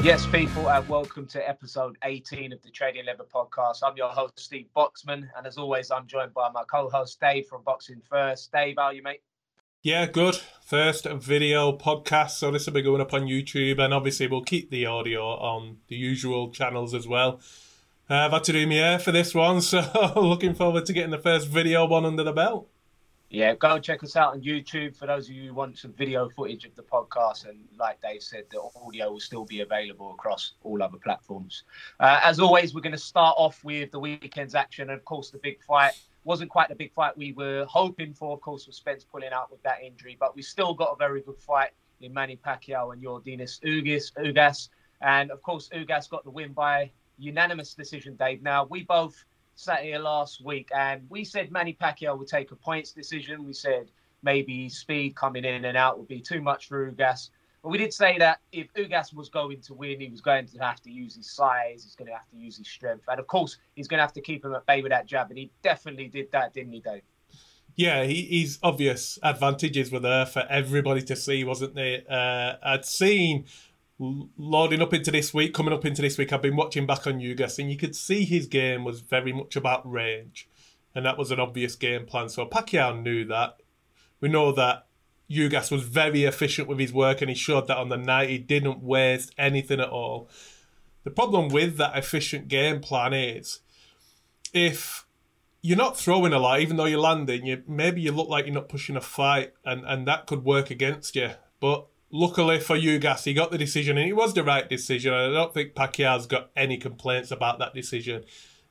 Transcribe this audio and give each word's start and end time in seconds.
Yes, 0.00 0.24
people, 0.26 0.70
and 0.70 0.88
welcome 0.88 1.26
to 1.26 1.46
episode 1.46 1.98
18 2.04 2.52
of 2.52 2.62
the 2.62 2.70
Trading 2.70 3.04
Lever 3.04 3.24
podcast. 3.24 3.78
I'm 3.82 3.96
your 3.96 4.10
host, 4.10 4.38
Steve 4.38 4.68
Boxman, 4.74 5.28
and 5.36 5.44
as 5.44 5.58
always, 5.58 5.90
I'm 5.90 6.06
joined 6.06 6.32
by 6.32 6.48
my 6.54 6.62
co 6.70 6.88
host, 6.88 7.18
Dave 7.20 7.46
from 7.46 7.62
Boxing 7.64 8.00
First. 8.08 8.52
Dave, 8.52 8.76
how 8.78 8.84
are 8.84 8.94
you, 8.94 9.02
mate? 9.02 9.22
Yeah, 9.82 10.06
good. 10.06 10.38
First 10.64 11.06
video 11.06 11.76
podcast, 11.76 12.30
so 12.30 12.52
this 12.52 12.66
will 12.66 12.74
be 12.74 12.82
going 12.82 13.00
up 13.00 13.12
on 13.12 13.22
YouTube, 13.22 13.80
and 13.80 13.92
obviously, 13.92 14.28
we'll 14.28 14.44
keep 14.44 14.70
the 14.70 14.86
audio 14.86 15.20
on 15.20 15.78
the 15.88 15.96
usual 15.96 16.52
channels 16.52 16.94
as 16.94 17.08
well. 17.08 17.40
Uh, 18.08 18.14
I've 18.14 18.30
had 18.30 18.44
to 18.44 18.52
do 18.52 18.68
my 18.68 18.74
hair 18.74 18.98
for 19.00 19.10
this 19.10 19.34
one, 19.34 19.60
so 19.62 20.12
looking 20.14 20.54
forward 20.54 20.86
to 20.86 20.92
getting 20.92 21.10
the 21.10 21.18
first 21.18 21.48
video 21.48 21.84
one 21.86 22.04
under 22.04 22.22
the 22.22 22.32
belt 22.32 22.68
yeah, 23.30 23.54
go 23.54 23.78
check 23.78 24.02
us 24.02 24.16
out 24.16 24.32
on 24.32 24.40
YouTube 24.40 24.96
for 24.96 25.06
those 25.06 25.28
of 25.28 25.34
you 25.34 25.48
who 25.48 25.54
want 25.54 25.76
some 25.76 25.92
video 25.92 26.30
footage 26.30 26.64
of 26.64 26.74
the 26.76 26.82
podcast. 26.82 27.46
And 27.46 27.58
like 27.78 28.00
Dave 28.00 28.22
said, 28.22 28.44
the 28.50 28.60
audio 28.82 29.12
will 29.12 29.20
still 29.20 29.44
be 29.44 29.60
available 29.60 30.12
across 30.12 30.54
all 30.62 30.82
other 30.82 30.96
platforms. 30.96 31.64
Uh, 32.00 32.20
as 32.24 32.40
always, 32.40 32.74
we're 32.74 32.80
going 32.80 32.92
to 32.92 32.98
start 32.98 33.34
off 33.36 33.62
with 33.62 33.90
the 33.90 34.00
weekend's 34.00 34.54
action. 34.54 34.88
And 34.88 34.98
of 34.98 35.04
course, 35.04 35.30
the 35.30 35.38
big 35.38 35.62
fight 35.62 35.92
wasn't 36.24 36.50
quite 36.50 36.70
the 36.70 36.74
big 36.74 36.92
fight 36.94 37.16
we 37.18 37.32
were 37.32 37.66
hoping 37.68 38.14
for, 38.14 38.32
of 38.32 38.40
course, 38.40 38.66
with 38.66 38.76
Spence 38.76 39.04
pulling 39.04 39.32
out 39.32 39.50
with 39.50 39.62
that 39.62 39.82
injury. 39.84 40.16
But 40.18 40.34
we 40.34 40.40
still 40.40 40.72
got 40.72 40.92
a 40.92 40.96
very 40.96 41.20
good 41.20 41.38
fight 41.38 41.70
in 42.00 42.14
Manny 42.14 42.38
Pacquiao 42.42 42.94
and 42.94 43.02
Yordenis 43.02 43.60
Ugas. 43.62 44.12
Ugas. 44.14 44.70
And 45.02 45.30
of 45.30 45.42
course, 45.42 45.68
Ugas 45.74 46.08
got 46.08 46.24
the 46.24 46.30
win 46.30 46.52
by 46.52 46.90
unanimous 47.18 47.74
decision, 47.74 48.16
Dave. 48.16 48.42
Now, 48.42 48.64
we 48.64 48.84
both 48.84 49.22
sat 49.58 49.82
here 49.82 49.98
last 49.98 50.40
week 50.44 50.68
and 50.72 51.02
we 51.10 51.24
said 51.24 51.50
Manny 51.50 51.76
Pacquiao 51.78 52.16
would 52.16 52.28
take 52.28 52.52
a 52.52 52.56
points 52.56 52.92
decision. 52.92 53.44
We 53.44 53.52
said 53.52 53.90
maybe 54.22 54.68
speed 54.68 55.16
coming 55.16 55.44
in 55.44 55.64
and 55.64 55.76
out 55.76 55.98
would 55.98 56.06
be 56.06 56.20
too 56.20 56.40
much 56.40 56.68
for 56.68 56.90
Ugas. 56.92 57.30
But 57.62 57.70
we 57.70 57.78
did 57.78 57.92
say 57.92 58.18
that 58.18 58.38
if 58.52 58.72
Ugas 58.74 59.12
was 59.12 59.28
going 59.28 59.60
to 59.62 59.74
win, 59.74 59.98
he 59.98 60.08
was 60.08 60.20
going 60.20 60.46
to 60.46 60.58
have 60.58 60.80
to 60.82 60.92
use 60.92 61.16
his 61.16 61.28
size, 61.28 61.82
he's 61.82 61.96
going 61.96 62.06
to 62.06 62.14
have 62.14 62.28
to 62.30 62.36
use 62.36 62.56
his 62.56 62.68
strength. 62.68 63.02
And 63.08 63.18
of 63.18 63.26
course, 63.26 63.58
he's 63.74 63.88
going 63.88 63.98
to 63.98 64.02
have 64.02 64.12
to 64.12 64.20
keep 64.20 64.44
him 64.44 64.54
at 64.54 64.64
bay 64.64 64.80
with 64.80 64.92
that 64.92 65.06
jab. 65.06 65.28
And 65.30 65.38
he 65.38 65.50
definitely 65.62 66.06
did 66.06 66.30
that, 66.30 66.54
didn't 66.54 66.72
he, 66.72 66.80
Dave? 66.80 67.02
Yeah, 67.74 68.04
he, 68.04 68.40
his 68.40 68.60
obvious 68.62 69.18
advantages 69.24 69.90
were 69.90 69.98
there 69.98 70.26
for 70.26 70.44
everybody 70.48 71.02
to 71.02 71.16
see, 71.16 71.42
wasn't 71.42 71.74
they? 71.74 72.04
Uh, 72.08 72.54
I'd 72.62 72.84
seen 72.84 73.46
loading 73.98 74.80
up 74.80 74.94
into 74.94 75.10
this 75.10 75.34
week, 75.34 75.54
coming 75.54 75.74
up 75.74 75.84
into 75.84 76.02
this 76.02 76.18
week, 76.18 76.32
I've 76.32 76.42
been 76.42 76.56
watching 76.56 76.86
back 76.86 77.06
on 77.06 77.18
Ugas, 77.18 77.58
and 77.58 77.70
you 77.70 77.76
could 77.76 77.96
see 77.96 78.24
his 78.24 78.46
game 78.46 78.84
was 78.84 79.00
very 79.00 79.32
much 79.32 79.56
about 79.56 79.90
range, 79.90 80.48
and 80.94 81.04
that 81.04 81.18
was 81.18 81.30
an 81.30 81.40
obvious 81.40 81.74
game 81.74 82.06
plan. 82.06 82.28
So 82.28 82.46
Pacquiao 82.46 83.02
knew 83.02 83.24
that. 83.26 83.60
We 84.20 84.28
know 84.28 84.52
that 84.52 84.86
Ugas 85.30 85.70
was 85.70 85.82
very 85.82 86.24
efficient 86.24 86.68
with 86.68 86.78
his 86.78 86.92
work, 86.92 87.20
and 87.20 87.28
he 87.28 87.34
showed 87.34 87.66
that 87.66 87.76
on 87.76 87.88
the 87.88 87.96
night. 87.96 88.30
He 88.30 88.38
didn't 88.38 88.82
waste 88.82 89.34
anything 89.36 89.80
at 89.80 89.88
all. 89.88 90.28
The 91.04 91.10
problem 91.10 91.48
with 91.48 91.76
that 91.76 91.96
efficient 91.96 92.48
game 92.48 92.80
plan 92.80 93.12
is 93.12 93.60
if 94.52 95.06
you're 95.60 95.76
not 95.76 95.98
throwing 95.98 96.32
a 96.32 96.38
lot, 96.38 96.60
even 96.60 96.76
though 96.76 96.84
you're 96.84 97.00
landing, 97.00 97.46
you 97.46 97.62
maybe 97.66 98.00
you 98.00 98.12
look 98.12 98.28
like 98.28 98.46
you're 98.46 98.54
not 98.54 98.68
pushing 98.68 98.96
a 98.96 99.00
fight, 99.00 99.54
and, 99.64 99.84
and 99.84 100.06
that 100.06 100.26
could 100.26 100.44
work 100.44 100.70
against 100.70 101.16
you. 101.16 101.30
But 101.60 101.86
luckily 102.10 102.60
for 102.60 102.76
Ugas, 102.76 103.24
he 103.24 103.34
got 103.34 103.50
the 103.50 103.58
decision, 103.58 103.98
and 103.98 104.08
it 104.08 104.14
was 104.14 104.34
the 104.34 104.44
right 104.44 104.68
decision. 104.68 105.12
I 105.12 105.30
don't 105.30 105.54
think 105.54 105.74
Pacquiao's 105.74 106.26
got 106.26 106.50
any 106.56 106.76
complaints 106.76 107.30
about 107.30 107.58
that 107.58 107.74
decision. 107.74 108.24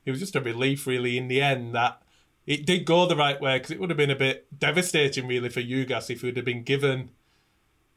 It 0.04 0.10
was 0.10 0.20
just 0.20 0.36
a 0.36 0.40
relief, 0.40 0.86
really, 0.86 1.18
in 1.18 1.28
the 1.28 1.42
end 1.42 1.74
that 1.74 2.02
it 2.46 2.64
did 2.64 2.86
go 2.86 3.06
the 3.06 3.16
right 3.16 3.40
way 3.40 3.58
because 3.58 3.70
it 3.70 3.80
would 3.80 3.90
have 3.90 3.96
been 3.96 4.10
a 4.10 4.16
bit 4.16 4.58
devastating, 4.58 5.26
really, 5.26 5.50
for 5.50 5.60
Ugas 5.60 6.10
if 6.10 6.22
he 6.22 6.26
would 6.26 6.36
have 6.36 6.46
been 6.46 6.62
given 6.62 7.10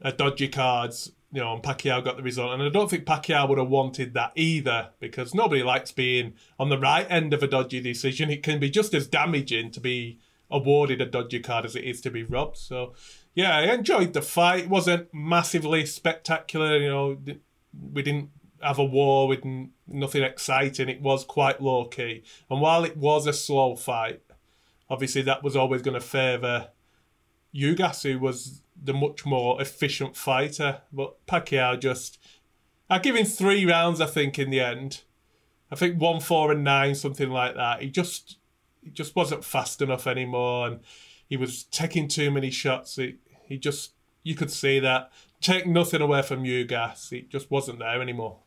a 0.00 0.12
dodgy 0.12 0.48
cards, 0.48 1.12
you 1.32 1.40
know, 1.40 1.54
and 1.54 1.62
Pacquiao 1.62 2.04
got 2.04 2.16
the 2.16 2.22
result. 2.22 2.52
And 2.52 2.62
I 2.62 2.68
don't 2.68 2.90
think 2.90 3.06
Pacquiao 3.06 3.48
would 3.48 3.58
have 3.58 3.68
wanted 3.68 4.14
that 4.14 4.32
either 4.34 4.90
because 5.00 5.34
nobody 5.34 5.62
likes 5.62 5.92
being 5.92 6.34
on 6.58 6.68
the 6.68 6.78
right 6.78 7.06
end 7.08 7.32
of 7.32 7.42
a 7.42 7.46
dodgy 7.46 7.80
decision. 7.80 8.28
It 8.28 8.42
can 8.42 8.60
be 8.60 8.68
just 8.68 8.92
as 8.92 9.06
damaging 9.06 9.70
to 9.70 9.80
be 9.80 10.18
awarded 10.50 11.00
a 11.00 11.06
dodgy 11.06 11.40
card 11.40 11.64
as 11.64 11.74
it 11.74 11.84
is 11.84 12.00
to 12.02 12.10
be 12.10 12.22
robbed. 12.22 12.58
So 12.58 12.92
yeah, 13.34 13.56
I 13.56 13.72
enjoyed 13.72 14.12
the 14.12 14.22
fight. 14.22 14.64
It 14.64 14.68
wasn't 14.68 15.12
massively 15.12 15.86
spectacular. 15.86 16.76
You 16.78 16.88
know, 16.88 17.18
we 17.92 18.02
didn't 18.02 18.30
have 18.60 18.78
a 18.78 18.84
war 18.84 19.26
with 19.26 19.44
nothing 19.86 20.22
exciting. 20.22 20.88
It 20.88 21.00
was 21.00 21.24
quite 21.24 21.60
low 21.60 21.86
key. 21.86 22.22
And 22.50 22.60
while 22.60 22.84
it 22.84 22.96
was 22.96 23.26
a 23.26 23.32
slow 23.32 23.76
fight, 23.76 24.22
obviously 24.88 25.22
that 25.22 25.42
was 25.42 25.56
always 25.56 25.82
going 25.82 25.94
to 25.94 26.06
favour 26.06 26.68
Ugas, 27.54 28.02
who 28.02 28.18
was 28.18 28.62
the 28.80 28.94
much 28.94 29.24
more 29.26 29.60
efficient 29.60 30.16
fighter. 30.16 30.82
But 30.92 31.24
Pacquiao 31.26 31.80
just. 31.80 32.18
I 32.90 32.98
give 32.98 33.16
him 33.16 33.24
three 33.24 33.64
rounds, 33.64 34.02
I 34.02 34.06
think, 34.06 34.38
in 34.38 34.50
the 34.50 34.60
end. 34.60 35.02
I 35.70 35.76
think 35.76 35.98
one, 35.98 36.20
four, 36.20 36.52
and 36.52 36.62
nine, 36.62 36.94
something 36.94 37.30
like 37.30 37.54
that. 37.54 37.80
He 37.80 37.88
just, 37.88 38.36
he 38.82 38.90
just 38.90 39.16
wasn't 39.16 39.44
fast 39.44 39.80
enough 39.80 40.06
anymore, 40.06 40.66
and 40.66 40.80
he 41.26 41.38
was 41.38 41.64
taking 41.64 42.08
too 42.08 42.30
many 42.30 42.50
shots. 42.50 42.96
He, 42.96 43.16
he 43.52 43.58
just, 43.58 43.92
you 44.22 44.34
could 44.34 44.50
see 44.50 44.80
that. 44.80 45.12
Take 45.42 45.66
nothing 45.66 46.00
away 46.00 46.22
from 46.22 46.44
Ugas. 46.44 47.12
It 47.12 47.28
just 47.28 47.50
wasn't 47.50 47.80
there 47.80 48.00
anymore. 48.00 48.38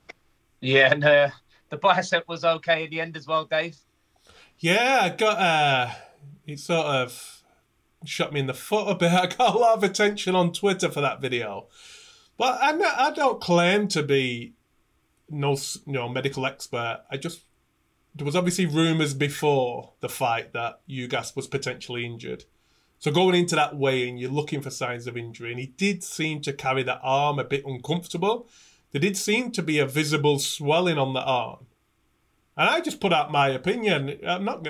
Yeah, 0.61 0.91
and 0.91 1.03
uh, 1.03 1.29
the 1.69 1.77
bicep 1.77 2.27
was 2.27 2.43
okay 2.43 2.85
in 2.85 2.89
the 2.89 3.01
end 3.01 3.15
as 3.15 3.27
well, 3.27 3.45
Dave. 3.45 3.77
Yeah, 4.57 5.01
I 5.03 5.09
got, 5.09 5.37
uh, 5.37 5.93
it 6.47 6.59
sort 6.59 6.87
of 6.87 7.43
shot 8.03 8.33
me 8.33 8.39
in 8.39 8.47
the 8.47 8.53
foot 8.55 8.89
a 8.89 8.95
bit. 8.95 9.11
I 9.13 9.27
got 9.27 9.55
a 9.55 9.57
lot 9.57 9.77
of 9.77 9.83
attention 9.83 10.35
on 10.35 10.53
Twitter 10.53 10.89
for 10.89 11.01
that 11.01 11.21
video. 11.21 11.67
But 12.37 12.57
I, 12.61 13.07
I 13.07 13.11
don't 13.11 13.39
claim 13.39 13.87
to 13.89 14.01
be 14.01 14.53
no 15.29 15.55
you 15.85 15.93
know 15.93 16.09
medical 16.09 16.45
expert. 16.45 17.03
I 17.09 17.17
just 17.17 17.41
there 18.15 18.25
was 18.25 18.35
obviously 18.35 18.65
rumours 18.65 19.13
before 19.13 19.93
the 19.99 20.09
fight 20.09 20.53
that 20.53 20.81
Ugas 20.89 21.35
was 21.35 21.47
potentially 21.47 22.05
injured. 22.05 22.45
So 22.99 23.11
going 23.11 23.35
into 23.35 23.55
that 23.55 23.77
weigh-in, 23.77 24.17
you're 24.17 24.31
looking 24.31 24.61
for 24.61 24.69
signs 24.69 25.07
of 25.07 25.17
injury, 25.17 25.51
and 25.51 25.59
he 25.59 25.67
did 25.67 26.03
seem 26.03 26.41
to 26.41 26.53
carry 26.53 26.83
that 26.83 27.01
arm 27.03 27.39
a 27.39 27.43
bit 27.43 27.65
uncomfortable. 27.65 28.49
There 28.91 29.01
did 29.01 29.17
seem 29.17 29.51
to 29.51 29.61
be 29.61 29.79
a 29.79 29.85
visible 29.85 30.39
swelling 30.39 30.97
on 30.97 31.13
the 31.13 31.21
arm, 31.21 31.67
and 32.57 32.69
I 32.69 32.79
just 32.79 33.01
put 33.01 33.13
out 33.13 33.31
my 33.31 33.49
opinion. 33.49 34.19
I'm 34.25 34.45
not. 34.45 34.67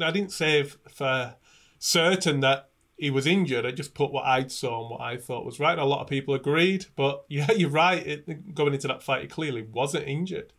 I 0.00 0.10
didn't 0.10 0.32
say 0.32 0.64
for 0.64 1.36
certain 1.78 2.40
that 2.40 2.70
he 2.96 3.10
was 3.10 3.26
injured. 3.26 3.64
I 3.64 3.70
just 3.70 3.94
put 3.94 4.12
what 4.12 4.26
I 4.26 4.46
saw 4.48 4.80
and 4.82 4.90
what 4.90 5.00
I 5.00 5.16
thought 5.16 5.44
was 5.44 5.60
right. 5.60 5.72
And 5.72 5.80
a 5.80 5.84
lot 5.84 6.00
of 6.00 6.08
people 6.08 6.34
agreed, 6.34 6.86
but 6.96 7.24
yeah, 7.28 7.52
you're 7.52 7.70
right. 7.70 8.04
It, 8.04 8.54
going 8.54 8.74
into 8.74 8.88
that 8.88 9.02
fight, 9.02 9.22
he 9.22 9.28
clearly 9.28 9.62
wasn't 9.62 10.08
injured. 10.08 10.52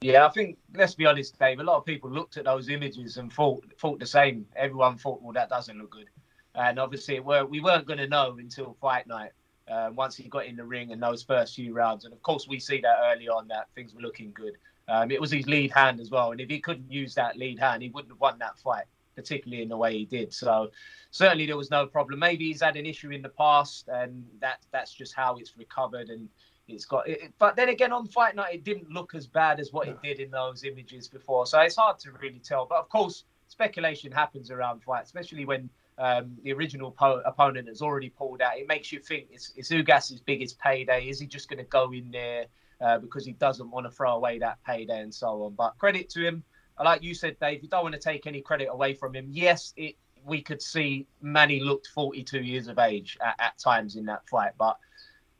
Yeah, 0.00 0.26
I 0.26 0.30
think 0.30 0.58
let's 0.74 0.94
be 0.94 1.06
honest, 1.06 1.36
Dave. 1.40 1.58
A 1.58 1.64
lot 1.64 1.78
of 1.78 1.84
people 1.84 2.08
looked 2.08 2.36
at 2.36 2.44
those 2.44 2.68
images 2.68 3.16
and 3.16 3.32
thought 3.32 3.64
thought 3.78 3.98
the 3.98 4.06
same. 4.06 4.46
Everyone 4.54 4.96
thought, 4.96 5.20
well, 5.20 5.32
that 5.32 5.48
doesn't 5.48 5.76
look 5.76 5.90
good 5.90 6.08
and 6.54 6.78
obviously 6.78 7.20
we're, 7.20 7.44
we 7.44 7.60
weren't 7.60 7.86
going 7.86 7.98
to 7.98 8.08
know 8.08 8.36
until 8.38 8.76
fight 8.80 9.06
night. 9.06 9.32
Um, 9.70 9.94
once 9.96 10.16
he 10.16 10.28
got 10.30 10.46
in 10.46 10.56
the 10.56 10.64
ring 10.64 10.92
in 10.92 10.98
those 10.98 11.22
first 11.22 11.54
few 11.54 11.74
rounds, 11.74 12.06
and 12.06 12.14
of 12.14 12.22
course 12.22 12.48
we 12.48 12.58
see 12.58 12.80
that 12.80 12.96
early 13.02 13.28
on 13.28 13.46
that 13.48 13.68
things 13.74 13.94
were 13.94 14.00
looking 14.00 14.32
good. 14.32 14.54
Um, 14.88 15.10
it 15.10 15.20
was 15.20 15.30
his 15.30 15.46
lead 15.46 15.70
hand 15.72 16.00
as 16.00 16.10
well, 16.10 16.32
and 16.32 16.40
if 16.40 16.48
he 16.48 16.58
couldn't 16.58 16.90
use 16.90 17.14
that 17.16 17.36
lead 17.36 17.58
hand, 17.58 17.82
he 17.82 17.90
wouldn't 17.90 18.10
have 18.10 18.20
won 18.20 18.38
that 18.38 18.58
fight, 18.58 18.84
particularly 19.14 19.62
in 19.62 19.68
the 19.68 19.76
way 19.76 19.98
he 19.98 20.06
did. 20.06 20.32
So 20.32 20.70
certainly 21.10 21.44
there 21.44 21.58
was 21.58 21.70
no 21.70 21.84
problem. 21.84 22.18
Maybe 22.18 22.46
he's 22.46 22.62
had 22.62 22.76
an 22.76 22.86
issue 22.86 23.10
in 23.10 23.20
the 23.20 23.28
past, 23.28 23.88
and 23.88 24.24
that 24.40 24.60
that's 24.72 24.94
just 24.94 25.14
how 25.14 25.36
it's 25.36 25.56
recovered 25.58 26.08
and. 26.08 26.28
It's 26.70 26.84
got, 26.84 27.08
it, 27.08 27.32
but 27.38 27.56
then 27.56 27.70
again, 27.70 27.92
on 27.92 28.06
fight 28.06 28.36
night, 28.36 28.54
it 28.56 28.62
didn't 28.62 28.90
look 28.90 29.14
as 29.14 29.26
bad 29.26 29.58
as 29.58 29.72
what 29.72 29.88
it 29.88 30.02
did 30.02 30.20
in 30.20 30.30
those 30.30 30.64
images 30.64 31.08
before. 31.08 31.46
So 31.46 31.58
it's 31.60 31.76
hard 31.76 31.98
to 32.00 32.12
really 32.12 32.40
tell. 32.40 32.66
But 32.66 32.76
of 32.76 32.90
course, 32.90 33.24
speculation 33.46 34.12
happens 34.12 34.50
around 34.50 34.82
fights, 34.82 35.08
especially 35.08 35.46
when 35.46 35.70
um, 35.98 36.36
the 36.42 36.52
original 36.52 36.90
po- 36.90 37.22
opponent 37.24 37.68
has 37.68 37.82
already 37.82 38.08
pulled 38.08 38.40
out. 38.40 38.56
It 38.56 38.68
makes 38.68 38.92
you 38.92 39.00
think 39.00 39.28
it's, 39.30 39.52
it's 39.56 39.70
Ugas's 39.70 40.20
biggest 40.20 40.58
payday. 40.58 41.08
Is 41.08 41.18
he 41.18 41.26
just 41.26 41.48
going 41.48 41.58
to 41.58 41.64
go 41.64 41.92
in 41.92 42.10
there 42.10 42.46
uh, 42.80 42.98
because 42.98 43.26
he 43.26 43.32
doesn't 43.32 43.70
want 43.70 43.86
to 43.86 43.90
throw 43.90 44.14
away 44.14 44.38
that 44.38 44.58
payday 44.64 45.00
and 45.00 45.12
so 45.12 45.44
on? 45.44 45.54
But 45.54 45.76
credit 45.78 46.08
to 46.10 46.26
him. 46.26 46.44
Like 46.82 47.02
you 47.02 47.12
said, 47.12 47.36
Dave, 47.40 47.62
you 47.64 47.68
don't 47.68 47.82
want 47.82 47.94
to 47.94 48.00
take 48.00 48.28
any 48.28 48.40
credit 48.40 48.68
away 48.70 48.94
from 48.94 49.14
him. 49.14 49.26
Yes, 49.30 49.72
it, 49.76 49.96
we 50.24 50.40
could 50.40 50.62
see 50.62 51.08
Manny 51.20 51.58
looked 51.58 51.88
42 51.88 52.40
years 52.40 52.68
of 52.68 52.78
age 52.78 53.18
at, 53.20 53.34
at 53.40 53.58
times 53.58 53.96
in 53.96 54.04
that 54.06 54.28
fight, 54.28 54.52
but 54.56 54.78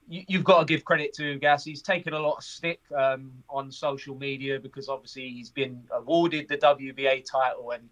you, 0.08 0.38
have 0.38 0.44
got 0.44 0.61
to 0.61 0.64
give 0.64 0.84
credit 0.84 1.12
to 1.14 1.38
Ugas. 1.38 1.64
He's 1.64 1.82
taken 1.82 2.14
a 2.14 2.19
lot 2.19 2.38
of 2.38 2.44
stick 2.44 2.81
um, 2.96 3.31
on 3.49 3.70
social 3.70 4.16
media 4.16 4.58
because 4.58 4.88
obviously 4.88 5.28
he's 5.28 5.50
been 5.50 5.82
awarded 5.93 6.49
the 6.49 6.56
WBA 6.56 7.25
title 7.31 7.72
and 7.72 7.88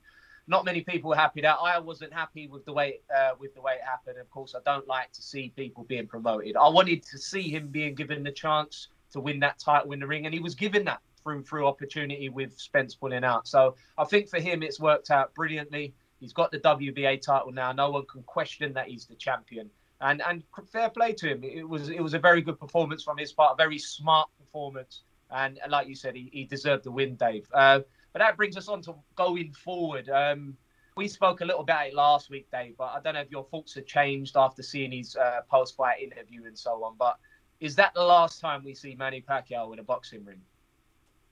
not 0.48 0.64
many 0.64 0.82
people 0.82 1.10
were 1.10 1.16
happy 1.16 1.40
that 1.40 1.56
I 1.60 1.78
wasn't 1.78 2.12
happy 2.12 2.46
with 2.46 2.64
the 2.64 2.72
way 2.72 3.00
uh, 3.14 3.30
with 3.38 3.54
the 3.54 3.60
way 3.60 3.74
it 3.74 3.84
happened. 3.84 4.18
Of 4.18 4.30
course, 4.30 4.54
I 4.54 4.60
don't 4.64 4.86
like 4.86 5.12
to 5.12 5.22
see 5.22 5.52
people 5.56 5.84
being 5.84 6.06
promoted. 6.06 6.56
I 6.56 6.68
wanted 6.68 7.02
to 7.04 7.18
see 7.18 7.50
him 7.50 7.68
being 7.68 7.94
given 7.94 8.22
the 8.22 8.30
chance 8.30 8.88
to 9.12 9.20
win 9.20 9.40
that 9.40 9.58
title 9.58 9.92
in 9.92 10.00
the 10.00 10.06
ring, 10.06 10.26
and 10.26 10.34
he 10.34 10.40
was 10.40 10.54
given 10.54 10.84
that 10.84 11.00
through 11.22 11.42
through 11.42 11.66
opportunity 11.66 12.28
with 12.28 12.58
Spence 12.58 12.94
pulling 12.94 13.24
out. 13.24 13.48
So 13.48 13.74
I 13.98 14.04
think 14.04 14.28
for 14.28 14.40
him, 14.40 14.62
it's 14.62 14.78
worked 14.78 15.10
out 15.10 15.34
brilliantly. 15.34 15.94
He's 16.20 16.32
got 16.32 16.50
the 16.50 16.60
WBA 16.60 17.20
title 17.20 17.52
now. 17.52 17.72
No 17.72 17.90
one 17.90 18.06
can 18.06 18.22
question 18.22 18.72
that 18.74 18.88
he's 18.88 19.06
the 19.06 19.16
champion. 19.16 19.68
And 20.00 20.22
and 20.22 20.44
fair 20.70 20.90
play 20.90 21.12
to 21.14 21.28
him. 21.28 21.42
It 21.42 21.68
was 21.68 21.88
it 21.88 22.00
was 22.00 22.14
a 22.14 22.18
very 22.18 22.42
good 22.42 22.60
performance 22.60 23.02
from 23.02 23.18
his 23.18 23.32
part. 23.32 23.54
A 23.54 23.56
very 23.56 23.78
smart 23.78 24.28
performance, 24.38 25.02
and 25.30 25.58
like 25.68 25.88
you 25.88 25.94
said, 25.94 26.14
he, 26.14 26.28
he 26.32 26.44
deserved 26.44 26.84
the 26.84 26.90
win, 26.90 27.16
Dave. 27.16 27.48
Uh, 27.52 27.80
but 28.16 28.24
that 28.24 28.38
brings 28.38 28.56
us 28.56 28.66
on 28.66 28.80
to 28.80 28.94
going 29.14 29.52
forward. 29.52 30.08
Um, 30.08 30.56
we 30.96 31.06
spoke 31.06 31.42
a 31.42 31.44
little 31.44 31.60
about 31.60 31.88
it 31.88 31.94
last 31.94 32.30
week, 32.30 32.50
Dave, 32.50 32.74
but 32.78 32.84
I 32.84 33.00
don't 33.04 33.12
know 33.12 33.20
if 33.20 33.30
your 33.30 33.44
thoughts 33.44 33.74
have 33.74 33.84
changed 33.84 34.38
after 34.38 34.62
seeing 34.62 34.90
his 34.90 35.16
uh, 35.16 35.40
post-fight 35.50 36.00
interview 36.00 36.46
and 36.46 36.58
so 36.58 36.82
on. 36.82 36.94
But 36.98 37.18
is 37.60 37.74
that 37.74 37.92
the 37.92 38.02
last 38.02 38.40
time 38.40 38.64
we 38.64 38.74
see 38.74 38.94
Manny 38.94 39.20
Pacquiao 39.20 39.70
in 39.74 39.80
a 39.80 39.82
boxing 39.82 40.24
ring? 40.24 40.40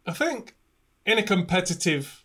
I 0.06 0.12
think 0.12 0.56
in 1.06 1.16
a 1.16 1.22
competitive 1.22 2.22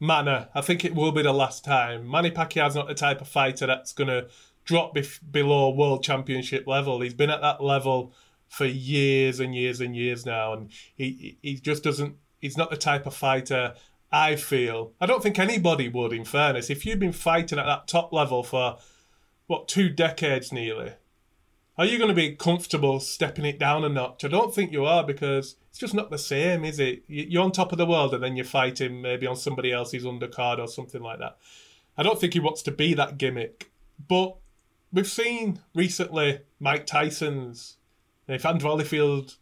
manner, 0.00 0.48
I 0.54 0.62
think 0.62 0.82
it 0.82 0.94
will 0.94 1.12
be 1.12 1.20
the 1.20 1.34
last 1.34 1.62
time. 1.62 2.10
Manny 2.10 2.30
Pacquiao's 2.30 2.76
not 2.76 2.88
the 2.88 2.94
type 2.94 3.20
of 3.20 3.28
fighter 3.28 3.66
that's 3.66 3.92
going 3.92 4.08
to 4.08 4.28
drop 4.64 4.94
bef- 4.94 5.20
below 5.30 5.68
world 5.68 6.02
championship 6.02 6.66
level. 6.66 7.02
He's 7.02 7.12
been 7.12 7.28
at 7.28 7.42
that 7.42 7.62
level 7.62 8.14
for 8.48 8.64
years 8.64 9.40
and 9.40 9.54
years 9.54 9.78
and 9.78 9.94
years 9.94 10.24
now, 10.24 10.54
and 10.54 10.70
he 10.96 11.36
he 11.42 11.56
just 11.56 11.82
doesn't. 11.84 12.16
He's 12.40 12.56
not 12.56 12.70
the 12.70 12.76
type 12.76 13.06
of 13.06 13.14
fighter 13.14 13.74
I 14.12 14.36
feel. 14.36 14.92
I 15.00 15.06
don't 15.06 15.22
think 15.22 15.38
anybody 15.38 15.88
would. 15.88 16.12
In 16.12 16.24
fairness, 16.24 16.70
if 16.70 16.84
you've 16.84 16.98
been 16.98 17.12
fighting 17.12 17.58
at 17.58 17.66
that 17.66 17.86
top 17.86 18.12
level 18.12 18.42
for 18.42 18.78
what 19.46 19.68
two 19.68 19.88
decades 19.88 20.52
nearly, 20.52 20.94
are 21.78 21.86
you 21.86 21.96
going 21.96 22.08
to 22.08 22.14
be 22.14 22.34
comfortable 22.34 23.00
stepping 23.00 23.44
it 23.44 23.58
down 23.58 23.84
a 23.84 23.88
notch? 23.88 24.24
I 24.24 24.28
don't 24.28 24.54
think 24.54 24.72
you 24.72 24.84
are 24.84 25.04
because 25.04 25.56
it's 25.70 25.78
just 25.78 25.94
not 25.94 26.10
the 26.10 26.18
same, 26.18 26.64
is 26.64 26.80
it? 26.80 27.04
You're 27.06 27.44
on 27.44 27.52
top 27.52 27.72
of 27.72 27.78
the 27.78 27.86
world 27.86 28.12
and 28.12 28.22
then 28.22 28.36
you're 28.36 28.44
fighting 28.44 29.00
maybe 29.00 29.26
on 29.26 29.36
somebody 29.36 29.72
else's 29.72 30.04
undercard 30.04 30.58
or 30.58 30.66
something 30.66 31.00
like 31.00 31.20
that. 31.20 31.38
I 31.96 32.02
don't 32.02 32.20
think 32.20 32.32
he 32.32 32.40
wants 32.40 32.62
to 32.62 32.70
be 32.70 32.94
that 32.94 33.16
gimmick. 33.16 33.70
But 34.08 34.36
we've 34.92 35.08
seen 35.08 35.60
recently 35.74 36.40
Mike 36.58 36.86
Tyson's, 36.86 37.76
Evander 38.28 38.66
Holyfield, 38.66 39.36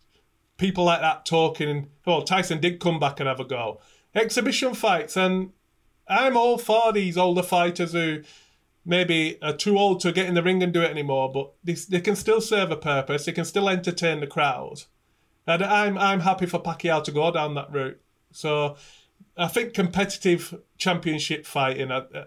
people 0.58 0.84
like 0.84 1.00
that 1.00 1.24
talking. 1.24 1.88
Well, 2.04 2.22
Tyson 2.22 2.60
did 2.60 2.80
come 2.80 3.00
back 3.00 3.20
and 3.20 3.28
have 3.28 3.40
a 3.40 3.44
go. 3.44 3.80
Exhibition 4.14 4.74
fights, 4.74 5.16
and 5.16 5.52
I'm 6.06 6.36
all 6.36 6.58
for 6.58 6.92
these 6.92 7.16
older 7.16 7.42
fighters 7.42 7.92
who 7.92 8.22
maybe 8.84 9.38
are 9.42 9.52
too 9.52 9.78
old 9.78 10.00
to 10.00 10.12
get 10.12 10.26
in 10.26 10.34
the 10.34 10.42
ring 10.42 10.62
and 10.62 10.72
do 10.72 10.82
it 10.82 10.90
anymore, 10.90 11.30
but 11.30 11.52
they, 11.62 11.74
they 11.74 12.00
can 12.00 12.16
still 12.16 12.40
serve 12.40 12.70
a 12.70 12.76
purpose. 12.76 13.26
They 13.26 13.32
can 13.32 13.44
still 13.44 13.68
entertain 13.68 14.20
the 14.20 14.26
crowd. 14.26 14.84
And 15.46 15.62
I'm 15.62 15.96
I'm 15.96 16.20
happy 16.20 16.46
for 16.46 16.60
Pacquiao 16.60 17.04
to 17.04 17.12
go 17.12 17.30
down 17.30 17.54
that 17.54 17.72
route. 17.72 18.00
So 18.32 18.76
I 19.36 19.48
think 19.48 19.74
competitive 19.74 20.54
championship 20.78 21.46
fighting, 21.46 21.90
uh, 21.90 22.06
uh, 22.14 22.24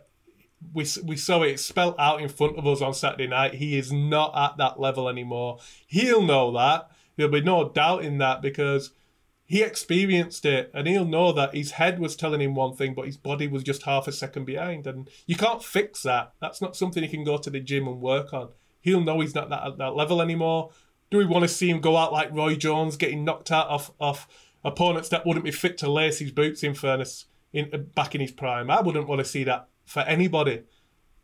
we 0.73 0.85
we 1.03 1.17
saw 1.17 1.41
it 1.41 1.59
spelt 1.59 1.95
out 1.99 2.21
in 2.21 2.29
front 2.29 2.57
of 2.57 2.67
us 2.67 2.81
on 2.81 2.93
Saturday 2.93 3.27
night. 3.27 3.55
He 3.55 3.77
is 3.77 3.91
not 3.91 4.33
at 4.35 4.57
that 4.57 4.79
level 4.79 5.09
anymore. 5.09 5.59
He'll 5.87 6.21
know 6.21 6.51
that. 6.53 6.90
There'll 7.15 7.31
be 7.31 7.41
no 7.41 7.69
doubt 7.69 8.03
in 8.03 8.17
that 8.19 8.41
because 8.41 8.91
he 9.51 9.63
experienced 9.63 10.45
it 10.45 10.71
and 10.73 10.87
he'll 10.87 11.03
know 11.03 11.33
that 11.33 11.53
his 11.53 11.71
head 11.71 11.99
was 11.99 12.15
telling 12.15 12.39
him 12.39 12.55
one 12.55 12.73
thing 12.73 12.93
but 12.93 13.05
his 13.05 13.17
body 13.17 13.49
was 13.49 13.63
just 13.63 13.83
half 13.83 14.07
a 14.07 14.11
second 14.13 14.45
behind. 14.45 14.87
And 14.87 15.09
you 15.25 15.35
can't 15.35 15.61
fix 15.61 16.03
that. 16.03 16.31
That's 16.39 16.61
not 16.61 16.75
something 16.75 17.03
he 17.03 17.09
can 17.09 17.25
go 17.25 17.37
to 17.37 17.49
the 17.49 17.59
gym 17.59 17.85
and 17.85 17.99
work 17.99 18.33
on. 18.33 18.49
He'll 18.79 19.01
know 19.01 19.19
he's 19.19 19.35
not 19.35 19.49
that 19.49 19.67
at 19.67 19.77
that 19.77 19.95
level 19.95 20.21
anymore. 20.21 20.71
Do 21.09 21.17
we 21.17 21.25
want 21.25 21.43
to 21.43 21.49
see 21.49 21.69
him 21.69 21.81
go 21.81 21.97
out 21.97 22.13
like 22.13 22.31
roy 22.31 22.55
jones 22.55 22.95
getting 22.95 23.25
knocked 23.25 23.51
out 23.51 23.67
off 23.67 23.91
off 23.99 24.25
opponents 24.63 25.09
that 25.09 25.25
wouldn't 25.25 25.43
be 25.43 25.51
fit 25.51 25.77
to 25.79 25.91
lace 25.91 26.19
his 26.19 26.31
boots 26.31 26.63
in 26.63 26.73
fairness 26.73 27.25
in 27.51 27.69
uh, 27.73 27.77
back 27.77 28.15
in 28.15 28.21
his 28.21 28.31
prime? 28.31 28.71
I 28.71 28.79
wouldn't 28.79 29.09
want 29.09 29.19
to 29.19 29.25
see 29.25 29.43
that 29.43 29.67
for 29.85 29.99
anybody. 30.03 30.63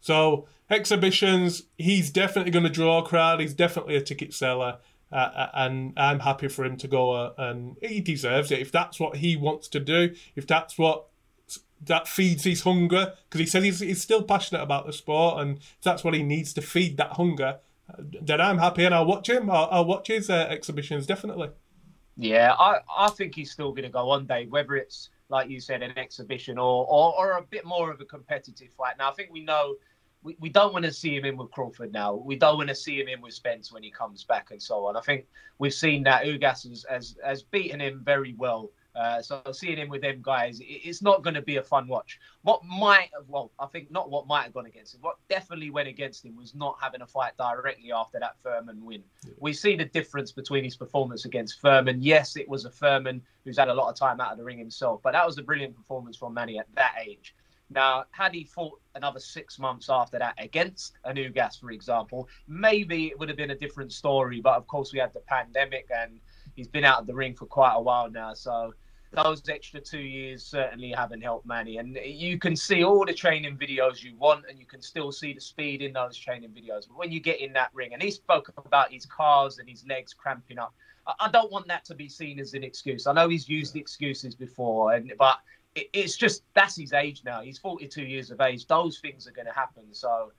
So 0.01 0.47
exhibitions 0.69 1.63
he's 1.77 2.11
definitely 2.11 2.51
going 2.51 2.65
to 2.65 2.69
draw 2.69 2.99
a 2.99 3.07
crowd. 3.07 3.39
He's 3.39 3.53
definitely 3.53 3.95
a 3.95 4.01
ticket 4.01 4.33
seller 4.33 4.79
uh, 5.11 5.15
uh, 5.15 5.51
and 5.53 5.93
I'm 5.97 6.19
happy 6.19 6.47
for 6.47 6.65
him 6.65 6.77
to 6.77 6.87
go 6.87 7.11
uh, 7.11 7.33
and 7.37 7.77
he 7.81 8.01
deserves 8.01 8.51
it 8.51 8.59
if 8.59 8.71
that's 8.71 8.99
what 8.99 9.17
he 9.17 9.35
wants 9.35 9.67
to 9.69 9.79
do. 9.79 10.13
If 10.35 10.47
that's 10.47 10.77
what 10.77 11.05
that 11.81 12.07
feeds 12.07 12.43
his 12.43 12.61
hunger, 12.61 13.13
because 13.29 13.39
he 13.39 13.45
says 13.45 13.63
he's, 13.63 13.79
he's 13.79 14.01
still 14.01 14.23
passionate 14.23 14.61
about 14.61 14.85
the 14.85 14.93
sport, 14.93 15.39
and 15.39 15.59
that's 15.83 16.03
what 16.03 16.13
he 16.13 16.23
needs 16.23 16.53
to 16.53 16.61
feed 16.61 16.97
that 16.97 17.13
hunger, 17.13 17.59
then 17.97 18.41
I'm 18.41 18.57
happy 18.57 18.83
and 18.83 18.93
I'll 18.93 19.05
watch 19.05 19.29
him. 19.29 19.49
I'll, 19.49 19.67
I'll 19.71 19.85
watch 19.85 20.07
his 20.07 20.29
uh, 20.29 20.47
exhibitions 20.49 21.05
definitely. 21.05 21.49
Yeah, 22.17 22.53
I, 22.57 22.79
I 22.97 23.09
think 23.09 23.35
he's 23.35 23.51
still 23.51 23.71
going 23.71 23.83
to 23.83 23.89
go 23.89 24.09
on 24.09 24.25
day, 24.25 24.47
whether 24.47 24.75
it's 24.75 25.09
like 25.29 25.49
you 25.49 25.59
said, 25.59 25.83
an 25.83 25.97
exhibition 25.97 26.57
or, 26.57 26.85
or 26.87 27.13
or 27.17 27.37
a 27.37 27.41
bit 27.41 27.65
more 27.65 27.91
of 27.91 28.01
a 28.01 28.05
competitive 28.05 28.71
fight. 28.73 28.95
Now 28.97 29.11
I 29.11 29.13
think 29.13 29.29
we 29.31 29.43
know 29.43 29.75
we, 30.23 30.35
we 30.39 30.49
don't 30.49 30.73
want 30.73 30.85
to 30.85 30.91
see 30.91 31.15
him 31.15 31.25
in 31.25 31.37
with 31.37 31.51
Crawford 31.51 31.93
now. 31.93 32.13
We 32.13 32.35
don't 32.35 32.57
want 32.57 32.69
to 32.69 32.75
see 32.75 32.99
him 32.99 33.07
in 33.07 33.21
with 33.21 33.33
Spence 33.33 33.71
when 33.71 33.83
he 33.83 33.91
comes 33.91 34.23
back 34.23 34.51
and 34.51 34.61
so 34.61 34.85
on. 34.85 34.97
I 34.97 35.01
think 35.01 35.25
we've 35.59 35.73
seen 35.73 36.03
that 36.03 36.25
Ugas 36.25 36.67
has, 36.67 36.85
has, 36.89 37.15
has 37.23 37.43
beaten 37.43 37.79
him 37.79 38.01
very 38.03 38.33
well. 38.37 38.71
Uh, 38.95 39.21
so 39.21 39.39
seeing 39.51 39.77
him 39.77 39.89
with 39.89 40.01
them 40.01 40.19
guys, 40.23 40.59
it, 40.59 40.63
it's 40.63 41.03
not 41.03 41.21
going 41.21 41.35
to 41.35 41.41
be 41.41 41.57
a 41.57 41.63
fun 41.63 41.87
watch. 41.87 42.19
What 42.41 42.65
might 42.65 43.09
have, 43.13 43.29
well, 43.29 43.51
I 43.59 43.67
think 43.67 43.91
not 43.91 44.09
what 44.09 44.25
might 44.25 44.43
have 44.43 44.53
gone 44.53 44.65
against 44.65 44.95
him. 44.95 45.01
What 45.01 45.17
definitely 45.29 45.69
went 45.69 45.87
against 45.87 46.25
him 46.25 46.35
was 46.35 46.55
not 46.55 46.77
having 46.81 47.01
a 47.01 47.05
fight 47.05 47.37
directly 47.37 47.91
after 47.91 48.19
that 48.19 48.37
Thurman 48.43 48.83
win. 48.83 49.03
Yeah. 49.23 49.33
We 49.39 49.53
see 49.53 49.75
the 49.75 49.85
difference 49.85 50.31
between 50.31 50.63
his 50.63 50.75
performance 50.75 51.25
against 51.25 51.61
Thurman. 51.61 52.01
Yes, 52.01 52.37
it 52.37 52.49
was 52.49 52.65
a 52.65 52.71
Thurman 52.71 53.21
who's 53.45 53.59
had 53.59 53.69
a 53.69 53.73
lot 53.73 53.87
of 53.89 53.95
time 53.95 54.19
out 54.19 54.31
of 54.31 54.39
the 54.39 54.43
ring 54.43 54.57
himself, 54.57 55.01
but 55.03 55.13
that 55.13 55.25
was 55.25 55.37
a 55.37 55.43
brilliant 55.43 55.75
performance 55.75 56.17
from 56.17 56.33
Manny 56.33 56.57
at 56.57 56.65
that 56.73 56.95
age. 56.99 57.35
Now, 57.69 58.05
had 58.11 58.33
he 58.33 58.45
fought 58.45 58.79
another 58.95 59.19
six 59.19 59.59
months 59.59 59.89
after 59.89 60.17
that 60.19 60.35
against 60.37 60.97
a 61.03 61.13
Ugas, 61.13 61.59
for 61.59 61.71
example, 61.71 62.29
maybe 62.47 63.07
it 63.07 63.19
would 63.19 63.27
have 63.27 63.37
been 63.37 63.51
a 63.51 63.57
different 63.57 63.91
story. 63.91 64.39
But 64.39 64.55
of 64.55 64.67
course, 64.67 64.93
we 64.93 64.99
had 64.99 65.13
the 65.13 65.19
pandemic, 65.21 65.89
and 65.93 66.19
he's 66.55 66.67
been 66.67 66.85
out 66.85 66.99
of 66.99 67.07
the 67.07 67.13
ring 67.13 67.35
for 67.35 67.45
quite 67.45 67.73
a 67.75 67.81
while 67.81 68.09
now. 68.09 68.33
So 68.33 68.73
those 69.11 69.47
extra 69.49 69.79
two 69.81 69.99
years 69.99 70.43
certainly 70.43 70.91
haven't 70.91 71.21
helped 71.21 71.45
Manny. 71.45 71.77
And 71.77 71.97
you 72.03 72.37
can 72.37 72.55
see 72.55 72.83
all 72.83 73.05
the 73.05 73.13
training 73.13 73.57
videos 73.57 74.01
you 74.03 74.15
want, 74.17 74.45
and 74.49 74.57
you 74.57 74.65
can 74.65 74.81
still 74.81 75.11
see 75.11 75.33
the 75.33 75.41
speed 75.41 75.81
in 75.81 75.93
those 75.93 76.17
training 76.17 76.51
videos. 76.51 76.87
But 76.87 76.97
when 76.97 77.11
you 77.11 77.19
get 77.19 77.41
in 77.41 77.53
that 77.53 77.71
ring, 77.73 77.93
and 77.93 78.01
he 78.01 78.11
spoke 78.11 78.51
about 78.57 78.91
his 78.91 79.05
calves 79.05 79.59
and 79.59 79.69
his 79.69 79.85
legs 79.87 80.13
cramping 80.13 80.57
up, 80.57 80.73
I 81.19 81.29
don't 81.31 81.51
want 81.51 81.67
that 81.67 81.85
to 81.85 81.95
be 81.95 82.09
seen 82.09 82.37
as 82.37 82.53
an 82.53 82.63
excuse. 82.63 83.07
I 83.07 83.13
know 83.13 83.29
he's 83.29 83.47
used 83.47 83.77
excuses 83.77 84.35
before, 84.35 84.93
and 84.93 85.13
but 85.17 85.37
it's 85.93 86.15
just 86.15 86.43
that's 86.53 86.75
his 86.75 86.93
age 86.93 87.21
now. 87.23 87.41
He's 87.41 87.57
42 87.57 88.03
years 88.03 88.31
of 88.31 88.41
age. 88.41 88.65
Those 88.67 88.99
things 88.99 89.27
are 89.27 89.31
going 89.31 89.47
to 89.47 89.53
happen. 89.53 89.83
So 89.91 90.31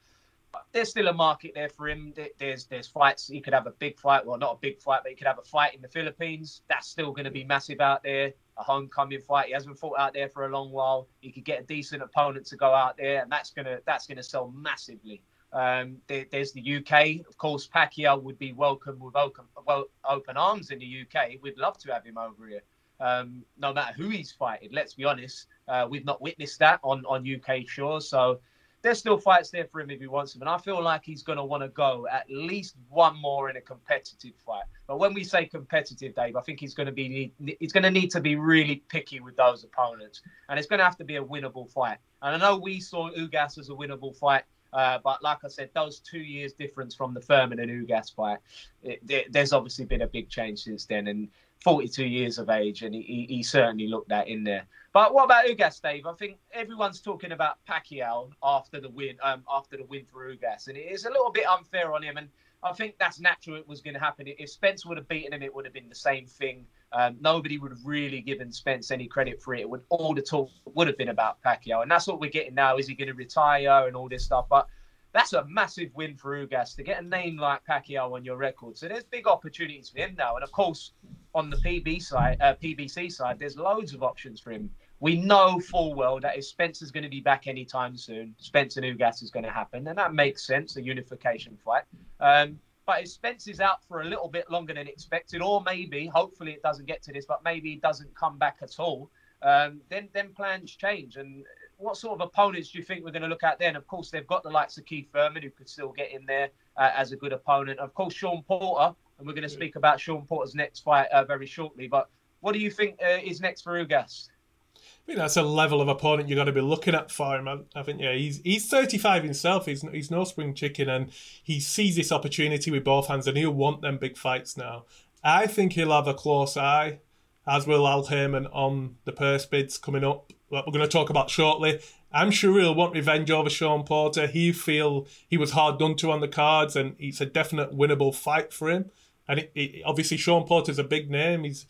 there's 0.73 0.91
still 0.91 1.09
a 1.09 1.13
market 1.13 1.53
there 1.55 1.69
for 1.69 1.89
him. 1.89 2.15
There's 2.39 2.67
there's 2.67 2.87
fights. 2.87 3.29
He 3.29 3.41
could 3.41 3.55
have 3.55 3.67
a 3.67 3.73
big 3.73 3.99
fight. 3.99 4.25
Well, 4.25 4.39
not 4.39 4.55
a 4.55 4.59
big 4.61 4.81
fight, 4.81 5.01
but 5.03 5.11
he 5.11 5.17
could 5.17 5.27
have 5.27 5.39
a 5.39 5.43
fight 5.43 5.75
in 5.75 5.83
the 5.83 5.89
Philippines. 5.89 6.63
That's 6.69 6.89
still 6.89 7.13
going 7.13 7.25
to 7.25 7.31
be 7.31 7.45
massive 7.45 7.81
out 7.81 8.03
there. 8.03 8.33
A 8.57 8.63
homecoming 8.63 9.21
fight. 9.21 9.47
He 9.47 9.53
hasn't 9.53 9.79
fought 9.79 9.99
out 9.99 10.15
there 10.15 10.29
for 10.29 10.47
a 10.47 10.49
long 10.49 10.73
while. 10.73 11.07
He 11.21 11.31
could 11.31 11.45
get 11.45 11.61
a 11.61 11.65
decent 11.65 12.03
opponent 12.03 12.47
to 12.47 12.57
go 12.57 12.75
out 12.75 12.97
there, 12.97 13.23
and 13.23 13.31
that's 13.31 13.51
gonna 13.51 13.79
that's 13.87 14.07
gonna 14.07 14.23
sell 14.23 14.53
massively. 14.57 15.23
Um, 15.53 15.97
there, 16.09 16.27
there's 16.31 16.53
the 16.53 16.77
UK, 16.77 17.27
of 17.27 17.39
course. 17.39 17.69
Pacquiao 17.69 18.21
would 18.23 18.39
be 18.39 18.53
welcome 18.53 18.99
with 18.99 19.17
open, 19.17 19.47
well, 19.67 19.87
open 20.07 20.37
arms 20.37 20.71
in 20.71 20.79
the 20.79 21.03
UK. 21.03 21.41
We'd 21.41 21.57
love 21.57 21.79
to 21.79 21.93
have 21.93 22.05
him 22.05 22.19
over 22.19 22.47
here 22.47 22.61
um, 23.01 23.45
no 23.59 23.73
matter 23.73 23.93
who 23.95 24.09
he's 24.09 24.33
fighting. 24.33 24.71
Let's 24.73 24.95
be 24.95 25.05
honest, 25.05 25.47
uh, 25.69 25.87
we've 25.89 26.05
not 26.05 26.21
witnessed 26.21 26.59
that 26.61 26.81
on 26.83 27.05
on 27.07 27.27
UK 27.27 27.69
shores. 27.69 28.09
So 28.09 28.41
there's 28.83 28.99
still 28.99 29.19
fights 29.19 29.51
there 29.51 29.67
for 29.67 29.81
him 29.81 29.91
if 29.91 30.01
he 30.01 30.07
wants 30.07 30.33
them, 30.33 30.43
and 30.43 30.49
I 30.49 30.59
feel 30.59 30.83
like 30.83 31.05
he's 31.05 31.23
going 31.23 31.39
to 31.39 31.45
want 31.45 31.63
to 31.63 31.69
go 31.69 32.07
at 32.11 32.31
least 32.31 32.77
one 32.89 33.21
more 33.21 33.51
in 33.51 33.57
a 33.57 33.61
competitive 33.61 34.35
fight. 34.47 34.65
But 34.87 34.99
when 34.99 35.15
we 35.15 35.25
say 35.25 35.47
competitive, 35.47 36.15
Dave, 36.15 36.37
I 36.37 36.41
think 36.43 36.61
he's 36.61 36.75
going 36.75 36.87
to 36.87 36.93
be 36.93 37.33
he's 37.59 37.73
going 37.73 37.83
to 37.83 37.91
need 37.91 38.11
to 38.13 38.21
be 38.21 38.37
really 38.37 38.85
picky 38.89 39.21
with 39.21 39.37
those 39.37 39.65
opponents, 39.65 40.23
and 40.49 40.59
it's 40.59 40.69
going 40.69 40.79
to 40.79 40.85
have 40.85 40.97
to 40.99 41.05
be 41.05 41.17
a 41.17 41.25
winnable 41.25 41.71
fight. 41.71 41.99
And 42.23 42.35
I 42.35 42.39
know 42.39 42.57
we 42.57 42.81
saw 42.81 43.11
Ugas 43.11 43.59
as 43.59 43.69
a 43.69 43.73
winnable 43.73 44.17
fight. 44.17 44.45
Uh, 44.71 44.99
but 45.03 45.23
like 45.23 45.39
I 45.43 45.49
said, 45.49 45.71
those 45.75 45.99
two 46.01 46.19
years 46.19 46.53
difference 46.53 46.95
from 46.95 47.15
the 47.15 47.21
Thurman 47.21 47.59
and 47.59 47.71
Ugas 47.71 48.15
fight, 48.15 48.37
it, 48.83 49.01
it, 49.09 49.33
there's 49.33 49.55
obviously 49.55 49.87
been 49.87 50.03
a 50.03 50.07
big 50.07 50.29
change 50.29 50.65
since 50.65 50.85
then. 50.85 51.07
And 51.07 51.29
42 51.63 52.05
years 52.05 52.39
of 52.39 52.51
age, 52.51 52.83
and 52.83 52.95
he, 52.95 53.27
he 53.29 53.43
certainly 53.43 53.89
looked 53.89 54.09
that 54.09 54.29
in 54.29 54.45
there. 54.45 54.67
But 54.93 55.13
what 55.13 55.25
about 55.25 55.47
Ugas, 55.47 55.81
Dave? 55.83 56.07
I 56.07 56.13
think 56.15 56.39
everyone's 56.53 57.01
talking 57.01 57.33
about 57.33 57.59
Pacquiao 57.69 58.31
after 58.43 58.81
the 58.81 58.89
win, 58.89 59.17
um, 59.23 59.43
after 59.51 59.77
the 59.77 59.85
win 59.85 60.05
for 60.11 60.35
Ugas, 60.35 60.69
and 60.69 60.77
it 60.77 60.91
is 60.91 61.05
a 61.05 61.11
little 61.11 61.31
bit 61.31 61.47
unfair 61.47 61.93
on 61.95 62.03
him. 62.03 62.17
And 62.17 62.29
I 62.63 62.73
think 62.73 62.97
that's 62.99 63.21
natural. 63.21 63.57
It 63.57 63.69
was 63.69 63.81
going 63.81 63.95
to 63.95 64.01
happen. 64.01 64.27
If 64.27 64.51
Spence 64.51 64.87
would 64.87 64.97
have 64.97 65.09
beaten 65.09 65.33
him, 65.33 65.43
it 65.43 65.55
would 65.55 65.65
have 65.65 65.75
been 65.75 65.89
the 65.89 65.95
same 65.95 66.27
thing. 66.27 66.67
Um, 66.93 67.17
nobody 67.21 67.59
would 67.59 67.71
have 67.71 67.85
really 67.85 68.21
given 68.21 68.51
Spence 68.51 68.91
any 68.91 69.07
credit 69.07 69.43
for 69.43 69.55
it. 69.55 69.61
It 69.61 69.71
would 69.71 69.83
all 69.91 70.15
the 70.15 70.23
talk 70.23 70.51
would 70.75 70.87
have 70.87 70.97
been 70.97 71.11
about 71.11 71.43
Pacquiao, 71.43 71.83
and 71.83 71.91
that's 71.91 72.07
what 72.07 72.19
we're 72.19 72.31
getting 72.31 72.55
now. 72.55 72.79
Is 72.79 72.89
he 72.89 72.95
going 72.95 73.09
to 73.09 73.15
retire 73.15 73.87
and 73.87 73.95
all 73.95 74.09
this 74.09 74.25
stuff? 74.25 74.47
But 74.49 74.69
that's 75.13 75.33
a 75.33 75.45
massive 75.47 75.91
win 75.95 76.17
for 76.17 76.47
Ugas 76.47 76.77
to 76.77 76.83
get 76.83 77.03
a 77.03 77.07
name 77.07 77.37
like 77.37 77.61
Pacquiao 77.67 78.13
on 78.13 78.25
your 78.25 78.37
record. 78.37 78.77
So 78.77 78.89
there's 78.89 79.05
big 79.05 79.27
opportunities 79.27 79.89
for 79.89 79.99
him 79.99 80.15
now, 80.17 80.35
and 80.35 80.45
of 80.45 80.53
course 80.53 80.93
on 81.35 81.51
the 81.51 81.57
PB 81.59 82.03
side, 82.03 82.39
uh, 82.41 82.55
PBC 82.63 83.11
side, 83.13 83.39
there's 83.39 83.57
loads 83.57 83.95
of 83.95 84.03
options 84.03 84.41
for 84.41 84.51
him. 84.51 84.71
We 85.01 85.21
know 85.21 85.61
full 85.61 85.95
well 85.95 86.19
that 86.21 86.37
if 86.37 86.45
Spence's 86.45 86.91
going 86.91 87.05
to 87.05 87.09
be 87.09 87.21
back 87.21 87.47
anytime 87.47 87.97
soon, 87.97 88.35
Spencer 88.39 88.81
and 88.81 88.99
Ugas 88.99 89.23
is 89.23 89.31
going 89.31 89.45
to 89.45 89.51
happen, 89.51 89.87
and 89.87 89.97
that 89.97 90.13
makes 90.15 90.47
sense, 90.47 90.77
a 90.77 90.83
unification 90.83 91.57
fight. 91.65 91.85
Um, 92.21 92.59
But 92.87 93.03
if 93.03 93.09
Spence 93.09 93.47
is 93.49 93.61
out 93.61 93.85
for 93.85 94.01
a 94.01 94.05
little 94.07 94.29
bit 94.29 94.51
longer 94.51 94.73
than 94.73 94.89
expected, 94.89 95.43
or 95.43 95.63
maybe, 95.63 96.07
hopefully, 96.07 96.53
it 96.53 96.63
doesn't 96.63 96.87
get 96.87 97.03
to 97.03 97.13
this, 97.13 97.27
but 97.27 97.45
maybe 97.45 97.69
he 97.71 97.77
doesn't 97.77 98.13
come 98.15 98.39
back 98.39 98.57
at 98.63 98.81
all, 98.81 99.11
um, 99.43 99.83
then 99.91 100.09
then 100.15 100.33
plans 100.35 100.75
change. 100.75 101.17
And 101.17 101.45
what 101.79 101.97
sort 101.97 102.21
of 102.21 102.27
opponents 102.27 102.71
do 102.71 102.79
you 102.79 102.85
think 102.85 103.05
we're 103.05 103.13
going 103.13 103.23
to 103.23 103.29
look 103.29 103.45
at 103.45 103.59
then? 103.59 103.77
Of 103.77 103.87
course, 103.87 104.11
they've 104.11 104.27
got 104.27 104.43
the 104.43 104.51
likes 104.51 104.77
of 104.79 104.85
Keith 104.85 105.09
Thurman, 105.13 105.43
who 105.43 105.51
could 105.51 105.69
still 105.69 105.93
get 105.93 106.13
in 106.13 106.27
there 106.27 106.51
uh, 106.77 106.91
as 106.95 107.13
a 107.13 107.17
good 107.17 107.33
opponent. 107.33 107.79
Of 107.79 107.95
course, 107.95 108.15
Shawn 108.15 108.43
Porter, 108.47 108.95
and 109.19 109.27
we're 109.27 109.33
going 109.33 109.45
to 109.45 109.49
speak 109.49 109.77
about 109.77 110.01
Shawn 110.01 110.27
Porter's 110.27 110.55
next 110.55 110.81
fight 110.81 111.07
uh, 111.13 111.25
very 111.25 111.47
shortly. 111.47 111.87
But 111.87 112.09
what 112.41 112.53
do 112.53 112.59
you 112.59 112.71
think 112.71 112.99
uh, 113.03 113.19
is 113.23 113.41
next 113.41 113.63
for 113.63 113.85
Ugas? 113.85 114.29
I 114.77 115.07
think 115.07 115.19
that's 115.19 115.37
a 115.37 115.43
level 115.43 115.81
of 115.81 115.89
opponent 115.89 116.29
you've 116.29 116.37
got 116.37 116.45
to 116.45 116.53
be 116.53 116.61
looking 116.61 116.95
at 116.95 117.11
for 117.11 117.37
him. 117.37 117.67
I, 117.75 117.83
think, 117.83 118.01
yeah, 118.01 118.13
he's 118.13 118.41
he's 118.43 118.69
35 118.69 119.25
himself. 119.25 119.67
He's 119.67 119.83
he's 119.83 120.11
no 120.11 120.25
spring 120.25 120.55
chicken, 120.55 120.89
and 120.89 121.11
he 121.43 121.61
sees 121.61 121.97
this 121.97 122.13
opportunity 122.13 122.71
with 122.71 122.85
both 122.85 123.07
hands, 123.07 123.27
and 123.27 123.37
he'll 123.37 123.51
want 123.51 123.83
them 123.83 123.99
big 123.99 124.17
fights 124.17 124.57
now. 124.57 124.85
I 125.25 125.47
think 125.47 125.73
he'll 125.73 125.93
have 125.93 126.07
a 126.07 126.15
close 126.15 126.57
eye, 126.57 127.01
as 127.47 127.67
will 127.67 127.89
Al 127.89 128.05
Haymon 128.05 128.47
on 128.49 128.97
the 129.05 129.13
purse 129.13 129.47
bids 129.47 129.79
coming 129.79 130.05
up. 130.05 130.33
That 130.51 130.67
we're 130.67 130.73
going 130.73 130.85
to 130.85 130.89
talk 130.89 131.11
about 131.11 131.31
shortly. 131.31 131.81
I'm 132.11 132.31
sure 132.31 132.59
he'll 132.59 132.75
want 132.75 132.95
revenge 132.95 133.31
over 133.31 133.51
Shawn 133.51 133.85
Porter. 133.85 134.27
He 134.27 134.53
feel 134.53 135.07
he 135.29 135.37
was 135.37 135.51
hard 135.51 135.79
done 135.79 135.95
to 135.97 136.11
on 136.11 136.21
the 136.21 136.29
cards, 136.29 136.75
and 136.75 136.97
it's 136.99 137.21
a 137.21 137.27
definite 137.27 137.77
winnable 137.77 138.15
fight 138.15 138.53
for 138.53 138.71
him. 138.71 138.91
And 139.27 139.41
it, 139.41 139.53
it, 139.55 139.83
obviously, 139.85 140.17
Shawn 140.17 140.47
Porter's 140.47 140.79
a 140.79 140.85
big 140.85 141.11
name. 141.11 141.45
He's 141.45 141.67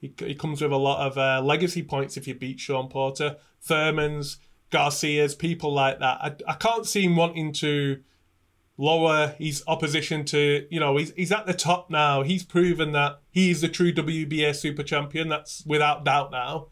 he, 0.00 0.12
he 0.18 0.34
comes 0.34 0.62
with 0.62 0.72
a 0.72 0.76
lot 0.76 1.06
of 1.06 1.18
uh, 1.18 1.44
legacy 1.44 1.82
points 1.82 2.16
if 2.16 2.26
you 2.26 2.34
beat 2.34 2.58
Shawn 2.58 2.88
Porter, 2.88 3.36
Thurman's, 3.60 4.38
Garcia's, 4.70 5.34
people 5.34 5.72
like 5.72 5.98
that. 5.98 6.18
I, 6.22 6.52
I 6.52 6.54
can't 6.54 6.86
see 6.86 7.04
him 7.04 7.16
wanting 7.16 7.52
to 7.54 8.00
lower 8.78 9.34
his 9.38 9.62
opposition 9.66 10.24
to, 10.24 10.66
you 10.70 10.80
know, 10.80 10.96
he's, 10.96 11.12
he's 11.12 11.32
at 11.32 11.46
the 11.46 11.52
top 11.52 11.90
now. 11.90 12.22
He's 12.22 12.44
proven 12.44 12.92
that 12.92 13.20
he 13.30 13.50
is 13.50 13.60
the 13.60 13.68
true 13.68 13.92
WBA 13.92 14.56
super 14.56 14.82
champion. 14.82 15.28
That's 15.28 15.64
without 15.66 16.04
doubt 16.04 16.30
now. 16.30 16.68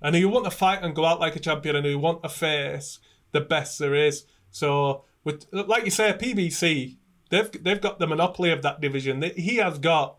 And 0.00 0.14
he'll 0.14 0.30
want 0.30 0.44
to 0.44 0.50
fight 0.50 0.82
and 0.82 0.94
go 0.94 1.04
out 1.04 1.20
like 1.20 1.36
a 1.36 1.40
champion 1.40 1.76
and 1.76 1.84
he'll 1.84 1.98
want 1.98 2.22
to 2.22 2.28
face 2.28 3.00
the 3.32 3.40
best 3.40 3.78
there 3.78 3.94
is. 3.94 4.24
So, 4.50 5.04
with 5.24 5.46
like 5.52 5.84
you 5.84 5.90
say, 5.90 6.12
PBC, 6.12 6.96
they've, 7.30 7.64
they've 7.64 7.80
got 7.80 7.98
the 7.98 8.06
monopoly 8.06 8.50
of 8.50 8.62
that 8.62 8.80
division. 8.80 9.22
He 9.36 9.56
has 9.56 9.78
got 9.78 10.18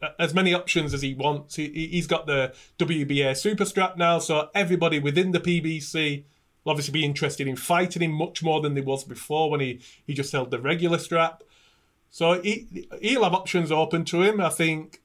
uh, 0.00 0.10
as 0.18 0.32
many 0.32 0.54
options 0.54 0.94
as 0.94 1.02
he 1.02 1.14
wants. 1.14 1.56
He, 1.56 1.88
he's 1.90 2.06
got 2.06 2.26
the 2.26 2.54
WBA 2.78 3.36
super 3.36 3.64
strap 3.64 3.96
now, 3.96 4.18
so 4.18 4.48
everybody 4.54 4.98
within 4.98 5.32
the 5.32 5.40
PBC 5.40 6.24
will 6.64 6.70
obviously 6.70 6.92
be 6.92 7.04
interested 7.04 7.48
in 7.48 7.56
fighting 7.56 8.02
him 8.02 8.12
much 8.12 8.42
more 8.42 8.60
than 8.60 8.74
they 8.74 8.80
was 8.80 9.04
before 9.04 9.50
when 9.50 9.60
he, 9.60 9.80
he 10.06 10.14
just 10.14 10.32
held 10.32 10.50
the 10.50 10.60
regular 10.60 10.98
strap. 10.98 11.42
So 12.10 12.40
he, 12.40 12.88
he'll 13.00 13.24
have 13.24 13.34
options 13.34 13.70
open 13.72 14.04
to 14.06 14.22
him. 14.22 14.40
I 14.40 14.50
think 14.50 15.00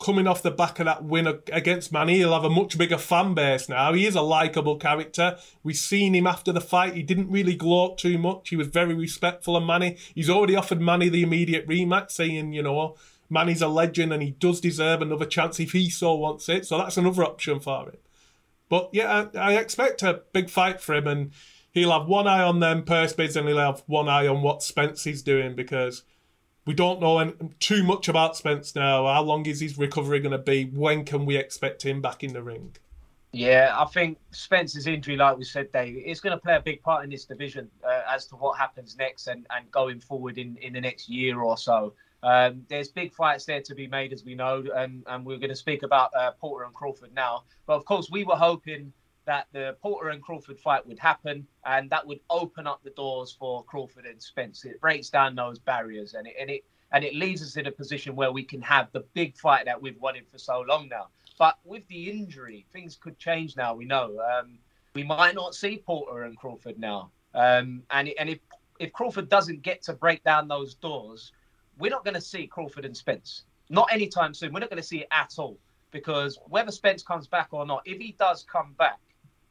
coming 0.00 0.26
off 0.26 0.42
the 0.42 0.50
back 0.50 0.78
of 0.78 0.86
that 0.86 1.04
win 1.04 1.26
against 1.52 1.92
Manny, 1.92 2.16
he'll 2.16 2.32
have 2.32 2.44
a 2.44 2.50
much 2.50 2.78
bigger 2.78 2.96
fan 2.96 3.34
base 3.34 3.68
now. 3.68 3.92
He 3.92 4.06
is 4.06 4.14
a 4.14 4.22
likable 4.22 4.76
character. 4.76 5.36
We've 5.62 5.76
seen 5.76 6.14
him 6.14 6.26
after 6.26 6.52
the 6.52 6.60
fight. 6.60 6.94
He 6.94 7.02
didn't 7.02 7.30
really 7.30 7.54
gloat 7.54 7.98
too 7.98 8.16
much. 8.16 8.48
He 8.48 8.56
was 8.56 8.68
very 8.68 8.94
respectful 8.94 9.56
of 9.56 9.64
Manny. 9.64 9.98
He's 10.14 10.30
already 10.30 10.56
offered 10.56 10.80
Manny 10.80 11.10
the 11.10 11.22
immediate 11.22 11.68
rematch, 11.68 12.10
saying, 12.10 12.54
you 12.54 12.62
know, 12.62 12.96
Manny's 13.28 13.60
a 13.60 13.68
legend 13.68 14.12
and 14.12 14.22
he 14.22 14.30
does 14.30 14.60
deserve 14.60 15.02
another 15.02 15.26
chance 15.26 15.60
if 15.60 15.72
he 15.72 15.90
so 15.90 16.14
wants 16.14 16.48
it. 16.48 16.66
So 16.66 16.78
that's 16.78 16.96
another 16.96 17.22
option 17.22 17.60
for 17.60 17.84
him. 17.90 17.98
But 18.70 18.88
yeah, 18.92 19.26
I, 19.34 19.56
expect 19.56 20.02
a 20.02 20.22
big 20.32 20.48
fight 20.48 20.80
for 20.80 20.94
him 20.94 21.06
and 21.06 21.32
he'll 21.72 21.92
have 21.92 22.08
one 22.08 22.26
eye 22.26 22.42
on 22.42 22.60
them 22.60 22.84
purse 22.84 23.12
bids 23.12 23.36
and 23.36 23.46
he'll 23.46 23.58
have 23.58 23.82
one 23.86 24.08
eye 24.08 24.26
on 24.26 24.42
what 24.42 24.62
Spence 24.62 25.06
is 25.06 25.22
doing 25.22 25.54
because 25.54 26.04
we 26.70 26.74
don't 26.74 27.00
know 27.00 27.18
any, 27.18 27.34
too 27.58 27.82
much 27.82 28.06
about 28.06 28.36
Spence 28.36 28.76
now. 28.76 29.04
How 29.04 29.24
long 29.24 29.44
is 29.44 29.58
his 29.58 29.76
recovery 29.76 30.20
going 30.20 30.30
to 30.30 30.38
be? 30.38 30.66
When 30.66 31.04
can 31.04 31.26
we 31.26 31.36
expect 31.36 31.84
him 31.84 32.00
back 32.00 32.22
in 32.22 32.32
the 32.32 32.44
ring? 32.44 32.76
Yeah, 33.32 33.74
I 33.76 33.86
think 33.86 34.18
Spence's 34.30 34.86
injury, 34.86 35.16
like 35.16 35.36
we 35.36 35.42
said, 35.42 35.72
Dave, 35.72 35.96
is 35.96 36.20
going 36.20 36.30
to 36.30 36.38
play 36.38 36.54
a 36.54 36.60
big 36.60 36.80
part 36.80 37.02
in 37.02 37.10
this 37.10 37.24
division 37.24 37.68
uh, 37.84 38.02
as 38.08 38.26
to 38.26 38.36
what 38.36 38.56
happens 38.56 38.96
next 38.96 39.26
and, 39.26 39.48
and 39.50 39.68
going 39.72 39.98
forward 39.98 40.38
in, 40.38 40.56
in 40.58 40.72
the 40.72 40.80
next 40.80 41.08
year 41.08 41.40
or 41.40 41.58
so. 41.58 41.92
Um, 42.22 42.62
there's 42.68 42.86
big 42.86 43.12
fights 43.14 43.46
there 43.46 43.62
to 43.62 43.74
be 43.74 43.88
made, 43.88 44.12
as 44.12 44.24
we 44.24 44.36
know, 44.36 44.62
and, 44.72 45.02
and 45.08 45.26
we're 45.26 45.38
going 45.38 45.50
to 45.50 45.56
speak 45.56 45.82
about 45.82 46.14
uh, 46.14 46.30
Porter 46.40 46.66
and 46.66 46.72
Crawford 46.72 47.12
now. 47.12 47.42
But 47.66 47.74
of 47.74 47.84
course, 47.84 48.12
we 48.12 48.22
were 48.22 48.36
hoping 48.36 48.92
that 49.26 49.46
the 49.52 49.76
Porter 49.82 50.10
and 50.10 50.22
Crawford 50.22 50.58
fight 50.58 50.86
would 50.86 50.98
happen, 50.98 51.46
and 51.64 51.90
that 51.90 52.06
would 52.06 52.20
open 52.30 52.66
up 52.66 52.82
the 52.82 52.90
doors 52.90 53.34
for 53.38 53.62
Crawford 53.64 54.06
and 54.06 54.22
Spence. 54.22 54.64
It 54.64 54.80
breaks 54.80 55.10
down 55.10 55.34
those 55.34 55.58
barriers, 55.58 56.14
and 56.14 56.26
it 56.26 56.34
and 56.40 56.50
it 56.50 56.64
and 56.92 57.04
it 57.04 57.14
leaves 57.14 57.42
us 57.42 57.56
in 57.56 57.66
a 57.66 57.72
position 57.72 58.16
where 58.16 58.32
we 58.32 58.42
can 58.42 58.60
have 58.62 58.90
the 58.92 59.04
big 59.14 59.36
fight 59.36 59.64
that 59.66 59.80
we've 59.80 60.00
wanted 60.00 60.26
for 60.28 60.38
so 60.38 60.64
long 60.66 60.88
now. 60.88 61.08
But 61.38 61.58
with 61.64 61.86
the 61.88 62.10
injury, 62.10 62.66
things 62.72 62.96
could 62.96 63.18
change 63.18 63.56
now. 63.56 63.74
We 63.74 63.84
know 63.84 64.20
um, 64.20 64.58
we 64.94 65.04
might 65.04 65.34
not 65.34 65.54
see 65.54 65.78
Porter 65.78 66.24
and 66.24 66.36
Crawford 66.36 66.78
now, 66.78 67.10
um, 67.34 67.82
and 67.90 68.10
and 68.18 68.28
if 68.28 68.38
if 68.78 68.92
Crawford 68.92 69.28
doesn't 69.28 69.62
get 69.62 69.82
to 69.82 69.92
break 69.92 70.24
down 70.24 70.48
those 70.48 70.74
doors, 70.74 71.32
we're 71.78 71.90
not 71.90 72.04
going 72.04 72.14
to 72.14 72.20
see 72.20 72.46
Crawford 72.46 72.84
and 72.84 72.96
Spence. 72.96 73.44
Not 73.68 73.92
anytime 73.92 74.34
soon. 74.34 74.52
We're 74.52 74.60
not 74.60 74.70
going 74.70 74.82
to 74.82 74.88
see 74.88 75.02
it 75.02 75.08
at 75.12 75.34
all 75.38 75.58
because 75.92 76.38
whether 76.48 76.70
Spence 76.70 77.02
comes 77.02 77.26
back 77.26 77.48
or 77.52 77.66
not, 77.66 77.82
if 77.84 77.98
he 77.98 78.16
does 78.18 78.44
come 78.50 78.74
back 78.78 78.98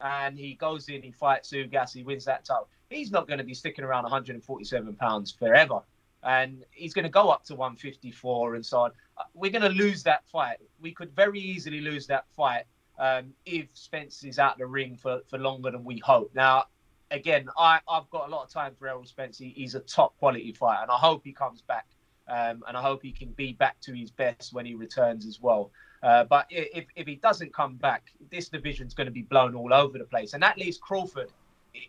and 0.01 0.37
he 0.37 0.53
goes 0.53 0.89
in, 0.89 1.01
he 1.01 1.11
fights 1.11 1.51
Ugas, 1.51 1.93
he 1.93 2.03
wins 2.03 2.25
that 2.25 2.45
title, 2.45 2.67
he's 2.89 3.11
not 3.11 3.27
going 3.27 3.37
to 3.37 3.43
be 3.43 3.53
sticking 3.53 3.83
around 3.83 4.03
147 4.03 4.93
pounds 4.95 5.31
forever. 5.31 5.81
And 6.21 6.65
he's 6.71 6.93
going 6.93 7.03
to 7.03 7.09
go 7.09 7.29
up 7.29 7.45
to 7.45 7.55
154 7.55 8.55
and 8.55 8.65
so 8.65 8.79
on. 8.79 8.91
Uh, 9.17 9.23
we're 9.33 9.51
going 9.51 9.61
to 9.61 9.69
lose 9.69 10.03
that 10.03 10.27
fight. 10.27 10.57
We 10.81 10.91
could 10.91 11.15
very 11.15 11.39
easily 11.39 11.79
lose 11.79 12.07
that 12.07 12.25
fight 12.35 12.63
um, 12.97 13.33
if 13.45 13.67
Spence 13.73 14.23
is 14.25 14.37
out 14.37 14.53
of 14.53 14.57
the 14.59 14.65
ring 14.65 14.97
for, 14.97 15.21
for 15.29 15.37
longer 15.37 15.71
than 15.71 15.85
we 15.85 15.99
hope. 15.99 16.31
Now, 16.35 16.65
again, 17.09 17.47
I, 17.57 17.79
I've 17.87 18.09
got 18.09 18.27
a 18.27 18.31
lot 18.31 18.43
of 18.43 18.49
time 18.49 18.73
for 18.77 18.87
Errol 18.89 19.05
Spence. 19.05 19.37
He, 19.37 19.53
he's 19.55 19.75
a 19.75 19.79
top 19.79 20.17
quality 20.19 20.51
fighter, 20.51 20.81
and 20.81 20.91
I 20.91 20.97
hope 20.97 21.21
he 21.23 21.31
comes 21.31 21.61
back 21.61 21.85
um, 22.29 22.63
and 22.67 22.77
I 22.77 22.81
hope 22.81 23.01
he 23.01 23.11
can 23.11 23.29
be 23.29 23.53
back 23.53 23.79
to 23.81 23.93
his 23.93 24.11
best 24.11 24.53
when 24.53 24.65
he 24.65 24.75
returns 24.75 25.25
as 25.25 25.41
well. 25.41 25.71
Uh, 26.01 26.23
but 26.23 26.45
if, 26.49 26.85
if 26.95 27.07
he 27.07 27.15
doesn't 27.15 27.53
come 27.53 27.75
back, 27.75 28.11
this 28.31 28.49
division's 28.49 28.93
going 28.93 29.05
to 29.05 29.11
be 29.11 29.23
blown 29.23 29.55
all 29.55 29.73
over 29.73 29.97
the 29.97 30.05
place. 30.05 30.33
And 30.33 30.41
that 30.41 30.57
leaves 30.57 30.77
Crawford 30.77 31.31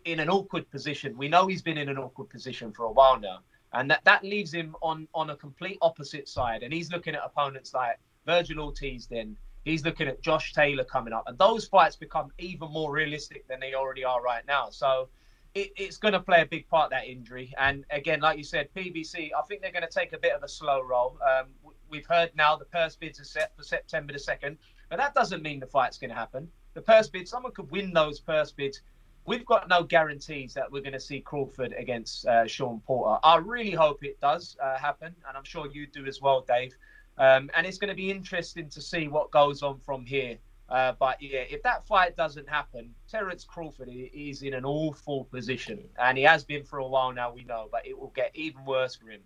in 0.04 0.20
an 0.20 0.28
awkward 0.28 0.68
position. 0.70 1.16
We 1.16 1.28
know 1.28 1.46
he's 1.46 1.62
been 1.62 1.78
in 1.78 1.88
an 1.88 1.98
awkward 1.98 2.28
position 2.28 2.72
for 2.72 2.84
a 2.84 2.92
while 2.92 3.18
now. 3.18 3.40
And 3.72 3.90
that, 3.90 4.04
that 4.04 4.24
leaves 4.24 4.52
him 4.52 4.74
on, 4.82 5.06
on 5.14 5.30
a 5.30 5.36
complete 5.36 5.78
opposite 5.80 6.28
side. 6.28 6.62
And 6.62 6.72
he's 6.72 6.90
looking 6.90 7.14
at 7.14 7.22
opponents 7.24 7.72
like 7.72 7.98
Vergil 8.26 8.58
Ortiz, 8.58 9.06
then 9.06 9.36
he's 9.64 9.84
looking 9.84 10.08
at 10.08 10.20
Josh 10.20 10.52
Taylor 10.52 10.84
coming 10.84 11.12
up. 11.12 11.24
And 11.26 11.38
those 11.38 11.66
fights 11.66 11.94
become 11.94 12.30
even 12.38 12.70
more 12.72 12.92
realistic 12.92 13.46
than 13.46 13.60
they 13.60 13.74
already 13.74 14.04
are 14.04 14.20
right 14.20 14.44
now. 14.46 14.70
So 14.70 15.08
it, 15.54 15.72
it's 15.76 15.96
going 15.96 16.12
to 16.12 16.20
play 16.20 16.42
a 16.42 16.46
big 16.46 16.68
part 16.68 16.90
that 16.90 17.06
injury. 17.06 17.52
And 17.58 17.84
again, 17.90 18.20
like 18.20 18.38
you 18.38 18.44
said, 18.44 18.68
PBC, 18.74 19.30
I 19.36 19.42
think 19.48 19.62
they're 19.62 19.72
going 19.72 19.86
to 19.86 19.88
take 19.88 20.12
a 20.12 20.18
bit 20.18 20.32
of 20.32 20.42
a 20.42 20.48
slow 20.48 20.82
roll. 20.82 21.18
Um, 21.22 21.46
we've 21.90 22.06
heard 22.06 22.30
now 22.34 22.56
the 22.56 22.64
purse 22.64 22.96
bids 22.96 23.20
are 23.20 23.24
set 23.24 23.56
for 23.56 23.62
September 23.62 24.12
the 24.12 24.18
second, 24.18 24.58
but 24.88 24.98
that 24.98 25.14
doesn't 25.14 25.42
mean 25.42 25.60
the 25.60 25.66
fight's 25.66 25.98
going 25.98 26.10
to 26.10 26.16
happen. 26.16 26.48
The 26.74 26.82
purse 26.82 27.08
bids, 27.08 27.30
someone 27.30 27.52
could 27.52 27.70
win 27.70 27.92
those 27.92 28.20
purse 28.20 28.52
bids. 28.52 28.80
We've 29.26 29.44
got 29.44 29.68
no 29.68 29.82
guarantees 29.82 30.54
that 30.54 30.70
we're 30.70 30.82
going 30.82 30.94
to 30.94 31.00
see 31.00 31.20
Crawford 31.20 31.74
against 31.76 32.26
uh, 32.26 32.46
Shawn 32.46 32.80
Porter. 32.86 33.18
I 33.22 33.36
really 33.36 33.72
hope 33.72 34.02
it 34.02 34.20
does 34.20 34.56
uh, 34.62 34.78
happen, 34.78 35.14
and 35.28 35.36
I'm 35.36 35.44
sure 35.44 35.66
you 35.70 35.86
do 35.86 36.06
as 36.06 36.20
well, 36.20 36.44
Dave. 36.46 36.74
Um, 37.18 37.50
and 37.54 37.66
it's 37.66 37.76
going 37.76 37.90
to 37.90 37.94
be 37.94 38.10
interesting 38.10 38.68
to 38.70 38.80
see 38.80 39.08
what 39.08 39.30
goes 39.30 39.62
on 39.62 39.78
from 39.80 40.06
here. 40.06 40.38
Uh, 40.70 40.92
but 40.98 41.20
yeah, 41.20 41.40
if 41.50 41.62
that 41.64 41.86
fight 41.86 42.16
doesn't 42.16 42.48
happen, 42.48 42.94
Terence 43.10 43.44
Crawford 43.44 43.88
is 43.90 44.42
in 44.42 44.54
an 44.54 44.64
awful 44.64 45.24
position, 45.24 45.80
and 45.98 46.16
he 46.16 46.24
has 46.24 46.44
been 46.44 46.62
for 46.62 46.78
a 46.78 46.86
while 46.86 47.12
now. 47.12 47.32
We 47.32 47.44
know, 47.44 47.68
but 47.70 47.86
it 47.86 47.98
will 47.98 48.12
get 48.14 48.30
even 48.34 48.64
worse 48.64 48.94
for 48.94 49.10
him. 49.10 49.20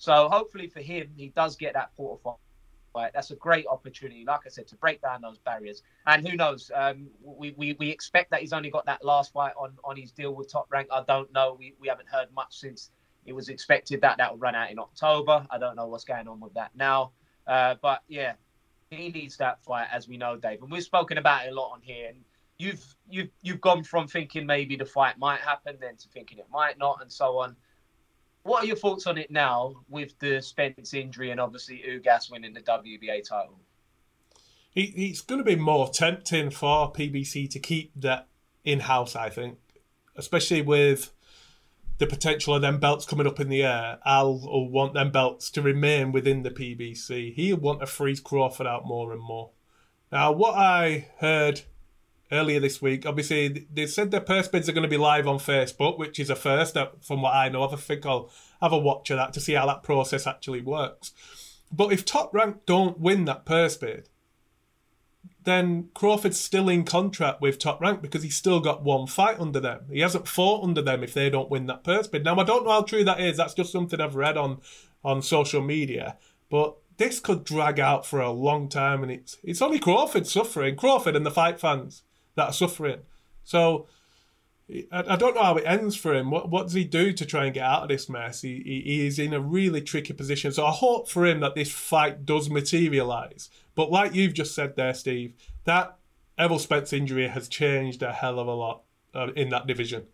So 0.00 0.30
hopefully 0.30 0.66
for 0.66 0.80
him, 0.80 1.10
he 1.14 1.28
does 1.28 1.56
get 1.56 1.74
that 1.74 1.94
Porter 1.94 2.22
fight. 2.94 3.10
That's 3.12 3.32
a 3.32 3.36
great 3.36 3.66
opportunity, 3.66 4.24
like 4.26 4.40
I 4.46 4.48
said, 4.48 4.66
to 4.68 4.76
break 4.76 5.02
down 5.02 5.20
those 5.20 5.38
barriers. 5.38 5.82
And 6.06 6.26
who 6.26 6.36
knows? 6.36 6.70
Um, 6.74 7.08
we, 7.22 7.52
we 7.58 7.74
we 7.74 7.90
expect 7.90 8.30
that 8.30 8.40
he's 8.40 8.54
only 8.54 8.70
got 8.70 8.86
that 8.86 9.04
last 9.04 9.30
fight 9.30 9.52
on 9.58 9.74
on 9.84 9.98
his 9.98 10.10
deal 10.10 10.34
with 10.34 10.50
Top 10.50 10.68
Rank. 10.72 10.88
I 10.90 11.04
don't 11.06 11.30
know. 11.34 11.54
We 11.58 11.74
we 11.78 11.86
haven't 11.86 12.08
heard 12.08 12.28
much 12.34 12.58
since 12.58 12.90
it 13.26 13.34
was 13.34 13.50
expected 13.50 14.00
that 14.00 14.16
that 14.16 14.32
would 14.32 14.40
run 14.40 14.54
out 14.54 14.70
in 14.70 14.78
October. 14.78 15.46
I 15.50 15.58
don't 15.58 15.76
know 15.76 15.86
what's 15.86 16.04
going 16.04 16.26
on 16.28 16.40
with 16.40 16.54
that 16.54 16.70
now. 16.74 17.12
Uh, 17.46 17.74
but 17.82 18.02
yeah, 18.08 18.32
he 18.88 19.10
needs 19.10 19.36
that 19.36 19.62
fight, 19.62 19.88
as 19.92 20.08
we 20.08 20.16
know, 20.16 20.36
Dave. 20.36 20.62
And 20.62 20.72
we've 20.72 20.82
spoken 20.82 21.18
about 21.18 21.44
it 21.44 21.52
a 21.52 21.54
lot 21.54 21.72
on 21.74 21.82
here. 21.82 22.08
And 22.08 22.24
you've 22.56 22.96
you've 23.10 23.28
you've 23.42 23.60
gone 23.60 23.84
from 23.84 24.08
thinking 24.08 24.46
maybe 24.46 24.76
the 24.76 24.86
fight 24.86 25.18
might 25.18 25.40
happen, 25.40 25.76
then 25.78 25.96
to 25.96 26.08
thinking 26.08 26.38
it 26.38 26.46
might 26.50 26.78
not, 26.78 27.00
and 27.02 27.12
so 27.12 27.36
on. 27.38 27.54
What 28.42 28.64
are 28.64 28.66
your 28.66 28.76
thoughts 28.76 29.06
on 29.06 29.18
it 29.18 29.30
now 29.30 29.74
with 29.88 30.18
the 30.18 30.40
Spence 30.40 30.94
injury 30.94 31.30
and 31.30 31.40
obviously 31.40 31.82
Ugas 31.86 32.30
winning 32.30 32.54
the 32.54 32.62
WBA 32.62 33.28
title? 33.28 33.60
it's 34.74 35.20
going 35.20 35.38
to 35.38 35.44
be 35.44 35.56
more 35.56 35.88
tempting 35.88 36.50
for 36.50 36.92
PBC 36.92 37.50
to 37.50 37.58
keep 37.58 37.92
that 38.00 38.28
in 38.64 38.80
house, 38.80 39.16
I 39.16 39.28
think, 39.28 39.58
especially 40.16 40.62
with 40.62 41.12
the 41.98 42.06
potential 42.06 42.54
of 42.54 42.62
them 42.62 42.78
belts 42.78 43.04
coming 43.04 43.26
up 43.26 43.40
in 43.40 43.48
the 43.48 43.62
air, 43.62 43.98
Al 44.06 44.38
will 44.38 44.70
want 44.70 44.94
them 44.94 45.10
belts 45.10 45.50
to 45.50 45.62
remain 45.62 46.12
within 46.12 46.42
the 46.42 46.50
PBC. 46.50 47.34
He'll 47.34 47.58
want 47.58 47.80
to 47.80 47.86
freeze 47.86 48.20
Crawford 48.20 48.66
out 48.66 48.86
more 48.86 49.12
and 49.12 49.20
more. 49.20 49.50
Now, 50.10 50.32
what 50.32 50.56
I 50.56 51.08
heard 51.18 51.62
earlier 52.32 52.60
this 52.60 52.80
week, 52.80 53.06
obviously, 53.06 53.66
they 53.72 53.86
said 53.86 54.10
their 54.10 54.20
purse 54.20 54.48
bids 54.48 54.68
are 54.68 54.72
going 54.72 54.82
to 54.82 54.88
be 54.88 54.96
live 54.96 55.26
on 55.26 55.38
Facebook, 55.38 55.98
which 55.98 56.18
is 56.18 56.30
a 56.30 56.36
first 56.36 56.76
from 57.02 57.22
what 57.22 57.34
I 57.34 57.48
know. 57.48 57.68
I 57.68 57.76
think 57.76 58.06
I'll 58.06 58.30
have 58.60 58.72
a 58.72 58.78
watch 58.78 59.10
of 59.10 59.16
that 59.16 59.32
to 59.34 59.40
see 59.40 59.54
how 59.54 59.66
that 59.66 59.82
process 59.82 60.26
actually 60.26 60.60
works. 60.60 61.12
But 61.72 61.92
if 61.92 62.04
Top 62.04 62.34
Rank 62.34 62.66
don't 62.66 62.98
win 62.98 63.24
that 63.26 63.44
purse 63.44 63.76
bid, 63.76 64.08
then 65.44 65.88
Crawford's 65.94 66.38
still 66.38 66.68
in 66.68 66.84
contract 66.84 67.40
with 67.40 67.58
Top 67.58 67.80
Rank 67.80 68.02
because 68.02 68.22
he's 68.22 68.36
still 68.36 68.60
got 68.60 68.82
one 68.82 69.06
fight 69.06 69.40
under 69.40 69.60
them. 69.60 69.84
He 69.90 70.00
hasn't 70.00 70.28
fought 70.28 70.64
under 70.64 70.82
them 70.82 71.02
if 71.02 71.14
they 71.14 71.30
don't 71.30 71.50
win 71.50 71.66
that 71.66 71.84
purse 71.84 72.06
bid. 72.06 72.24
Now 72.24 72.38
I 72.38 72.44
don't 72.44 72.64
know 72.64 72.72
how 72.72 72.82
true 72.82 73.04
that 73.04 73.20
is. 73.20 73.36
That's 73.36 73.54
just 73.54 73.72
something 73.72 74.00
I've 74.00 74.16
read 74.16 74.36
on 74.36 74.60
on 75.02 75.22
social 75.22 75.62
media. 75.62 76.16
But 76.50 76.76
this 76.98 77.20
could 77.20 77.44
drag 77.44 77.80
out 77.80 78.04
for 78.04 78.20
a 78.20 78.30
long 78.30 78.68
time, 78.68 79.02
and 79.02 79.10
it's 79.10 79.38
it's 79.42 79.62
only 79.62 79.78
Crawford 79.78 80.26
suffering. 80.26 80.76
Crawford 80.76 81.16
and 81.16 81.24
the 81.24 81.30
fight 81.30 81.58
fans 81.58 82.02
that 82.40 82.48
are 82.48 82.52
suffering. 82.52 83.00
So 83.44 83.86
I, 84.92 85.16
don't 85.16 85.34
know 85.34 85.42
how 85.42 85.56
it 85.56 85.64
ends 85.66 85.94
for 85.96 86.14
him. 86.14 86.30
What 86.30 86.48
what 86.48 86.64
does 86.64 86.72
he 86.72 86.84
do 86.84 87.12
to 87.12 87.26
try 87.26 87.44
and 87.44 87.54
get 87.54 87.64
out 87.64 87.82
of 87.82 87.88
this 87.88 88.08
mess? 88.08 88.40
He, 88.42 88.62
he, 88.64 89.06
is 89.06 89.18
in 89.18 89.34
a 89.34 89.40
really 89.40 89.82
tricky 89.82 90.12
position. 90.12 90.52
So 90.52 90.64
I 90.64 90.70
hope 90.70 91.08
for 91.08 91.26
him 91.26 91.40
that 91.40 91.54
this 91.54 91.70
fight 91.70 92.24
does 92.24 92.48
materialise. 92.48 93.50
But 93.74 93.90
like 93.90 94.14
you've 94.14 94.34
just 94.34 94.54
said 94.54 94.76
there, 94.76 94.94
Steve, 94.94 95.34
that 95.64 95.98
Errol 96.38 96.58
Spence 96.58 96.92
injury 96.92 97.28
has 97.28 97.48
changed 97.48 98.02
a 98.02 98.12
hell 98.12 98.38
of 98.38 98.46
a 98.46 98.54
lot 98.54 98.82
uh, 99.14 99.32
in 99.36 99.50
that 99.50 99.66
division. 99.66 100.04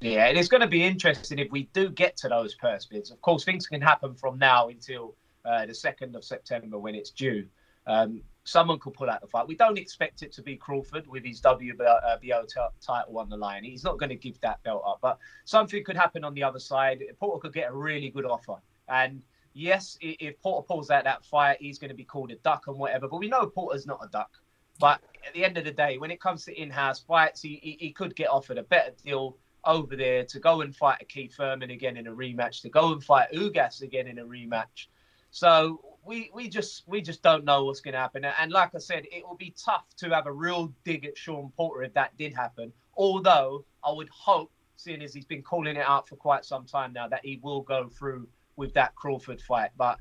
Yeah, 0.00 0.26
and 0.26 0.38
it's 0.38 0.48
going 0.48 0.62
to 0.62 0.66
be 0.66 0.82
interesting 0.82 1.38
if 1.38 1.50
we 1.50 1.64
do 1.74 1.90
get 1.90 2.16
to 2.18 2.28
those 2.28 2.54
purse 2.54 2.86
bids. 2.86 3.10
Of 3.10 3.20
course, 3.20 3.44
things 3.44 3.66
can 3.66 3.82
happen 3.82 4.14
from 4.14 4.38
now 4.38 4.68
until 4.68 5.14
uh, 5.44 5.66
the 5.66 5.72
2nd 5.72 6.14
of 6.14 6.24
September 6.24 6.78
when 6.78 6.94
it's 6.94 7.10
due. 7.10 7.46
Um, 7.86 8.22
someone 8.44 8.78
could 8.78 8.94
pull 8.94 9.10
out 9.10 9.20
the 9.20 9.26
fight. 9.26 9.46
We 9.46 9.54
don't 9.54 9.78
expect 9.78 10.22
it 10.22 10.32
to 10.32 10.42
be 10.42 10.56
Crawford 10.56 11.06
with 11.06 11.24
his 11.24 11.40
WBO 11.40 11.80
uh, 11.80 12.16
t- 12.18 12.60
title 12.80 13.18
on 13.18 13.28
the 13.28 13.36
line. 13.36 13.64
He's 13.64 13.84
not 13.84 13.98
going 13.98 14.08
to 14.08 14.16
give 14.16 14.40
that 14.40 14.62
belt 14.62 14.82
up. 14.86 14.98
But 15.02 15.18
something 15.44 15.84
could 15.84 15.96
happen 15.96 16.24
on 16.24 16.34
the 16.34 16.42
other 16.42 16.58
side. 16.58 17.02
Porter 17.18 17.40
could 17.40 17.52
get 17.52 17.70
a 17.70 17.74
really 17.74 18.10
good 18.10 18.24
offer. 18.24 18.56
And 18.88 19.22
yes, 19.52 19.98
if 20.00 20.40
Porter 20.40 20.66
pulls 20.66 20.90
out 20.90 21.04
that 21.04 21.24
fight, 21.24 21.58
he's 21.60 21.78
going 21.78 21.90
to 21.90 21.94
be 21.94 22.04
called 22.04 22.30
a 22.30 22.36
duck 22.36 22.66
and 22.66 22.78
whatever. 22.78 23.08
But 23.08 23.18
we 23.18 23.28
know 23.28 23.46
Porter's 23.46 23.86
not 23.86 24.00
a 24.02 24.08
duck. 24.08 24.30
But 24.78 25.02
at 25.26 25.34
the 25.34 25.44
end 25.44 25.58
of 25.58 25.64
the 25.64 25.72
day, 25.72 25.98
when 25.98 26.10
it 26.10 26.20
comes 26.20 26.46
to 26.46 26.58
in-house 26.58 27.00
fights, 27.00 27.42
he, 27.42 27.60
he, 27.62 27.76
he 27.78 27.92
could 27.92 28.16
get 28.16 28.30
offered 28.30 28.56
a 28.56 28.62
better 28.62 28.92
deal 29.04 29.36
over 29.64 29.94
there 29.94 30.24
to 30.24 30.40
go 30.40 30.62
and 30.62 30.74
fight 30.74 30.98
a 31.02 31.04
Keith 31.04 31.34
Thurman 31.34 31.70
again 31.70 31.98
in 31.98 32.06
a 32.06 32.12
rematch, 32.12 32.62
to 32.62 32.70
go 32.70 32.92
and 32.92 33.04
fight 33.04 33.30
Ugas 33.32 33.82
again 33.82 34.06
in 34.06 34.18
a 34.18 34.24
rematch. 34.24 34.86
So 35.30 35.82
we 36.04 36.30
we 36.34 36.48
just 36.48 36.84
we 36.86 37.00
just 37.00 37.22
don't 37.22 37.44
know 37.44 37.64
what's 37.64 37.80
going 37.80 37.92
to 37.92 37.98
happen. 37.98 38.24
And 38.24 38.52
like 38.52 38.74
I 38.74 38.78
said, 38.78 39.06
it 39.12 39.26
will 39.26 39.36
be 39.36 39.54
tough 39.62 39.84
to 39.98 40.10
have 40.10 40.26
a 40.26 40.32
real 40.32 40.72
dig 40.84 41.04
at 41.04 41.16
Shawn 41.16 41.52
Porter 41.56 41.82
if 41.82 41.94
that 41.94 42.16
did 42.16 42.34
happen. 42.34 42.72
Although 42.96 43.64
I 43.84 43.92
would 43.92 44.08
hope, 44.08 44.50
seeing 44.76 45.02
as 45.02 45.14
he's 45.14 45.24
been 45.24 45.42
calling 45.42 45.76
it 45.76 45.86
out 45.86 46.08
for 46.08 46.16
quite 46.16 46.44
some 46.44 46.64
time 46.64 46.92
now, 46.92 47.08
that 47.08 47.24
he 47.24 47.38
will 47.42 47.62
go 47.62 47.88
through 47.88 48.28
with 48.56 48.72
that 48.74 48.94
Crawford 48.94 49.40
fight. 49.40 49.70
But 49.76 49.98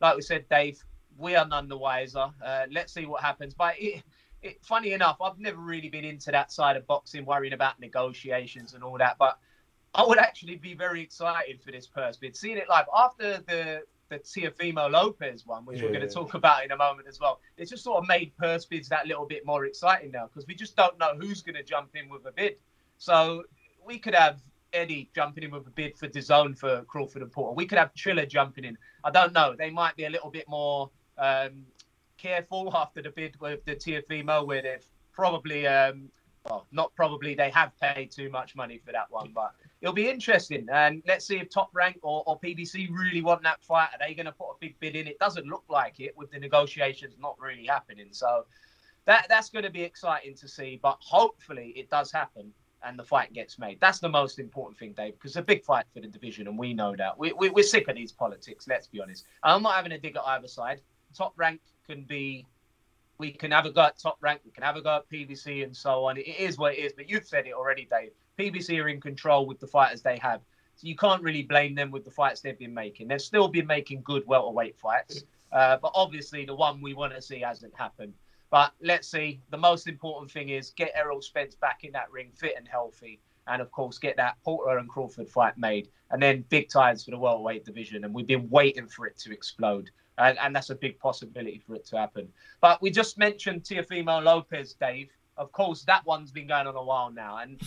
like 0.00 0.16
we 0.16 0.22
said, 0.22 0.48
Dave, 0.48 0.82
we 1.16 1.34
are 1.36 1.46
none 1.46 1.68
the 1.68 1.78
wiser. 1.78 2.28
Uh, 2.44 2.64
let's 2.70 2.92
see 2.92 3.06
what 3.06 3.22
happens. 3.22 3.54
But 3.54 3.74
it, 3.78 4.02
it, 4.42 4.58
funny 4.64 4.92
enough, 4.92 5.18
I've 5.20 5.38
never 5.38 5.60
really 5.60 5.88
been 5.88 6.04
into 6.04 6.30
that 6.30 6.50
side 6.50 6.76
of 6.76 6.86
boxing, 6.86 7.24
worrying 7.24 7.52
about 7.52 7.78
negotiations 7.78 8.74
and 8.74 8.82
all 8.82 8.98
that. 8.98 9.16
But 9.18 9.38
I 9.94 10.04
would 10.04 10.18
actually 10.18 10.56
be 10.56 10.74
very 10.74 11.02
excited 11.02 11.62
for 11.62 11.70
this 11.70 11.86
purse 11.86 12.16
bid. 12.16 12.36
Seeing 12.36 12.56
it 12.58 12.68
live 12.68 12.86
after 12.94 13.38
the 13.46 13.82
the 14.12 14.18
Teofimo 14.18 14.90
Lopez 14.90 15.46
one, 15.46 15.64
which 15.64 15.78
yeah. 15.78 15.84
we're 15.84 15.92
going 15.92 16.06
to 16.06 16.12
talk 16.12 16.34
about 16.34 16.64
in 16.64 16.70
a 16.70 16.76
moment 16.76 17.08
as 17.08 17.18
well. 17.18 17.40
It's 17.56 17.70
just 17.70 17.82
sort 17.82 17.98
of 17.98 18.06
made 18.06 18.36
purse 18.36 18.64
bids 18.64 18.88
that 18.90 19.06
little 19.06 19.26
bit 19.26 19.44
more 19.44 19.64
exciting 19.64 20.12
now 20.12 20.26
because 20.26 20.46
we 20.46 20.54
just 20.54 20.76
don't 20.76 20.98
know 20.98 21.14
who's 21.18 21.42
going 21.42 21.56
to 21.56 21.62
jump 21.62 21.90
in 21.94 22.08
with 22.08 22.26
a 22.26 22.32
bid. 22.32 22.56
So 22.98 23.44
we 23.84 23.98
could 23.98 24.14
have 24.14 24.40
Eddie 24.72 25.10
jumping 25.14 25.44
in 25.44 25.50
with 25.50 25.66
a 25.66 25.70
bid 25.70 25.96
for 25.98 26.08
DAZN 26.08 26.56
for 26.56 26.82
Crawford 26.84 27.22
and 27.22 27.32
Porter. 27.32 27.54
We 27.54 27.66
could 27.66 27.78
have 27.78 27.94
Triller 27.94 28.26
jumping 28.26 28.64
in. 28.64 28.78
I 29.04 29.10
don't 29.10 29.32
know. 29.32 29.54
They 29.56 29.70
might 29.70 29.96
be 29.96 30.04
a 30.04 30.10
little 30.10 30.30
bit 30.30 30.48
more 30.48 30.90
um, 31.18 31.64
careful 32.16 32.70
after 32.76 33.02
the 33.02 33.10
bid 33.10 33.38
with 33.40 33.64
the 33.64 33.74
Teofimo, 33.74 34.46
where 34.46 34.62
they've 34.62 34.86
probably, 35.12 35.66
um, 35.66 36.10
well, 36.44 36.66
not 36.72 36.94
probably, 36.94 37.34
they 37.34 37.50
have 37.50 37.72
paid 37.80 38.10
too 38.10 38.28
much 38.28 38.56
money 38.56 38.80
for 38.84 38.92
that 38.92 39.10
one, 39.10 39.32
but 39.34 39.54
it'll 39.80 39.94
be 39.94 40.08
interesting. 40.08 40.66
And 40.72 41.02
let's 41.06 41.24
see 41.26 41.38
if 41.38 41.48
Top 41.50 41.70
Rank 41.72 41.98
or, 42.02 42.22
or 42.26 42.38
PBC 42.38 42.88
really 42.90 43.22
want 43.22 43.42
that 43.42 43.62
fight. 43.62 43.88
Are 43.92 43.98
they 44.06 44.14
going 44.14 44.26
to 44.26 44.32
put 44.32 44.50
a 44.50 44.54
big 44.60 44.78
bid 44.80 44.96
in? 44.96 45.06
It 45.06 45.18
doesn't 45.18 45.46
look 45.46 45.64
like 45.68 46.00
it 46.00 46.16
with 46.16 46.30
the 46.30 46.38
negotiations 46.38 47.14
not 47.20 47.38
really 47.38 47.66
happening. 47.66 48.08
So 48.10 48.46
that 49.04 49.26
that's 49.28 49.50
going 49.50 49.64
to 49.64 49.70
be 49.70 49.82
exciting 49.82 50.34
to 50.36 50.48
see. 50.48 50.80
But 50.82 50.98
hopefully 51.00 51.72
it 51.76 51.90
does 51.90 52.10
happen 52.10 52.52
and 52.84 52.98
the 52.98 53.04
fight 53.04 53.32
gets 53.32 53.58
made. 53.58 53.78
That's 53.80 54.00
the 54.00 54.08
most 54.08 54.38
important 54.38 54.78
thing, 54.78 54.92
Dave, 54.92 55.14
because 55.14 55.32
it's 55.32 55.36
a 55.36 55.42
big 55.42 55.64
fight 55.64 55.84
for 55.94 56.00
the 56.00 56.08
division, 56.08 56.48
and 56.48 56.58
we 56.58 56.74
know 56.74 56.96
that. 56.96 57.16
We, 57.16 57.32
we, 57.32 57.48
we're 57.48 57.62
sick 57.62 57.86
of 57.86 57.94
these 57.94 58.10
politics, 58.10 58.66
let's 58.66 58.88
be 58.88 59.00
honest. 59.00 59.24
I'm 59.42 59.62
not 59.62 59.76
having 59.76 59.92
a 59.92 59.98
dig 59.98 60.16
at 60.16 60.22
either 60.26 60.48
side. 60.48 60.80
Top 61.16 61.32
rank 61.36 61.60
can 61.86 62.02
be 62.02 62.44
we 63.22 63.30
can 63.30 63.52
have 63.52 63.66
a 63.66 63.70
go 63.70 63.82
at 63.82 63.96
top 63.96 64.18
rank, 64.20 64.40
we 64.44 64.50
can 64.50 64.64
have 64.64 64.74
a 64.74 64.82
go 64.82 64.96
at 64.96 65.08
PBC 65.08 65.62
and 65.62 65.76
so 65.76 66.04
on. 66.06 66.16
It 66.16 66.26
is 66.26 66.58
what 66.58 66.74
it 66.74 66.78
is, 66.80 66.92
but 66.92 67.08
you've 67.08 67.24
said 67.24 67.46
it 67.46 67.52
already, 67.52 67.86
Dave. 67.88 68.10
PBC 68.36 68.82
are 68.82 68.88
in 68.88 69.00
control 69.00 69.46
with 69.46 69.60
the 69.60 69.66
fighters 69.68 70.02
they 70.02 70.18
have. 70.18 70.40
So 70.74 70.88
you 70.88 70.96
can't 70.96 71.22
really 71.22 71.44
blame 71.44 71.76
them 71.76 71.92
with 71.92 72.04
the 72.04 72.10
fights 72.10 72.40
they've 72.40 72.58
been 72.58 72.74
making. 72.74 73.06
They've 73.06 73.22
still 73.22 73.46
been 73.46 73.68
making 73.68 74.02
good 74.02 74.26
welterweight 74.26 74.76
fights. 74.76 75.22
Uh, 75.52 75.76
but 75.80 75.92
obviously, 75.94 76.44
the 76.44 76.54
one 76.54 76.80
we 76.80 76.94
want 76.94 77.14
to 77.14 77.22
see 77.22 77.38
hasn't 77.38 77.72
happened. 77.76 78.14
But 78.50 78.72
let's 78.82 79.06
see. 79.06 79.40
The 79.50 79.56
most 79.56 79.86
important 79.86 80.32
thing 80.32 80.48
is 80.48 80.70
get 80.70 80.90
Errol 80.96 81.22
Spence 81.22 81.54
back 81.54 81.84
in 81.84 81.92
that 81.92 82.10
ring, 82.10 82.32
fit 82.34 82.54
and 82.56 82.66
healthy. 82.66 83.20
And 83.46 83.62
of 83.62 83.70
course, 83.70 83.98
get 83.98 84.16
that 84.16 84.36
Porter 84.42 84.78
and 84.78 84.88
Crawford 84.88 85.28
fight 85.28 85.56
made. 85.56 85.90
And 86.10 86.20
then 86.20 86.44
big 86.48 86.68
times 86.68 87.04
for 87.04 87.12
the 87.12 87.18
welterweight 87.18 87.64
division. 87.64 88.04
And 88.04 88.12
we've 88.12 88.26
been 88.26 88.50
waiting 88.50 88.88
for 88.88 89.06
it 89.06 89.16
to 89.18 89.32
explode. 89.32 89.90
And, 90.18 90.38
and 90.38 90.54
that's 90.54 90.70
a 90.70 90.74
big 90.74 90.98
possibility 90.98 91.62
for 91.66 91.74
it 91.74 91.86
to 91.86 91.98
happen. 91.98 92.28
But 92.60 92.82
we 92.82 92.90
just 92.90 93.18
mentioned 93.18 93.62
Teofimo 93.62 94.22
Lopez, 94.22 94.74
Dave. 94.74 95.10
Of 95.36 95.52
course, 95.52 95.84
that 95.84 96.04
one's 96.04 96.30
been 96.30 96.46
going 96.46 96.66
on 96.66 96.76
a 96.76 96.82
while 96.82 97.10
now. 97.10 97.38
And 97.38 97.60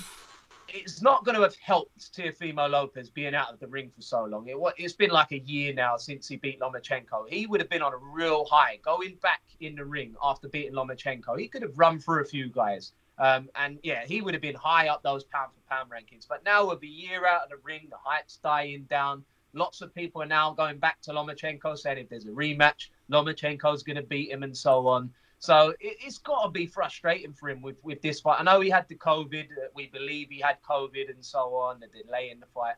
it's 0.67 1.01
not 1.01 1.25
going 1.25 1.35
to 1.35 1.41
have 1.41 1.55
helped 1.55 2.13
Teofimo 2.13 2.69
Lopez 2.69 3.09
being 3.09 3.35
out 3.35 3.51
of 3.51 3.59
the 3.59 3.67
ring 3.67 3.91
for 3.95 4.01
so 4.01 4.25
long. 4.25 4.47
It, 4.47 4.57
it's 4.77 4.93
been 4.93 5.09
like 5.09 5.31
a 5.31 5.39
year 5.39 5.73
now 5.73 5.97
since 5.97 6.27
he 6.27 6.37
beat 6.37 6.59
Lomachenko. 6.59 7.27
He 7.29 7.47
would 7.47 7.59
have 7.59 7.69
been 7.69 7.81
on 7.81 7.93
a 7.93 7.97
real 7.97 8.45
high 8.45 8.79
going 8.83 9.17
back 9.21 9.41
in 9.59 9.75
the 9.75 9.85
ring 9.85 10.15
after 10.21 10.47
beating 10.47 10.73
Lomachenko. 10.73 11.39
He 11.39 11.47
could 11.47 11.61
have 11.61 11.77
run 11.77 11.99
through 11.99 12.21
a 12.21 12.25
few 12.25 12.49
guys. 12.49 12.93
Um, 13.17 13.49
and 13.55 13.79
yeah, 13.81 14.05
he 14.05 14.21
would 14.21 14.33
have 14.33 14.41
been 14.41 14.55
high 14.55 14.89
up 14.89 15.01
those 15.03 15.23
pound 15.23 15.51
for 15.53 15.73
pound 15.73 15.89
rankings. 15.89 16.27
But 16.27 16.43
now 16.43 16.67
with 16.67 16.83
a 16.83 16.87
year 16.87 17.25
out 17.25 17.43
of 17.43 17.49
the 17.49 17.57
ring, 17.63 17.87
the 17.89 17.97
hype's 18.03 18.37
dying 18.37 18.85
down. 18.89 19.23
Lots 19.55 19.81
of 19.81 19.93
people 19.95 20.21
are 20.21 20.27
now 20.27 20.51
going 20.51 20.77
back 20.77 21.01
to 21.03 21.11
Lomachenko, 21.11 21.77
saying 21.77 21.97
if 21.97 22.09
there's 22.09 22.25
a 22.25 22.29
rematch, 22.29 22.89
Lomachenko's 23.09 23.83
going 23.83 23.95
to 23.95 24.03
beat 24.03 24.31
him 24.31 24.43
and 24.43 24.55
so 24.55 24.87
on. 24.87 25.09
So 25.39 25.73
it, 25.79 26.01
has 26.03 26.17
got 26.17 26.43
to 26.43 26.49
be 26.49 26.65
frustrating 26.65 27.33
for 27.33 27.49
him 27.49 27.61
with, 27.61 27.77
with 27.83 28.01
this 28.01 28.19
fight. 28.19 28.39
I 28.39 28.43
know 28.43 28.59
he 28.61 28.69
had 28.69 28.87
the 28.87 28.95
COVID. 28.95 29.45
Uh, 29.45 29.67
we 29.73 29.87
believe 29.87 30.27
he 30.29 30.39
had 30.39 30.57
COVID 30.67 31.09
and 31.09 31.23
so 31.23 31.55
on, 31.55 31.79
the 31.79 31.87
delay 31.87 32.29
in 32.31 32.39
the 32.39 32.47
fight. 32.47 32.75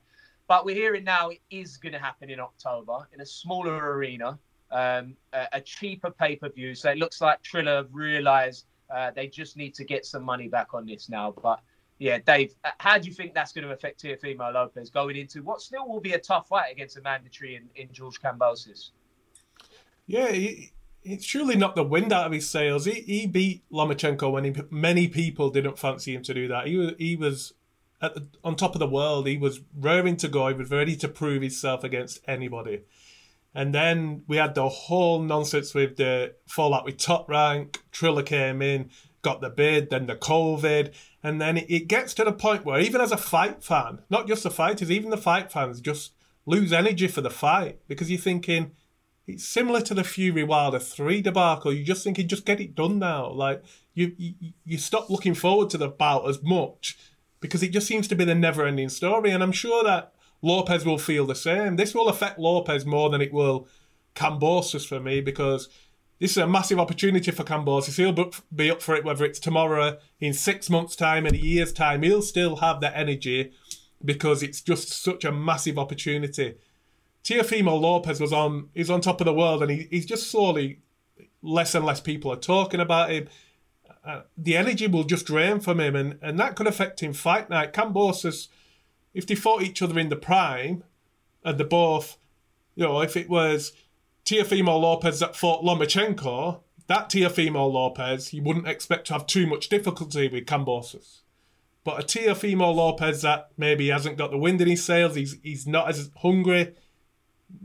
But 0.47 0.65
we're 0.65 0.75
hearing 0.75 1.03
now 1.03 1.29
it 1.29 1.39
is 1.49 1.77
going 1.77 1.93
to 1.93 1.99
happen 1.99 2.29
in 2.29 2.39
October 2.39 3.07
in 3.13 3.21
a 3.21 3.25
smaller 3.25 3.75
arena, 3.93 4.39
um, 4.71 5.15
a, 5.33 5.47
a, 5.53 5.61
cheaper 5.61 6.11
pay 6.11 6.35
per 6.35 6.49
view. 6.49 6.73
So 6.73 6.89
it 6.91 6.97
looks 6.97 7.21
like 7.21 7.41
Triller 7.41 7.77
have 7.77 7.93
realised 7.93 8.65
uh, 8.93 9.11
they 9.11 9.27
just 9.27 9.57
need 9.57 9.73
to 9.75 9.83
get 9.83 10.05
some 10.05 10.23
money 10.23 10.47
back 10.47 10.73
on 10.73 10.85
this 10.85 11.09
now. 11.09 11.33
But 11.41 11.61
yeah, 11.99 12.19
Dave, 12.19 12.53
uh, 12.63 12.71
how 12.77 12.97
do 12.97 13.07
you 13.07 13.13
think 13.13 13.33
that's 13.33 13.51
going 13.51 13.65
to 13.65 13.73
affect 13.73 14.03
Teofimo 14.03 14.53
Lopez 14.53 14.89
going 14.89 15.15
into 15.15 15.41
what 15.41 15.61
still 15.61 15.87
will 15.87 15.99
be 15.99 16.13
a 16.13 16.19
tough 16.19 16.47
fight 16.47 16.71
against 16.71 16.97
a 16.97 17.01
mandatory 17.01 17.55
in, 17.55 17.69
in 17.75 17.91
George 17.91 18.21
Kambosos? 18.21 18.91
Yeah, 20.05 20.31
he, 20.31 20.71
it's 21.03 21.25
surely 21.25 21.55
knocked 21.55 21.75
the 21.75 21.83
wind 21.83 22.13
out 22.13 22.27
of 22.27 22.31
his 22.31 22.49
sails. 22.49 22.85
He, 22.85 23.01
he 23.01 23.27
beat 23.27 23.63
Lomachenko 23.71 24.31
when 24.31 24.43
he, 24.45 24.55
many 24.69 25.07
people 25.07 25.49
didn't 25.49 25.79
fancy 25.79 26.13
him 26.13 26.23
to 26.23 26.33
do 26.33 26.47
that. 26.47 26.67
He 26.67 26.77
was 26.77 26.91
he 26.97 27.15
was 27.15 27.53
the, 27.99 28.27
on 28.43 28.55
top 28.55 28.75
of 28.75 28.79
the 28.79 28.87
world. 28.87 29.27
He 29.27 29.37
was 29.37 29.61
raring 29.75 30.17
to 30.17 30.27
go. 30.27 30.47
He 30.47 30.53
was 30.53 30.69
ready 30.69 30.95
to 30.97 31.07
prove 31.07 31.41
himself 31.41 31.83
against 31.83 32.19
anybody. 32.27 32.83
And 33.55 33.73
then 33.73 34.23
we 34.27 34.37
had 34.37 34.53
the 34.53 34.69
whole 34.69 35.19
nonsense 35.19 35.73
with 35.73 35.97
the 35.97 36.35
fallout 36.45 36.85
with 36.85 36.97
Top 36.97 37.27
Rank. 37.27 37.81
Triller 37.91 38.21
came 38.21 38.61
in, 38.61 38.91
got 39.27 39.41
the 39.41 39.49
bid, 39.49 39.89
then 39.89 40.05
the 40.05 40.15
COVID, 40.15 40.93
and 41.21 41.41
then 41.41 41.57
it, 41.57 41.65
it 41.69 41.87
gets 41.87 42.13
to 42.13 42.23
the 42.23 42.31
point 42.31 42.63
where 42.63 42.79
even 42.79 43.01
as 43.01 43.11
a 43.11 43.17
fight 43.17 43.61
fan, 43.61 43.99
not 44.09 44.25
just 44.25 44.43
the 44.43 44.49
fighters, 44.49 44.89
even 44.89 45.09
the 45.09 45.17
fight 45.17 45.51
fans 45.51 45.81
just 45.81 46.13
lose 46.45 46.71
energy 46.71 47.09
for 47.09 47.19
the 47.19 47.29
fight 47.29 47.77
because 47.89 48.09
you're 48.09 48.17
thinking 48.17 48.71
it's 49.27 49.43
similar 49.43 49.81
to 49.81 49.93
the 49.93 50.05
Fury 50.05 50.45
Wilder 50.45 50.79
three 50.79 51.21
debacle. 51.21 51.73
You're 51.73 51.83
just 51.83 52.05
thinking, 52.05 52.29
just 52.29 52.45
get 52.45 52.61
it 52.61 52.73
done 52.73 52.99
now. 52.99 53.29
Like 53.29 53.61
you, 53.93 54.13
you, 54.17 54.33
you 54.63 54.77
stop 54.77 55.09
looking 55.09 55.33
forward 55.33 55.69
to 55.71 55.77
the 55.77 55.89
bout 55.89 56.29
as 56.29 56.41
much 56.41 56.97
because 57.41 57.61
it 57.61 57.73
just 57.73 57.87
seems 57.87 58.07
to 58.07 58.15
be 58.15 58.23
the 58.23 58.33
never 58.33 58.65
ending 58.65 58.87
story. 58.87 59.31
And 59.31 59.43
I'm 59.43 59.51
sure 59.51 59.83
that 59.83 60.13
Lopez 60.41 60.85
will 60.85 60.97
feel 60.97 61.25
the 61.25 61.35
same. 61.35 61.75
This 61.75 61.93
will 61.93 62.07
affect 62.07 62.39
Lopez 62.39 62.85
more 62.85 63.09
than 63.09 63.21
it 63.21 63.33
will 63.33 63.67
Kambosos 64.15 64.87
for 64.87 65.01
me 65.01 65.19
because 65.19 65.67
this 66.19 66.31
is 66.31 66.37
a 66.37 66.47
massive 66.47 66.79
opportunity 66.79 67.31
for 67.31 67.43
Kambosos. 67.43 67.95
He'll 67.95 68.31
be 68.53 68.71
up 68.71 68.81
for 68.81 68.95
it 68.95 69.05
whether 69.05 69.23
it's 69.23 69.39
tomorrow, 69.39 69.97
in 70.19 70.33
six 70.33 70.69
months' 70.69 70.95
time, 70.95 71.27
in 71.27 71.35
a 71.35 71.37
year's 71.37 71.71
time. 71.71 72.01
He'll 72.01 72.21
still 72.23 72.57
have 72.57 72.81
that 72.81 72.95
energy 72.95 73.51
because 74.03 74.41
it's 74.41 74.61
just 74.61 74.89
such 74.89 75.23
a 75.23 75.31
massive 75.31 75.77
opportunity. 75.77 76.55
Teofimo 77.23 77.79
Lopez 77.79 78.19
was 78.19 78.31
on 78.33 78.69
he's 78.73 78.89
on 78.89 79.01
top 79.01 79.21
of 79.21 79.25
the 79.25 79.33
world 79.33 79.61
and 79.61 79.69
he, 79.69 79.87
he's 79.91 80.05
just 80.05 80.31
slowly 80.31 80.79
less 81.41 81.75
and 81.75 81.85
less 81.85 81.99
people 81.99 82.31
are 82.31 82.37
talking 82.37 82.79
about 82.79 83.11
him. 83.11 83.27
Uh, 84.03 84.21
the 84.37 84.55
energy 84.55 84.87
will 84.87 85.03
just 85.03 85.25
drain 85.25 85.59
from 85.59 85.79
him 85.79 85.95
and, 85.95 86.17
and 86.21 86.39
that 86.39 86.55
could 86.55 86.67
affect 86.67 87.01
him 87.01 87.13
fight 87.13 87.49
night. 87.49 87.73
Kambosos, 87.73 88.47
if 89.13 89.27
they 89.27 89.35
fought 89.35 89.61
each 89.61 89.81
other 89.81 89.99
in 89.99 90.09
the 90.09 90.15
prime 90.15 90.83
and 91.43 91.57
they 91.57 91.63
both, 91.65 92.17
you 92.75 92.85
know, 92.85 93.01
if 93.01 93.17
it 93.17 93.29
was 93.29 93.73
Teofimo 94.27 94.77
Lopez 94.77 95.21
that 95.21 95.37
fought 95.37 95.63
Lomachenko, 95.63 96.59
that 96.87 97.09
Teofimo 97.09 97.71
Lopez, 97.71 98.33
you 98.33 98.43
wouldn't 98.43 98.67
expect 98.67 99.07
to 99.07 99.13
have 99.13 99.25
too 99.25 99.47
much 99.47 99.69
difficulty 99.69 100.27
with 100.27 100.45
Kambosos. 100.45 101.21
But 101.85 102.01
a 102.01 102.05
Teofimo 102.05 102.75
Lopez 102.75 103.21
that 103.21 103.51
maybe 103.57 103.87
hasn't 103.87 104.17
got 104.17 104.31
the 104.31 104.37
wind 104.37 104.59
in 104.59 104.67
his 104.67 104.83
sails, 104.83 105.15
he's 105.15 105.37
he's 105.41 105.65
not 105.65 105.87
as 105.87 106.11
hungry. 106.17 106.75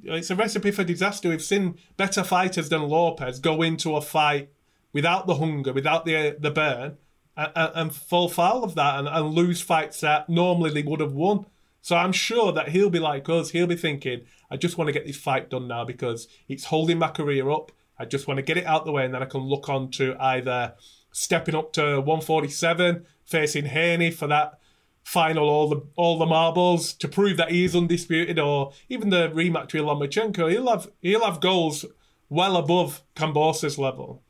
It's 0.04 0.30
a 0.30 0.36
recipe 0.36 0.70
for 0.70 0.84
disaster. 0.84 1.30
We've 1.30 1.42
seen 1.42 1.78
better 1.96 2.22
fighters 2.22 2.68
than 2.68 2.82
Lopez 2.82 3.40
go 3.40 3.62
into 3.62 3.96
a 3.96 4.00
fight 4.00 4.50
without 4.92 5.26
the 5.26 5.34
hunger, 5.34 5.72
without 5.72 6.04
the 6.04 6.36
the 6.38 6.52
burn, 6.52 6.96
and, 7.36 7.72
and 7.74 7.94
fall 7.94 8.28
foul 8.28 8.62
of 8.62 8.76
that 8.76 9.00
and, 9.00 9.08
and 9.08 9.34
lose 9.34 9.60
fights 9.60 10.00
that 10.02 10.28
normally 10.28 10.70
they 10.70 10.84
would 10.84 11.00
have 11.00 11.14
won. 11.14 11.46
So 11.80 11.96
I'm 11.96 12.12
sure 12.12 12.52
that 12.52 12.68
he'll 12.68 12.90
be 12.90 13.00
like 13.00 13.28
us. 13.28 13.50
He'll 13.50 13.66
be 13.66 13.74
thinking, 13.74 14.26
I 14.52 14.56
just 14.56 14.76
want 14.76 14.88
to 14.88 14.92
get 14.92 15.06
this 15.06 15.16
fight 15.16 15.48
done 15.48 15.66
now 15.66 15.86
because 15.86 16.28
it's 16.46 16.66
holding 16.66 16.98
my 16.98 17.08
career 17.08 17.50
up. 17.50 17.72
I 17.98 18.04
just 18.04 18.28
want 18.28 18.36
to 18.36 18.42
get 18.42 18.58
it 18.58 18.66
out 18.66 18.84
the 18.84 18.92
way 18.92 19.04
and 19.06 19.14
then 19.14 19.22
I 19.22 19.26
can 19.26 19.40
look 19.40 19.70
on 19.70 19.90
to 19.92 20.14
either 20.20 20.74
stepping 21.10 21.54
up 21.54 21.72
to 21.72 22.00
147, 22.00 23.06
facing 23.24 23.64
Haney 23.64 24.10
for 24.10 24.26
that 24.26 24.58
final 25.04 25.48
all 25.48 25.68
the 25.68 25.82
all 25.96 26.18
the 26.18 26.26
marbles 26.26 26.92
to 26.94 27.08
prove 27.08 27.36
that 27.38 27.50
he 27.50 27.64
is 27.64 27.74
undisputed, 27.74 28.38
or 28.38 28.72
even 28.90 29.08
the 29.08 29.30
rematch 29.30 29.72
with 29.72 29.82
Lomachenko. 29.82 30.50
He'll 30.50 30.68
have 30.68 30.88
he'll 31.00 31.24
have 31.24 31.40
goals 31.40 31.86
well 32.28 32.56
above 32.56 33.02
Kambosos' 33.16 33.78
level. 33.78 34.22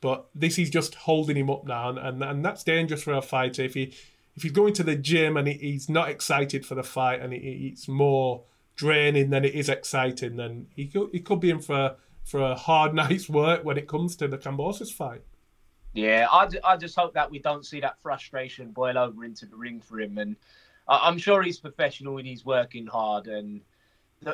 But 0.00 0.28
this 0.32 0.58
is 0.58 0.70
just 0.70 0.94
holding 0.94 1.36
him 1.36 1.50
up 1.50 1.66
now, 1.66 1.88
and, 1.88 1.98
and, 1.98 2.22
and 2.22 2.44
that's 2.44 2.62
dangerous 2.62 3.02
for 3.02 3.14
a 3.14 3.22
fighter. 3.22 3.62
If 3.62 3.74
he 3.74 3.94
if 4.36 4.44
he's 4.44 4.52
going 4.52 4.74
to 4.74 4.84
the 4.84 4.94
gym 4.94 5.36
and 5.36 5.48
he, 5.48 5.54
he's 5.54 5.88
not 5.88 6.08
excited 6.08 6.64
for 6.64 6.76
the 6.76 6.84
fight, 6.84 7.20
and 7.20 7.34
it's 7.34 7.88
more 7.88 8.44
draining 8.76 9.30
than 9.30 9.44
it 9.44 9.54
is 9.54 9.68
exciting, 9.68 10.36
then 10.36 10.66
he 10.74 10.86
could, 10.86 11.10
he 11.12 11.20
could 11.20 11.40
be 11.40 11.50
in 11.50 11.60
for 11.60 11.96
for 12.24 12.40
a 12.40 12.54
hard 12.54 12.94
night's 13.02 13.28
work 13.28 13.64
when 13.64 13.78
it 13.78 13.88
comes 13.88 14.16
to 14.16 14.28
the 14.28 14.38
Kambosos 14.38 14.92
fight. 14.92 15.22
Yeah, 15.94 16.26
I, 16.30 16.48
I 16.62 16.76
just 16.76 16.94
hope 16.94 17.14
that 17.14 17.30
we 17.30 17.38
don't 17.38 17.64
see 17.64 17.80
that 17.80 17.98
frustration 18.02 18.70
boil 18.72 18.98
over 18.98 19.24
into 19.24 19.46
the 19.46 19.56
ring 19.56 19.80
for 19.80 19.98
him. 19.98 20.18
And 20.18 20.36
I'm 20.86 21.16
sure 21.16 21.42
he's 21.42 21.58
professional 21.58 22.18
and 22.18 22.26
he's 22.26 22.44
working 22.44 22.86
hard. 22.86 23.28
And 23.28 23.62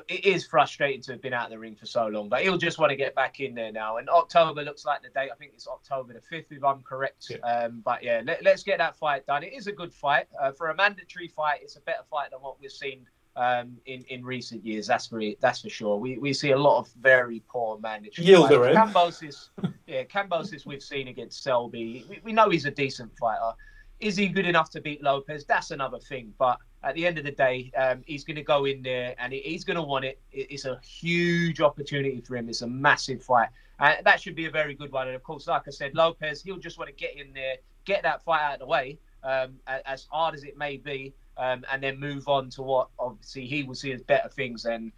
it 0.09 0.25
is 0.25 0.45
frustrating 0.45 1.03
to 1.03 1.13
have 1.13 1.23
been 1.23 1.33
out 1.33 1.45
of 1.45 1.51
the 1.51 1.59
ring 1.59 1.77
for 1.77 1.87
so 1.87 2.09
long, 2.09 2.29
but 2.29 2.43
he'll 2.43 2.59
just 2.59 2.79
want 2.79 2.91
to 2.91 2.97
get 2.97 3.15
back 3.15 3.39
in 3.39 3.55
there 3.55 3.71
now. 3.71 3.99
And 3.99 4.09
October 4.09 4.63
looks 4.63 4.85
like 4.85 5.03
the 5.03 5.11
date. 5.11 5.31
I 5.33 5.37
think 5.37 5.53
it's 5.55 5.69
October 5.69 6.15
the 6.15 6.37
5th, 6.37 6.47
if 6.51 6.65
I'm 6.65 6.83
correct. 6.83 7.31
Yeah. 7.31 7.37
Um, 7.39 7.81
but 7.85 8.03
yeah, 8.03 8.23
let, 8.25 8.45
us 8.45 8.65
get 8.65 8.79
that 8.79 8.97
fight 8.97 9.25
done. 9.27 9.45
It 9.45 9.53
is 9.53 9.69
a 9.69 9.73
good 9.73 9.95
fight. 9.95 10.27
Uh, 10.41 10.51
for 10.51 10.71
a 10.71 10.75
mandatory 10.75 11.29
fight, 11.29 11.61
it's 11.63 11.77
a 11.77 11.81
better 11.81 12.03
fight 12.11 12.33
than 12.33 12.41
what 12.41 12.61
we've 12.61 12.73
seen 12.73 13.07
um, 13.37 13.77
in 13.87 14.03
in 14.09 14.25
recent 14.25 14.65
years. 14.65 14.87
That's 14.87 15.07
for 15.07 15.21
that's 15.41 15.61
for 15.61 15.69
sure. 15.69 15.97
We 15.97 16.19
we 16.19 16.33
see 16.33 16.51
a 16.51 16.59
lot 16.59 16.79
of 16.79 16.89
very 17.01 17.43
poor 17.49 17.79
management. 17.79 18.29
Yildirim. 18.29 18.75
Kambosos, 18.75 19.49
yeah, 19.87 20.05
Kambosos 20.05 20.67
we've 20.67 20.83
seen 20.83 21.09
against 21.09 21.43
Selby. 21.43 22.05
We, 22.09 22.21
we 22.25 22.33
know 22.33 22.51
he's 22.51 22.67
a 22.67 22.71
decent 22.71 23.17
fighter. 23.19 23.53
Is 24.01 24.17
he 24.17 24.27
good 24.27 24.47
enough 24.47 24.69
to 24.71 24.81
beat 24.81 25.03
Lopez? 25.03 25.45
That's 25.45 25.71
another 25.71 25.99
thing. 25.99 26.35
But 26.37 26.59
at 26.83 26.97
the 26.97 27.07
end 27.07 27.19
of 27.19 27.25
the 27.25 27.31
day, 27.31 27.71
um, 27.77 28.03
he's 28.05 28.25
going 28.25 28.37
to 28.37 28.43
go 28.43 28.65
in 28.65 28.83
there 28.83 29.15
and 29.19 29.33
he's 29.33 29.63
going 29.63 29.77
to 29.77 29.83
want 29.83 30.05
it. 30.05 30.21
It's 30.33 30.65
a 30.65 30.81
huge 30.83 31.61
opportunity 31.61 32.21
for 32.21 32.37
him. 32.37 32.49
It's 32.49 32.63
a 32.63 32.67
massive 32.67 33.23
fight. 33.23 33.49
And 33.79 34.05
that 34.05 34.21
should 34.21 34.35
be 34.35 34.47
a 34.47 34.51
very 34.51 34.75
good 34.75 34.91
one. 34.91 35.07
And 35.07 35.15
of 35.15 35.23
course, 35.23 35.47
like 35.47 35.69
I 35.69 35.71
said, 35.71 35.95
Lopez, 35.95 36.43
he'll 36.43 36.57
just 36.59 36.79
want 36.79 36.89
to 36.89 36.95
get 36.97 37.17
in 37.17 37.33
there, 37.33 37.57
get 37.85 38.03
that 38.03 38.25
fight 38.25 38.43
out 38.43 38.55
of 38.55 38.59
the 38.59 38.67
way, 38.67 38.99
um, 39.23 39.55
as 39.67 40.09
hard 40.11 40.35
as 40.35 40.43
it 40.43 40.59
may 40.59 40.77
be 40.77 41.15
um, 41.37 41.65
and 41.71 41.83
then 41.83 41.99
move 41.99 42.29
on 42.29 42.51
to 42.51 42.63
what 42.63 42.89
obviously 42.99 43.47
he 43.47 43.63
will 43.63 43.75
see 43.75 43.93
as 43.93 44.03
better 44.03 44.29
things 44.29 44.65
and 44.65 44.93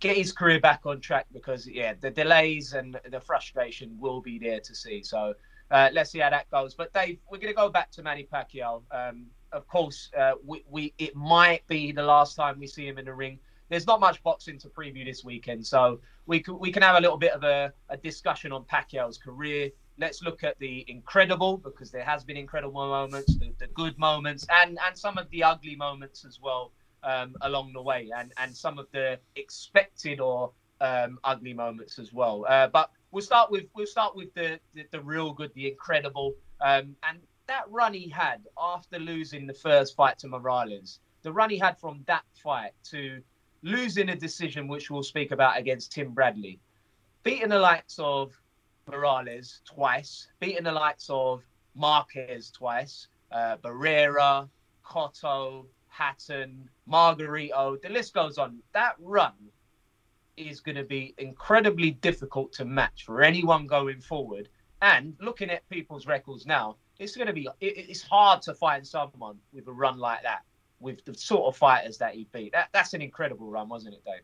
get 0.00 0.16
his 0.16 0.32
career 0.32 0.60
back 0.60 0.80
on 0.86 1.00
track 1.00 1.26
because 1.32 1.66
yeah 1.66 1.92
the 2.00 2.10
delays 2.10 2.72
and 2.72 2.98
the 3.10 3.20
frustration 3.20 3.96
will 3.98 4.20
be 4.20 4.38
there 4.38 4.60
to 4.60 4.74
see. 4.74 5.02
So 5.02 5.34
uh, 5.70 5.90
let's 5.92 6.10
see 6.10 6.20
how 6.20 6.30
that 6.30 6.50
goes. 6.50 6.74
But 6.74 6.92
dave 6.92 7.18
we're 7.30 7.38
going 7.38 7.52
to 7.52 7.56
go 7.56 7.68
back 7.68 7.90
to 7.92 8.02
manny 8.02 8.26
pacquiao. 8.32 8.82
Um, 8.90 9.26
of 9.52 9.66
course 9.66 10.10
uh, 10.18 10.32
we, 10.44 10.64
we 10.68 10.94
it 10.98 11.16
might 11.16 11.66
be 11.66 11.92
the 11.92 12.02
last 12.02 12.36
time 12.36 12.58
we 12.58 12.66
see 12.66 12.86
him 12.86 12.98
in 12.98 13.04
the 13.04 13.14
ring. 13.14 13.38
There's 13.68 13.86
not 13.86 14.00
much 14.00 14.22
boxing 14.22 14.58
to 14.60 14.68
preview 14.68 15.04
this 15.04 15.24
weekend 15.24 15.66
so 15.66 16.00
we 16.26 16.40
can 16.40 16.58
we 16.58 16.70
can 16.70 16.82
have 16.82 16.96
a 16.96 17.00
little 17.00 17.18
bit 17.18 17.32
of 17.32 17.44
a, 17.44 17.72
a 17.88 17.96
discussion 17.96 18.52
on 18.52 18.64
pacquiao's 18.64 19.18
career 19.18 19.70
let's 19.98 20.22
look 20.22 20.44
at 20.44 20.58
the 20.58 20.84
incredible 20.88 21.58
because 21.58 21.90
there 21.90 22.04
has 22.04 22.24
been 22.24 22.36
incredible 22.36 22.86
moments, 22.88 23.36
the, 23.36 23.52
the 23.58 23.66
good 23.68 23.98
moments, 23.98 24.46
and 24.50 24.78
and 24.86 24.96
some 24.96 25.18
of 25.18 25.28
the 25.30 25.42
ugly 25.42 25.76
moments 25.76 26.24
as 26.24 26.40
well 26.40 26.72
um, 27.02 27.34
along 27.42 27.72
the 27.72 27.82
way, 27.82 28.10
and 28.16 28.32
and 28.38 28.56
some 28.56 28.78
of 28.78 28.86
the 28.92 29.18
expected 29.36 30.20
or 30.20 30.52
um, 30.80 31.18
ugly 31.24 31.52
moments 31.52 31.98
as 31.98 32.12
well. 32.12 32.46
Uh, 32.48 32.68
but 32.68 32.90
we'll 33.10 33.22
start 33.22 33.50
with 33.50 33.64
we'll 33.74 33.86
start 33.86 34.16
with 34.16 34.32
the 34.34 34.58
the, 34.74 34.84
the 34.92 35.00
real 35.00 35.32
good, 35.32 35.52
the 35.54 35.68
incredible, 35.68 36.34
um, 36.60 36.94
and 37.02 37.18
that 37.46 37.64
run 37.68 37.94
he 37.94 38.08
had 38.08 38.46
after 38.58 38.98
losing 38.98 39.46
the 39.46 39.54
first 39.54 39.96
fight 39.96 40.18
to 40.18 40.28
Morales. 40.28 41.00
The 41.22 41.32
run 41.32 41.50
he 41.50 41.58
had 41.58 41.78
from 41.78 42.04
that 42.06 42.24
fight 42.42 42.72
to 42.90 43.20
losing 43.62 44.10
a 44.10 44.16
decision, 44.16 44.68
which 44.68 44.90
we'll 44.90 45.02
speak 45.02 45.32
about 45.32 45.58
against 45.58 45.92
Tim 45.92 46.12
Bradley, 46.12 46.60
beating 47.24 47.48
the 47.48 47.58
likes 47.58 47.98
of 47.98 48.38
Morales 48.88 49.60
twice, 49.64 50.28
beating 50.40 50.64
the 50.64 50.72
likes 50.72 51.08
of 51.10 51.42
Marquez 51.74 52.50
twice, 52.50 53.08
uh, 53.30 53.56
Barrera, 53.58 54.48
Cotto, 54.84 55.66
Hatton, 55.88 56.68
Margarito. 56.90 57.80
The 57.80 57.88
list 57.88 58.14
goes 58.14 58.38
on. 58.38 58.58
That 58.72 58.94
run 58.98 59.34
is 60.36 60.60
going 60.60 60.76
to 60.76 60.84
be 60.84 61.14
incredibly 61.18 61.90
difficult 61.90 62.52
to 62.54 62.64
match 62.64 63.04
for 63.04 63.22
anyone 63.22 63.66
going 63.66 64.00
forward. 64.00 64.48
And 64.80 65.16
looking 65.20 65.50
at 65.50 65.68
people's 65.68 66.06
records 66.06 66.46
now, 66.46 66.76
it's 66.98 67.16
going 67.16 67.26
to 67.26 67.32
be 67.32 67.48
it's 67.60 68.02
hard 68.02 68.42
to 68.42 68.54
find 68.54 68.86
someone 68.86 69.38
with 69.52 69.66
a 69.68 69.72
run 69.72 69.98
like 69.98 70.22
that 70.22 70.42
with 70.80 71.04
the 71.04 71.14
sort 71.14 71.46
of 71.46 71.56
fighters 71.56 71.98
that 71.98 72.14
he 72.14 72.28
beat. 72.32 72.52
That, 72.52 72.68
that's 72.72 72.94
an 72.94 73.02
incredible 73.02 73.50
run, 73.50 73.68
wasn't 73.68 73.94
it, 73.94 74.04
Dave? 74.04 74.22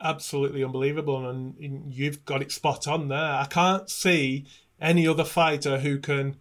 Absolutely 0.00 0.62
unbelievable, 0.64 1.28
and 1.28 1.54
you've 1.92 2.24
got 2.24 2.42
it 2.42 2.52
spot 2.52 2.86
on 2.86 3.08
there. 3.08 3.18
I 3.18 3.46
can't 3.48 3.88
see 3.90 4.46
any 4.80 5.06
other 5.06 5.24
fighter 5.24 5.78
who 5.78 5.98
can 5.98 6.36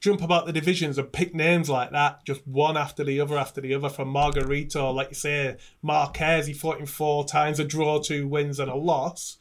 jump 0.00 0.22
about 0.22 0.46
the 0.46 0.52
divisions 0.52 0.96
and 0.98 1.12
pick 1.12 1.34
names 1.34 1.68
like 1.68 1.90
that, 1.92 2.24
just 2.24 2.46
one 2.46 2.76
after 2.76 3.04
the 3.04 3.20
other 3.20 3.38
after 3.38 3.60
the 3.60 3.74
other. 3.74 3.88
From 3.88 4.12
Margarito, 4.12 4.92
like 4.94 5.10
you 5.10 5.14
say, 5.14 5.56
Marquez, 5.82 6.46
he 6.46 6.52
fought 6.52 6.80
him 6.80 6.86
four 6.86 7.24
times, 7.24 7.60
a 7.60 7.64
draw, 7.64 8.00
two 8.00 8.26
wins, 8.26 8.58
and 8.58 8.70
a 8.70 8.74
loss. 8.74 9.36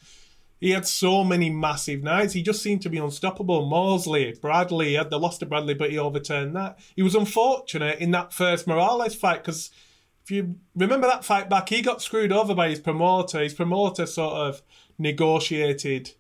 He 0.60 0.72
had 0.72 0.86
so 0.86 1.24
many 1.24 1.50
massive 1.50 2.04
nights. 2.04 2.34
He 2.34 2.42
just 2.42 2.62
seemed 2.62 2.82
to 2.82 2.90
be 2.90 2.98
unstoppable. 2.98 3.66
Mosley, 3.66 4.38
Bradley, 4.42 4.90
he 4.90 4.94
had 4.96 5.10
the 5.10 5.20
loss 5.20 5.38
to 5.38 5.46
Bradley, 5.46 5.74
but 5.74 5.90
he 5.90 5.98
overturned 5.98 6.54
that. 6.58 6.78
He 6.98 7.02
was 7.02 7.16
unfortunate 7.16 8.00
in 8.00 8.12
that 8.12 8.34
first 8.34 8.68
Morales 8.68 9.16
fight 9.16 9.42
because 9.42 9.72
if 10.30 10.34
you 10.34 10.58
remember 10.76 11.08
that 11.08 11.26
fight 11.26 11.50
back, 11.50 11.70
he 11.70 11.82
got 11.82 12.04
screwed 12.04 12.32
over 12.32 12.54
by 12.54 12.70
his 12.70 12.80
promoter. 12.80 13.40
His 13.40 13.56
promoter 13.56 14.06
sort 14.06 14.36
of 14.36 14.62
negotiated 15.00 16.12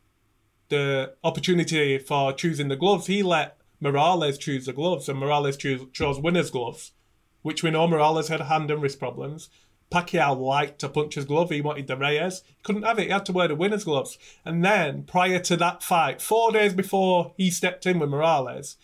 the 0.69 1.13
opportunity 1.23 1.99
for 1.99 2.33
choosing 2.33 2.69
the 2.69 2.75
gloves. 2.75 3.05
He 3.05 3.21
let 3.21 3.57
Morales 3.79 4.39
choose 4.39 4.65
the 4.65 4.73
gloves, 4.73 5.09
and 5.09 5.19
Morales 5.19 5.57
choose, 5.57 5.83
chose 5.93 6.19
winner's 6.19 6.49
gloves, 6.49 6.93
which 7.43 7.61
we 7.61 7.69
know 7.69 7.87
Morales 7.87 8.29
had 8.29 8.41
hand 8.41 8.71
and 8.71 8.81
wrist 8.81 8.97
problems. 8.97 9.51
Pacquiao 9.91 10.35
liked 10.35 10.79
to 10.79 10.89
punch 10.89 11.13
his 11.13 11.25
glove. 11.25 11.51
He 11.51 11.61
wanted 11.61 11.85
the 11.85 11.95
Reyes. 11.95 12.41
He 12.47 12.63
couldn't 12.63 12.83
have 12.83 12.97
it. 12.97 13.03
He 13.03 13.09
had 13.09 13.27
to 13.27 13.31
wear 13.31 13.47
the 13.47 13.55
winner's 13.55 13.83
gloves. 13.83 14.17
And 14.43 14.65
then, 14.65 15.03
prior 15.03 15.37
to 15.37 15.57
that 15.57 15.83
fight, 15.83 16.19
four 16.19 16.51
days 16.51 16.73
before 16.73 17.33
he 17.37 17.51
stepped 17.51 17.85
in 17.85 17.99
with 17.99 18.09
Morales, 18.09 18.75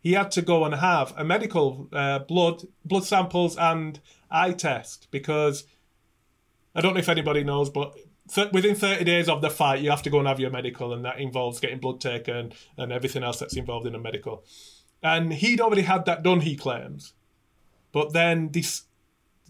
he 0.00 0.12
had 0.12 0.30
to 0.32 0.42
go 0.42 0.64
and 0.64 0.74
have 0.74 1.12
a 1.18 1.24
medical 1.24 1.88
uh, 1.92 2.20
blood 2.20 2.62
blood 2.84 3.04
samples 3.04 3.56
and 3.58 4.00
eye 4.34 4.52
test 4.52 5.08
because 5.10 5.64
I 6.74 6.80
don't 6.80 6.94
know 6.94 7.00
if 7.00 7.08
anybody 7.08 7.44
knows, 7.44 7.70
but 7.70 7.96
th- 8.32 8.52
within 8.52 8.74
30 8.74 9.04
days 9.04 9.28
of 9.28 9.40
the 9.40 9.50
fight, 9.50 9.80
you 9.80 9.90
have 9.90 10.02
to 10.02 10.10
go 10.10 10.18
and 10.18 10.28
have 10.28 10.40
your 10.40 10.50
medical, 10.50 10.92
and 10.92 11.04
that 11.04 11.20
involves 11.20 11.60
getting 11.60 11.78
blood 11.78 12.00
taken 12.00 12.52
and 12.76 12.92
everything 12.92 13.22
else 13.22 13.38
that's 13.38 13.56
involved 13.56 13.86
in 13.86 13.94
a 13.94 13.98
medical. 13.98 14.44
And 15.02 15.32
he'd 15.32 15.60
already 15.60 15.82
had 15.82 16.04
that 16.06 16.22
done, 16.22 16.40
he 16.40 16.56
claims. 16.56 17.12
But 17.92 18.12
then 18.12 18.50
this 18.50 18.84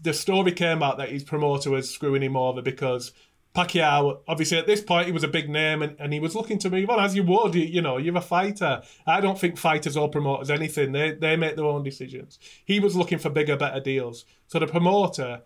the 0.01 0.13
story 0.13 0.51
came 0.51 0.83
out 0.83 0.97
that 0.97 1.09
his 1.09 1.23
promoter 1.23 1.71
was 1.71 1.89
screwing 1.89 2.21
him 2.21 2.35
over 2.35 2.61
because 2.61 3.13
Pacquiao, 3.55 4.19
obviously 4.27 4.57
at 4.57 4.67
this 4.67 4.81
point, 4.81 5.05
he 5.05 5.13
was 5.13 5.23
a 5.23 5.29
big 5.29 5.49
name 5.49 5.81
and, 5.81 5.95
and 5.97 6.11
he 6.11 6.19
was 6.19 6.35
looking 6.35 6.59
to 6.59 6.69
move 6.69 6.89
on, 6.89 6.99
as 6.99 7.15
you 7.15 7.23
would. 7.23 7.55
You, 7.55 7.63
you 7.63 7.81
know, 7.81 7.97
you're 7.97 8.17
a 8.17 8.21
fighter. 8.21 8.81
I 9.07 9.21
don't 9.21 9.39
think 9.39 9.57
fighters 9.57 9.95
or 9.95 10.09
promoters 10.09 10.51
anything. 10.51 10.91
They, 10.91 11.11
they 11.11 11.37
make 11.37 11.55
their 11.55 11.65
own 11.65 11.81
decisions. 11.81 12.37
He 12.65 12.81
was 12.81 12.95
looking 12.95 13.17
for 13.17 13.29
bigger, 13.29 13.55
better 13.55 13.79
deals. 13.79 14.25
So 14.47 14.59
the 14.59 14.67
promoter 14.67 15.41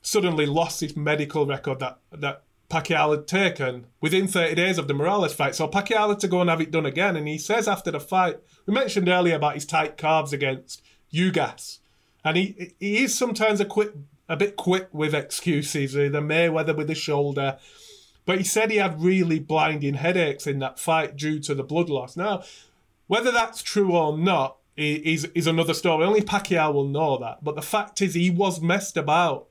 suddenly 0.00 0.46
lost 0.46 0.80
his 0.80 0.96
medical 0.96 1.44
record 1.44 1.80
that, 1.80 1.98
that 2.12 2.44
Pacquiao 2.70 3.10
had 3.10 3.26
taken 3.26 3.86
within 4.00 4.26
30 4.26 4.54
days 4.54 4.78
of 4.78 4.88
the 4.88 4.94
Morales 4.94 5.34
fight. 5.34 5.54
So 5.54 5.68
Pacquiao 5.68 6.08
had 6.08 6.20
to 6.20 6.28
go 6.28 6.40
and 6.40 6.48
have 6.48 6.62
it 6.62 6.70
done 6.70 6.86
again. 6.86 7.14
And 7.14 7.28
he 7.28 7.36
says 7.36 7.68
after 7.68 7.90
the 7.90 8.00
fight, 8.00 8.40
we 8.66 8.72
mentioned 8.72 9.08
earlier 9.08 9.36
about 9.36 9.54
his 9.54 9.66
tight 9.66 9.98
calves 9.98 10.32
against 10.32 10.82
Ugas. 11.12 11.80
And 12.24 12.38
he, 12.38 12.74
he 12.80 13.04
is 13.04 13.16
sometimes 13.16 13.60
a 13.60 13.66
quick 13.66 13.92
a 14.28 14.36
bit 14.36 14.56
quick 14.56 14.88
with 14.92 15.14
excuses, 15.14 15.92
the 15.92 16.08
Mayweather 16.08 16.76
with 16.76 16.88
the 16.88 16.94
shoulder. 16.94 17.58
But 18.26 18.38
he 18.38 18.44
said 18.44 18.70
he 18.70 18.78
had 18.78 19.02
really 19.02 19.38
blinding 19.38 19.94
headaches 19.94 20.46
in 20.46 20.58
that 20.60 20.78
fight 20.78 21.16
due 21.16 21.38
to 21.40 21.54
the 21.54 21.62
blood 21.62 21.90
loss. 21.90 22.16
Now, 22.16 22.42
whether 23.06 23.30
that's 23.30 23.62
true 23.62 23.92
or 23.92 24.16
not 24.16 24.56
is, 24.76 25.24
is 25.34 25.46
another 25.46 25.74
story. 25.74 26.04
Only 26.04 26.22
Pacquiao 26.22 26.72
will 26.72 26.88
know 26.88 27.18
that. 27.18 27.44
But 27.44 27.54
the 27.54 27.62
fact 27.62 28.00
is, 28.00 28.14
he 28.14 28.30
was 28.30 28.60
messed 28.60 28.96
about 28.96 29.48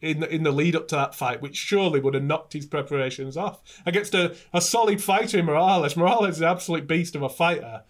in 0.00 0.20
the, 0.20 0.34
in 0.34 0.42
the 0.42 0.52
lead 0.52 0.76
up 0.76 0.88
to 0.88 0.96
that 0.96 1.14
fight, 1.14 1.42
which 1.42 1.56
surely 1.56 2.00
would 2.00 2.14
have 2.14 2.22
knocked 2.22 2.52
his 2.52 2.66
preparations 2.66 3.36
off 3.36 3.60
against 3.84 4.14
a, 4.14 4.36
a 4.52 4.60
solid 4.60 5.02
fighter 5.02 5.38
in 5.38 5.46
Morales. 5.46 5.96
Morales 5.96 6.36
is 6.36 6.40
an 6.40 6.48
absolute 6.48 6.86
beast 6.86 7.16
of 7.16 7.22
a 7.22 7.28
fighter. 7.28 7.82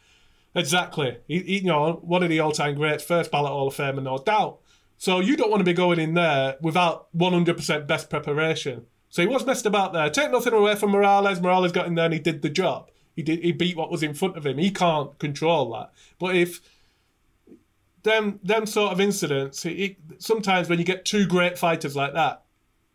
Exactly. 0.55 1.19
He, 1.29 1.41
he, 1.41 1.59
you 1.59 1.67
know, 1.67 2.01
one 2.03 2.23
of 2.23 2.29
the 2.29 2.41
all 2.41 2.53
time 2.53 2.75
greats, 2.75 3.05
first 3.05 3.31
ballot 3.31 3.51
Hall 3.51 3.69
of 3.69 3.75
Famer, 3.75 4.03
no 4.03 4.19
doubt. 4.19 4.60
So 5.01 5.19
you 5.21 5.35
don't 5.35 5.51
want 5.51 5.63
to 5.63 5.65
be 5.65 5.73
going 5.73 5.99
in 5.99 6.13
there 6.13 6.59
without 6.61 7.09
100% 7.17 7.87
best 7.87 8.11
preparation. 8.11 8.85
So 9.09 9.23
he 9.23 9.29
was 9.29 9.47
messed 9.47 9.65
about 9.65 9.95
there. 9.95 10.11
Take 10.11 10.31
nothing 10.31 10.53
away 10.53 10.75
from 10.75 10.91
Morales. 10.91 11.41
Morales 11.41 11.73
got 11.73 11.87
in 11.87 11.95
there 11.95 12.05
and 12.05 12.13
he 12.13 12.21
did 12.21 12.43
the 12.43 12.51
job. 12.51 12.91
He 13.17 13.23
did. 13.23 13.43
He 13.43 13.51
beat 13.53 13.79
what 13.79 13.91
was 13.91 14.03
in 14.03 14.13
front 14.13 14.37
of 14.37 14.45
him. 14.45 14.59
He 14.59 14.71
can't 14.71 15.19
control 15.19 15.73
that. 15.73 15.91
But 16.19 16.37
if 16.37 16.61
them 18.03 18.41
them 18.45 18.67
sort 18.67 18.93
of 18.93 19.01
incidents, 19.01 19.65
it, 19.65 19.97
sometimes 20.19 20.69
when 20.69 20.79
you 20.79 20.85
get 20.85 21.07
two 21.07 21.27
great 21.27 21.57
fighters 21.57 21.97
like 21.97 22.13
that, 22.13 22.43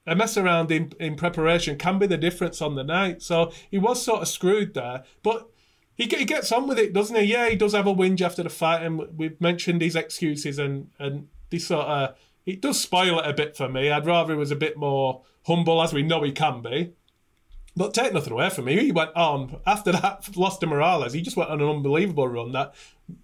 a 0.06 0.16
mess 0.16 0.38
around 0.38 0.72
in, 0.72 0.94
in 1.00 1.16
preparation 1.16 1.76
can 1.76 1.98
be 1.98 2.06
the 2.06 2.18
difference 2.18 2.62
on 2.62 2.76
the 2.76 2.84
night. 2.84 3.24
So 3.24 3.52
he 3.72 3.80
was 3.80 4.00
sort 4.00 4.22
of 4.22 4.28
screwed 4.28 4.76
there. 4.76 5.06
But 5.24 5.50
he, 5.96 6.04
he 6.04 6.26
gets 6.26 6.52
on 6.52 6.68
with 6.68 6.78
it, 6.78 6.94
doesn't 6.94 7.16
he? 7.16 7.24
Yeah, 7.24 7.50
he 7.50 7.56
does 7.56 7.74
have 7.74 7.88
a 7.88 7.96
whinge 7.96 8.22
after 8.22 8.44
the 8.44 8.50
fight, 8.52 8.84
and 8.84 9.18
we've 9.18 9.42
mentioned 9.42 9.82
his 9.82 9.96
excuses 9.96 10.60
and 10.60 10.92
and 11.00 11.30
this 11.50 11.68
sort 11.68 11.86
of 11.88 12.16
it 12.46 12.62
does 12.62 12.80
spoil 12.80 13.20
it 13.20 13.30
a 13.30 13.34
bit 13.34 13.58
for 13.58 13.68
me. 13.68 13.90
I'd 13.90 14.06
rather 14.06 14.34
he 14.34 14.40
was 14.40 14.52
a 14.52 14.56
bit 14.56 14.78
more 14.78 15.24
humble, 15.46 15.82
as 15.82 15.94
we 15.94 16.04
know 16.04 16.24
he 16.24 16.32
can 16.32 16.62
be. 16.62 16.94
But 17.78 17.94
take 17.94 18.14
nothing 18.14 18.32
away 18.32 18.50
from 18.50 18.66
me. 18.66 18.80
He 18.80 18.92
went 18.92 19.16
on 19.16 19.60
after 19.66 19.92
that 19.92 20.30
lost 20.38 20.62
to 20.62 20.68
Morales. 20.68 21.14
He 21.14 21.22
just 21.22 21.36
went 21.36 21.50
on 21.50 21.62
an 21.62 21.68
unbelievable 21.68 22.28
run. 22.28 22.52
That 22.54 22.74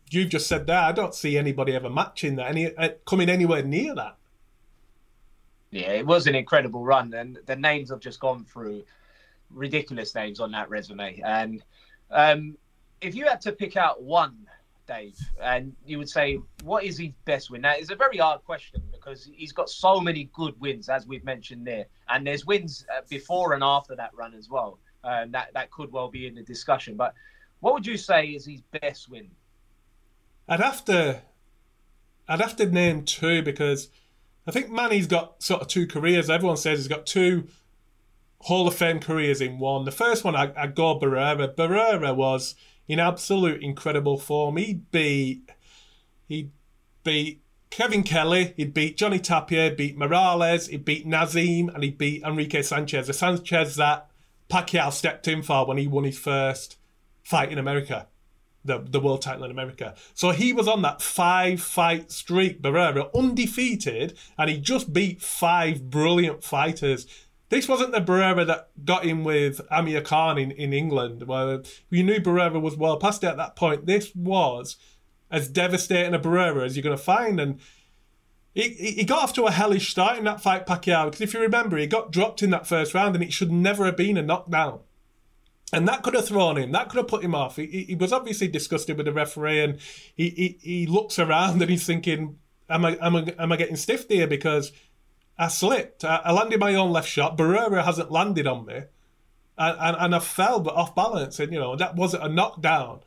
you've 0.10 0.29
just 0.29 0.47
said 0.47 0.67
there. 0.67 0.79
I 0.79 0.91
don't 0.91 1.15
see 1.15 1.38
anybody 1.38 1.73
ever 1.73 1.89
matching 1.89 2.36
that, 2.36 2.49
any 2.49 2.75
uh, 2.75 2.89
coming 3.05 3.29
anywhere 3.29 3.63
near 3.63 3.95
that. 3.95 4.17
Yeah, 5.69 5.91
it 5.91 6.05
was 6.05 6.27
an 6.27 6.36
incredible 6.36 6.84
run, 6.84 7.13
and 7.13 7.39
the 7.45 7.55
names 7.55 7.91
have 7.91 8.01
just 8.01 8.19
gone 8.19 8.43
through 8.43 8.84
ridiculous 9.49 10.13
names 10.15 10.41
on 10.41 10.51
that 10.51 10.69
resume. 10.69 11.21
And 11.23 11.63
um, 12.10 12.57
if 12.99 13.15
you 13.15 13.25
had 13.25 13.39
to 13.41 13.53
pick 13.53 13.77
out 13.77 14.03
one 14.03 14.47
Dave, 14.91 15.17
and 15.41 15.73
you 15.86 15.97
would 15.97 16.10
say, 16.10 16.39
what 16.63 16.84
is 16.84 16.97
his 16.97 17.12
best 17.25 17.49
win? 17.49 17.62
Now, 17.62 17.73
it's 17.77 17.91
a 17.91 17.95
very 17.95 18.17
hard 18.17 18.43
question 18.43 18.82
because 18.91 19.30
he's 19.34 19.54
got 19.54 19.69
so 19.69 20.01
many 20.01 20.30
good 20.34 20.60
wins, 20.60 20.89
as 20.89 21.08
we've 21.08 21.23
mentioned 21.23 21.65
there, 21.65 21.86
and 22.10 22.27
there's 22.27 22.45
wins 22.45 22.86
uh, 22.93 23.01
before 23.10 23.54
and 23.54 23.63
after 23.63 23.95
that 23.95 24.12
run 24.13 24.34
as 24.34 24.49
well. 24.49 24.80
Um, 25.04 25.32
that 25.32 25.51
that 25.54 25.71
could 25.71 25.91
well 25.91 26.10
be 26.10 26.27
in 26.27 26.36
the 26.36 26.43
discussion. 26.43 26.95
But 26.95 27.13
what 27.60 27.73
would 27.73 27.88
you 27.88 27.97
say 27.97 28.27
is 28.27 28.45
his 28.45 28.62
best 28.82 29.10
win? 29.10 29.30
I'd 30.47 30.60
have 30.60 30.84
to, 30.86 31.21
I'd 32.27 32.41
have 32.41 32.56
to 32.58 32.65
name 32.65 33.06
two 33.06 33.41
because 33.41 33.89
I 34.45 34.51
think 34.51 34.69
Manny's 34.69 35.08
got 35.08 35.41
sort 35.41 35.62
of 35.62 35.67
two 35.67 35.88
careers. 35.88 36.30
Everyone 36.30 36.58
says 36.58 36.80
he's 36.80 36.88
got 36.88 37.06
two 37.06 37.47
Hall 38.41 38.67
of 38.67 38.75
Fame 38.75 38.99
careers 38.99 39.39
in 39.39 39.60
one. 39.60 39.86
The 39.86 39.91
first 39.91 40.23
one, 40.23 40.36
I, 40.36 40.51
I 40.56 40.67
go 40.67 40.99
Barrera. 40.99 41.56
Barrera 41.56 42.15
was 42.15 42.56
in 42.91 42.99
absolute 42.99 43.63
incredible 43.63 44.17
form. 44.17 44.58
He 44.58 44.73
beat 44.73 45.49
he 46.27 46.49
beat 47.06 47.41
Kevin 47.69 48.04
Kelly, 48.04 48.54
he'd 48.58 48.73
beat 48.73 48.97
Johnny 48.97 49.17
Tapia, 49.17 49.71
beat 49.71 49.97
Morales, 49.97 50.67
he'd 50.67 50.84
beat 50.84 51.08
Naseem, 51.08 51.73
and 51.73 51.86
he'd 51.86 51.97
beat 51.97 52.21
Enrique 52.21 52.62
Sanchez. 52.62 53.08
The 53.08 53.13
Sanchez 53.13 53.77
that 53.77 54.10
Pacquiao 54.49 54.91
stepped 54.91 55.25
in 55.30 55.41
for 55.41 55.65
when 55.65 55.77
he 55.77 55.88
won 55.88 56.04
his 56.04 56.19
first 56.19 56.75
fight 57.23 57.49
in 57.49 57.58
America, 57.58 58.08
the, 58.65 58.80
the 58.80 58.99
world 58.99 59.21
title 59.21 59.45
in 59.45 59.51
America. 59.51 59.95
So 60.13 60.32
he 60.32 60.51
was 60.51 60.67
on 60.67 60.82
that 60.82 61.01
five 61.01 61.62
fight 61.62 62.12
streak, 62.12 62.62
Barrera, 62.62 63.10
undefeated, 63.15 64.17
and 64.38 64.49
he 64.49 64.58
just 64.58 64.91
beat 64.91 65.21
five 65.21 65.89
brilliant 65.89 66.43
fighters. 66.43 67.08
This 67.52 67.68
wasn't 67.68 67.92
the 67.92 68.00
Barrera 68.00 68.48
that 68.48 68.70
got 68.86 69.04
in 69.04 69.26
with 69.26 69.60
Amir 69.70 70.02
Khan 70.02 70.38
in, 70.38 70.52
in 70.52 70.72
England, 70.72 71.28
where 71.28 71.62
you 71.90 72.02
knew 72.02 72.22
Barrera 72.22 72.62
was 72.62 72.78
well 72.78 72.96
past 72.96 73.26
it 73.26 73.28
at 73.28 73.36
that 73.36 73.58
point. 73.58 73.86
This 73.86 74.16
was 74.16 74.78
as 75.30 75.50
devastating 75.50 76.14
a 76.14 76.20
Barrera 76.20 76.66
as 76.66 76.78
you're 76.78 76.84
going 76.84 76.96
to 76.96 77.04
find. 77.04 77.42
And 77.42 77.60
he, 78.54 78.70
he 78.70 79.04
got 79.04 79.22
off 79.22 79.34
to 79.34 79.48
a 79.48 79.52
hellish 79.52 79.92
start 79.92 80.18
in 80.18 80.24
that 80.24 80.40
fight, 80.40 80.66
Pacquiao, 80.66 81.08
because 81.08 81.20
if 81.20 81.34
you 81.34 81.42
remember, 81.42 81.76
he 81.76 81.88
got 81.88 82.10
dropped 82.10 82.42
in 82.42 82.52
that 82.52 82.68
first 82.68 82.94
round 82.94 83.16
and 83.16 83.24
it 83.24 83.34
should 83.34 83.52
never 83.52 83.84
have 83.84 83.98
been 83.98 84.16
a 84.16 84.22
knockdown. 84.22 84.80
And 85.74 85.86
that 85.90 86.04
could 86.04 86.14
have 86.14 86.30
thrown 86.30 86.58
him. 86.58 86.72
That 86.72 86.88
could 86.88 87.00
have 87.00 87.10
put 87.10 87.24
him 87.24 87.36
off. 87.36 87.58
He, 87.58 87.66
he 87.66 87.96
was 87.96 88.14
obviously 88.14 88.48
disgusted 88.48 88.96
with 88.96 89.08
the 89.08 89.12
referee, 89.12 89.62
and 89.62 89.78
he, 90.16 90.30
he, 90.30 90.58
he 90.62 90.86
looks 90.88 91.20
around 91.20 91.62
and 91.62 91.70
he's 91.70 91.86
thinking, 91.86 92.40
"Am 92.70 92.86
I 92.86 92.98
am 93.02 93.16
I 93.16 93.34
am 93.40 93.52
I 93.54 93.58
getting 93.58 93.78
stiffed 93.78 94.12
here?" 94.12 94.28
Because 94.28 94.74
I 95.38 95.48
slipped. 95.48 96.04
I, 96.04 96.22
I 96.26 96.32
landed 96.32 96.60
my 96.60 96.76
own 96.76 96.91
left 96.91 97.10
shot. 97.10 97.38
Barrera 97.38 97.84
hasn't 97.84 98.12
landed 98.12 98.48
on 98.48 98.65
me. 98.65 98.82
And, 99.58 99.78
and, 99.80 99.98
and 100.00 100.15
I 100.15 100.20
fell 100.20 100.60
but 100.60 100.76
off 100.76 100.96
balance. 100.96 101.39
And, 101.39 101.52
you 101.52 101.60
know, 101.60 101.76
that 101.76 101.96
wasn't 101.96 102.24
a 102.24 102.30
knockdown. 102.30 103.02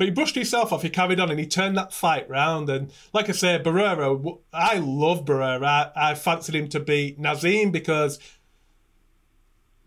But 0.00 0.06
he 0.06 0.14
brushed 0.14 0.34
himself 0.34 0.72
off, 0.72 0.80
he 0.80 0.88
carried 0.88 1.20
on, 1.20 1.30
and 1.30 1.38
he 1.38 1.46
turned 1.46 1.76
that 1.76 1.92
fight 1.92 2.26
round. 2.30 2.70
And 2.70 2.90
like 3.12 3.28
I 3.28 3.32
say, 3.32 3.60
Barrera, 3.62 4.38
I 4.50 4.78
love 4.78 5.26
Barrera. 5.26 5.62
I, 5.62 5.92
I 5.94 6.14
fancied 6.14 6.54
him 6.54 6.70
to 6.70 6.80
beat 6.80 7.20
Naseem 7.20 7.70
because 7.70 8.18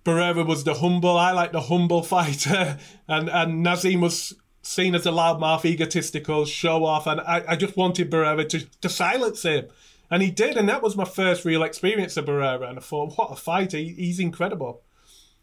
Barrera 0.06 0.45
was 0.45 0.65
the 0.65 0.75
humble, 0.75 1.17
I 1.17 1.32
like 1.32 1.51
the 1.51 1.62
humble 1.62 2.03
fighter. 2.15 2.77
And, 3.08 3.27
and 3.27 3.65
Naseem 3.65 4.01
was 4.01 4.36
seen 4.62 4.93
as 4.93 5.08
a 5.08 5.10
loudmouth, 5.10 5.65
egotistical, 5.65 6.45
show 6.45 6.86
off. 6.86 7.08
And 7.08 7.19
I, 7.21 7.43
I 7.47 7.56
just 7.56 7.75
wanted 7.75 8.12
Barrera 8.12 8.47
to, 8.49 8.60
to 8.82 8.89
silence 8.89 9.41
him. 9.41 9.65
And 10.11 10.21
he 10.21 10.31
did, 10.31 10.57
and 10.57 10.69
that 10.69 10.83
was 10.83 10.95
my 10.95 11.05
first 11.05 11.45
real 11.45 11.63
experience 11.63 12.17
of 12.17 12.25
Barrera. 12.25 12.69
And 12.69 12.77
I 12.77 12.81
thought, 12.81 13.17
what 13.17 13.31
a 13.31 13.35
fighter! 13.35 13.77
He, 13.77 13.93
he's 13.93 14.19
incredible. 14.19 14.81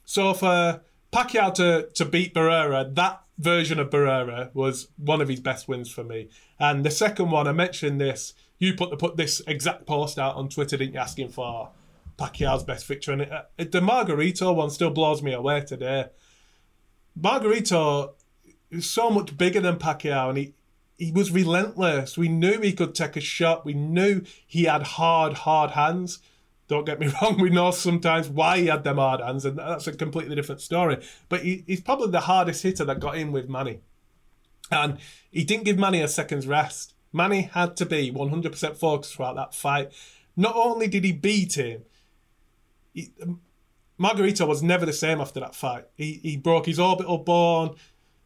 So 0.05 0.35
for 0.35 0.83
Pacquiao 1.13 1.55
to, 1.55 1.89
to 1.95 2.05
beat 2.05 2.35
Barrera, 2.35 2.95
that 2.95 3.23
version 3.39 3.81
of 3.81 3.91
Barrera 3.91 4.55
was 4.55 4.89
one 4.97 5.21
of 5.21 5.29
his 5.29 5.41
best 5.41 5.67
wins 5.67 5.91
for 5.91 6.05
me. 6.05 6.29
And 6.59 6.85
the 6.85 6.91
second 6.91 7.31
one, 7.31 7.49
I 7.49 7.53
mentioned 7.53 8.01
this. 8.01 8.35
You 8.59 8.75
put 8.75 8.91
the, 8.91 8.97
put 8.97 9.17
this 9.17 9.41
exact 9.47 9.87
post 9.87 10.19
out 10.19 10.37
on 10.37 10.49
Twitter, 10.49 10.77
didn't 10.77 10.95
you, 10.95 11.01
asking 11.01 11.31
for 11.31 11.71
Pacquiao's 12.19 12.63
best 12.63 12.87
victory? 12.87 13.15
And 13.15 13.23
it, 13.23 13.33
it, 13.57 13.73
the 13.73 13.81
Margarito 13.81 14.55
one 14.55 14.71
still 14.71 14.91
blows 14.91 15.23
me 15.23 15.33
away 15.33 15.63
today. 15.63 16.07
Margarito 17.19 18.13
is 18.71 18.89
so 18.89 19.11
much 19.11 19.37
bigger 19.37 19.61
than 19.61 19.77
Pacquiao, 19.77 20.29
and 20.29 20.39
he 20.39 20.55
he 21.01 21.11
was 21.13 21.33
relentless. 21.33 22.19
We 22.19 22.29
knew 22.29 22.61
he 22.61 22.75
could 22.75 22.95
take 22.95 23.17
a 23.17 23.21
shot. 23.21 23.65
We 23.65 23.73
knew 23.73 24.21
he 24.47 24.65
had 24.65 24.83
hard, 24.83 25.33
hard 25.33 25.71
hands. 25.71 26.19
Don't 26.69 26.85
get 26.85 27.01
me 27.01 27.11
wrong, 27.23 27.41
we 27.41 27.49
know 27.49 27.71
sometimes 27.71 28.29
why 28.29 28.59
he 28.59 28.67
had 28.67 28.85
them 28.85 28.99
hard 28.99 29.21
hands, 29.21 29.47
and 29.47 29.59
that's 29.59 29.87
a 29.87 29.93
completely 29.93 30.37
different 30.37 30.61
story. 30.61 31.03
But 31.31 31.41
he, 31.41 31.65
he's 31.67 31.81
probably 31.81 32.11
the 32.11 32.21
hardest 32.21 32.63
hitter 32.63 32.85
that 32.85 33.01
got 33.01 33.17
in 33.17 33.33
with 33.33 33.49
Manny. 33.49 33.81
And 34.71 34.99
he 35.31 35.43
didn't 35.43 35.65
give 35.65 35.79
Manny 35.79 36.03
a 36.03 36.07
second's 36.07 36.47
rest. 36.47 36.95
Manny 37.15 37.51
had 37.55 37.77
to 37.79 37.87
be 37.87 38.13
100% 38.13 38.77
focused 38.77 39.17
throughout 39.17 39.37
that 39.37 39.55
fight. 39.55 39.91
Not 40.37 40.55
only 40.55 40.87
did 40.87 41.03
he 41.03 41.13
beat 41.13 41.55
him, 41.55 41.83
he, 42.93 43.11
um, 43.23 43.41
Margarito 43.99 44.47
was 44.47 44.63
never 44.63 44.85
the 44.85 44.93
same 44.93 45.21
after 45.21 45.41
that 45.41 45.55
fight. 45.55 45.87
He, 45.97 46.21
he 46.23 46.37
broke 46.37 46.67
his 46.67 46.79
orbital 46.79 47.19
bone. 47.19 47.75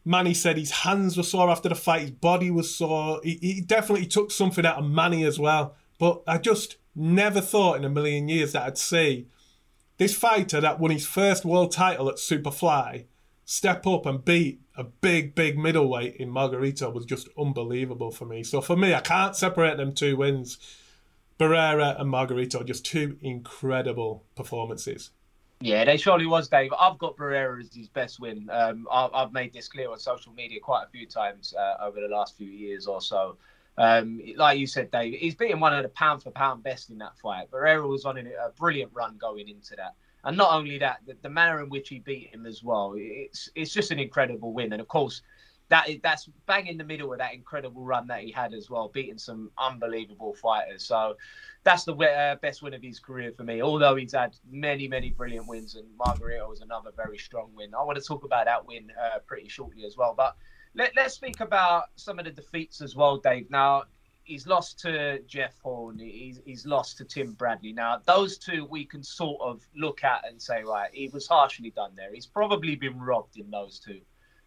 Manny 0.05 0.35
said 0.35 0.59
his 0.59 0.71
hands 0.71 1.17
were 1.17 1.23
sore 1.23 1.51
after 1.51 1.69
the 1.69 1.75
fight, 1.75 2.03
his 2.03 2.11
body 2.11 2.51
was 2.51 2.75
sore. 2.75 3.21
He, 3.25 3.39
he 3.41 3.61
definitely 3.61 4.07
took 4.07 4.31
something 4.31 4.67
out 4.67 4.79
of 4.79 4.85
Manny 4.85 5.25
as 5.25 5.39
well. 5.39 5.77
But 5.99 6.23
I 6.27 6.39
just 6.39 6.77
never 6.95 7.41
thought 7.41 7.77
in 7.77 7.85
a 7.85 7.91
million 7.91 8.29
years 8.29 8.53
that 8.53 8.63
I'd 8.63 8.79
see 8.79 9.27
this 9.97 10.15
fighter 10.15 10.61
that 10.61 10.81
won 10.81 10.91
his 10.91 11.07
first 11.07 11.45
world 11.45 11.73
title 11.73 12.09
at 12.09 12.17
Superfly 12.17 13.07
step 13.45 13.87
up 13.87 14.07
and 14.07 14.25
beat 14.25 14.61
a 14.77 14.85
big, 14.85 15.35
big 15.35 15.59
middleweight 15.59 16.17
in 16.17 16.31
Margarito 16.31 16.93
was 16.93 17.05
just 17.05 17.29
unbelievable 17.39 18.11
for 18.11 18.25
me. 18.25 18.43
So 18.43 18.61
for 18.61 18.77
me, 18.77 18.95
I 18.95 19.01
can't 19.01 19.37
separate 19.37 19.77
them 19.77 19.95
two 19.95 20.17
wins. 20.17 20.59
Barrera 21.39 22.01
and 22.01 22.13
Margarito, 22.13 22.65
just 22.65 22.85
two 22.85 23.19
incredible 23.21 24.25
performances. 24.35 25.11
Yeah, 25.61 25.85
they 25.85 25.97
surely 25.97 26.27
was, 26.27 26.49
Dave. 26.49 26.73
I've 26.79 26.99
got 26.99 27.17
Barrera 27.17 27.61
as 27.61 27.75
his 27.75 27.89
best 27.89 28.21
win. 28.21 28.49
Um, 28.51 28.87
I've, 28.91 29.11
I've, 29.15 29.33
made 29.33 29.53
this 29.53 29.69
clear 29.69 29.91
on 29.91 29.99
social 29.99 30.33
media 30.33 30.61
quite 30.61 30.85
a 30.85 30.89
few 30.89 31.07
times 31.07 31.55
uh, 31.59 31.77
over 31.83 32.01
the 32.01 32.09
last 32.09 32.37
few 32.37 32.49
years 32.49 32.87
or 32.87 33.01
so. 33.01 33.37
Um, 33.77 34.21
like 34.37 34.59
you 34.59 34.67
said, 34.67 34.91
Dave, 34.91 35.19
he's 35.19 35.35
beaten 35.35 35.61
one 35.61 35.75
of 35.75 35.83
the 35.83 35.89
pound 35.91 36.23
for 36.23 36.31
pound 36.31 36.63
best 36.63 36.91
in 36.91 36.99
that 36.99 37.19
fight. 37.19 37.51
Barrera 37.51 37.89
was 37.89 38.05
on 38.05 38.19
a 38.19 38.51
brilliant 38.59 38.93
run 38.95 39.17
going 39.19 39.49
into 39.49 39.75
that. 39.77 39.95
And 40.25 40.37
not 40.37 40.53
only 40.53 40.79
that, 40.79 41.01
the, 41.07 41.17
the 41.23 41.29
manner 41.29 41.63
in 41.63 41.69
which 41.69 41.89
he 41.89 41.99
beat 41.99 42.31
him 42.33 42.47
as 42.47 42.63
well, 42.63 42.95
it's 42.97 43.51
it's 43.55 43.73
just 43.73 43.91
an 43.91 43.99
incredible 43.99 44.53
win. 44.53 44.73
And 44.73 44.81
of 44.81 44.89
course, 44.89 45.23
that 45.69 45.89
that's 46.03 46.29
bang 46.47 46.67
in 46.67 46.79
the 46.79 46.85
middle 46.85 47.13
of 47.13 47.19
that 47.19 47.35
incredible 47.35 47.83
run 47.83 48.07
that 48.07 48.23
he 48.23 48.31
had 48.31 48.55
as 48.55 48.71
well, 48.71 48.89
beating 48.89 49.19
some 49.19 49.51
unbelievable 49.59 50.35
fighters. 50.35 50.85
So 50.85 51.17
that's 51.65 51.85
the 51.85 51.95
uh, 51.95 52.37
best 52.37 52.63
win 52.63 52.75
of 52.75 52.83
his 52.83 53.01
career 53.01 53.33
for 53.33 53.43
me. 53.43 53.63
Although 53.63 53.97
he's 53.97 54.13
had 54.13 54.37
many, 54.51 54.87
many 54.87 55.11
brilliant 55.11 55.49
wins, 55.49 55.75
and 55.75 55.87
Margarito 55.99 56.49
was 56.49 56.61
another 56.61 56.91
very 56.95 57.19
strong 57.19 57.51
win. 57.55 57.75
I 57.75 57.83
want 57.83 57.99
to 57.99 58.05
talk 58.05 58.25
about 58.25 58.45
that 58.45 58.67
win 58.67 58.93
uh, 59.03 59.19
pretty 59.27 59.49
shortly 59.49 59.85
as 59.85 59.97
well. 59.97 60.15
But 60.17 60.37
let, 60.75 60.97
us 60.99 61.15
speak 61.15 61.41
about 61.41 61.85
some 61.97 62.19
of 62.19 62.27
the 62.27 62.31
defeats 62.31 62.83
as 62.83 62.95
well, 62.95 63.17
Dave. 63.17 63.51
Now 63.51 63.85
he's 64.25 64.47
lost 64.47 64.79
to 64.81 65.21
Jeff 65.21 65.59
Horn. 65.63 65.99
He's, 65.99 66.41
he's 66.45 66.67
lost 66.67 66.99
to 66.99 67.05
Tim 67.05 67.33
Bradley. 67.33 67.73
Now, 67.73 68.01
those 68.05 68.39
two 68.39 68.67
we 68.67 68.85
can 68.85 69.03
sort 69.03 69.41
of 69.41 69.63
look 69.77 70.05
at 70.05 70.27
and 70.29 70.41
say, 70.41 70.65
right, 70.65 70.91
he 70.93 71.09
was 71.09 71.27
harshly 71.27 71.71
done 71.71 71.93
there. 71.95 72.13
He's 72.13 72.27
probably 72.27 72.75
been 72.75 72.99
robbed 72.99 73.39
in 73.39 73.51
those 73.51 73.79
two. 73.79 74.01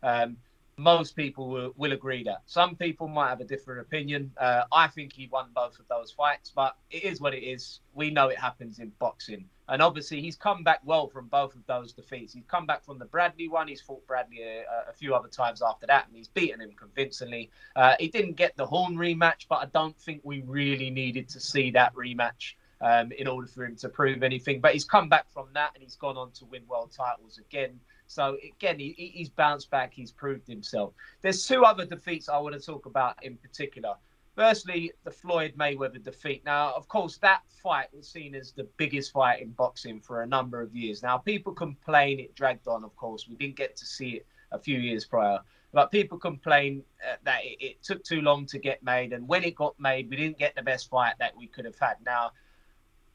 Um, 0.03 0.37
most 0.77 1.15
people 1.15 1.49
will, 1.49 1.73
will, 1.75 1.91
agree 1.91 2.23
that. 2.23 2.43
Some 2.45 2.75
people 2.75 3.07
might 3.07 3.29
have 3.29 3.41
a 3.41 3.45
different 3.45 3.81
opinion. 3.81 4.31
Uh, 4.37 4.63
I 4.71 4.87
think 4.87 5.11
he 5.11 5.27
won 5.31 5.47
both 5.55 5.79
of 5.79 5.87
those 5.87 6.11
fights, 6.11 6.51
but 6.55 6.77
it 6.91 7.03
is 7.03 7.19
what 7.19 7.33
it 7.33 7.43
is. 7.43 7.79
We 7.95 8.11
know 8.11 8.27
it 8.27 8.37
happens 8.37 8.77
in 8.77 8.91
boxing. 8.99 9.45
And 9.69 9.81
obviously, 9.81 10.21
he's 10.21 10.35
come 10.35 10.63
back 10.63 10.79
well 10.85 11.07
from 11.07 11.27
both 11.27 11.55
of 11.55 11.65
those 11.65 11.91
defeats. 11.91 12.33
He's 12.33 12.45
come 12.47 12.65
back 12.65 12.85
from 12.85 12.99
the 12.99 13.05
Bradley 13.05 13.49
one. 13.49 13.67
He's 13.67 13.81
fought 13.81 14.05
Bradley 14.07 14.41
a, 14.43 14.63
a 14.89 14.93
few 14.93 15.13
other 15.13 15.27
times 15.27 15.61
after 15.61 15.87
that, 15.87 16.07
and 16.07 16.15
he's 16.15 16.29
beaten 16.29 16.61
him 16.61 16.71
convincingly. 16.77 17.49
Uh, 17.75 17.95
he 17.99 18.07
didn't 18.07 18.37
get 18.37 18.55
the 18.55 18.65
Horn 18.65 18.95
rematch, 18.95 19.47
but 19.49 19.55
I 19.55 19.65
don't 19.65 19.97
think 19.99 20.21
we 20.23 20.41
really 20.45 20.89
needed 20.89 21.27
to 21.29 21.39
see 21.39 21.71
that 21.71 21.93
rematch 21.95 22.53
um, 22.81 23.11
in 23.11 23.27
order 23.27 23.47
for 23.47 23.65
him 23.65 23.75
to 23.77 23.89
prove 23.89 24.23
anything. 24.23 24.61
But 24.61 24.73
he's 24.73 24.85
come 24.85 25.09
back 25.09 25.29
from 25.33 25.47
that, 25.53 25.71
and 25.73 25.83
he's 25.83 25.95
gone 25.95 26.17
on 26.17 26.31
to 26.33 26.45
win 26.45 26.61
world 26.67 26.91
titles 26.95 27.37
again. 27.37 27.79
So 28.07 28.37
again, 28.43 28.79
he, 28.79 28.93
he's 29.13 29.29
bounced 29.29 29.69
back. 29.69 29.93
He's 29.93 30.11
proved 30.11 30.47
himself. 30.47 30.93
There's 31.21 31.45
two 31.45 31.63
other 31.63 31.85
defeats 31.85 32.29
I 32.29 32.37
want 32.39 32.55
to 32.55 32.61
talk 32.61 32.85
about 32.85 33.23
in 33.23 33.37
particular. 33.37 33.95
Firstly, 34.35 34.91
the 35.03 35.09
Floyd 35.09 35.53
Mayweather 35.57 36.01
defeat. 36.01 36.45
Now, 36.45 36.71
of 36.73 36.87
course, 36.87 37.17
that 37.17 37.41
fight 37.63 37.87
was 37.91 38.07
seen 38.07 38.35
as 38.35 38.51
the 38.51 38.67
biggest 38.77 39.11
fight 39.11 39.41
in 39.41 39.49
boxing 39.49 39.99
for 39.99 40.21
a 40.21 40.27
number 40.27 40.61
of 40.61 40.75
years. 40.75 41.01
Now, 41.01 41.17
people 41.17 41.53
complain 41.53 42.19
it 42.19 42.35
dragged 42.35 42.67
on, 42.67 42.83
of 42.83 42.95
course. 42.95 43.27
We 43.27 43.35
didn't 43.35 43.55
get 43.55 43.75
to 43.77 43.85
see 43.85 44.09
it 44.09 44.27
a 44.51 44.59
few 44.59 44.77
years 44.77 45.05
prior. 45.05 45.39
But 45.73 45.91
people 45.91 46.19
complain 46.19 46.83
uh, 47.03 47.15
that 47.23 47.43
it, 47.43 47.57
it 47.59 47.83
took 47.83 48.03
too 48.03 48.21
long 48.21 48.45
to 48.45 48.59
get 48.59 48.83
made. 48.83 49.11
And 49.11 49.27
when 49.27 49.43
it 49.43 49.55
got 49.55 49.77
made, 49.79 50.09
we 50.09 50.15
didn't 50.15 50.37
get 50.37 50.55
the 50.55 50.61
best 50.61 50.87
fight 50.89 51.15
that 51.19 51.35
we 51.35 51.47
could 51.47 51.65
have 51.65 51.77
had. 51.79 51.95
Now, 52.05 52.31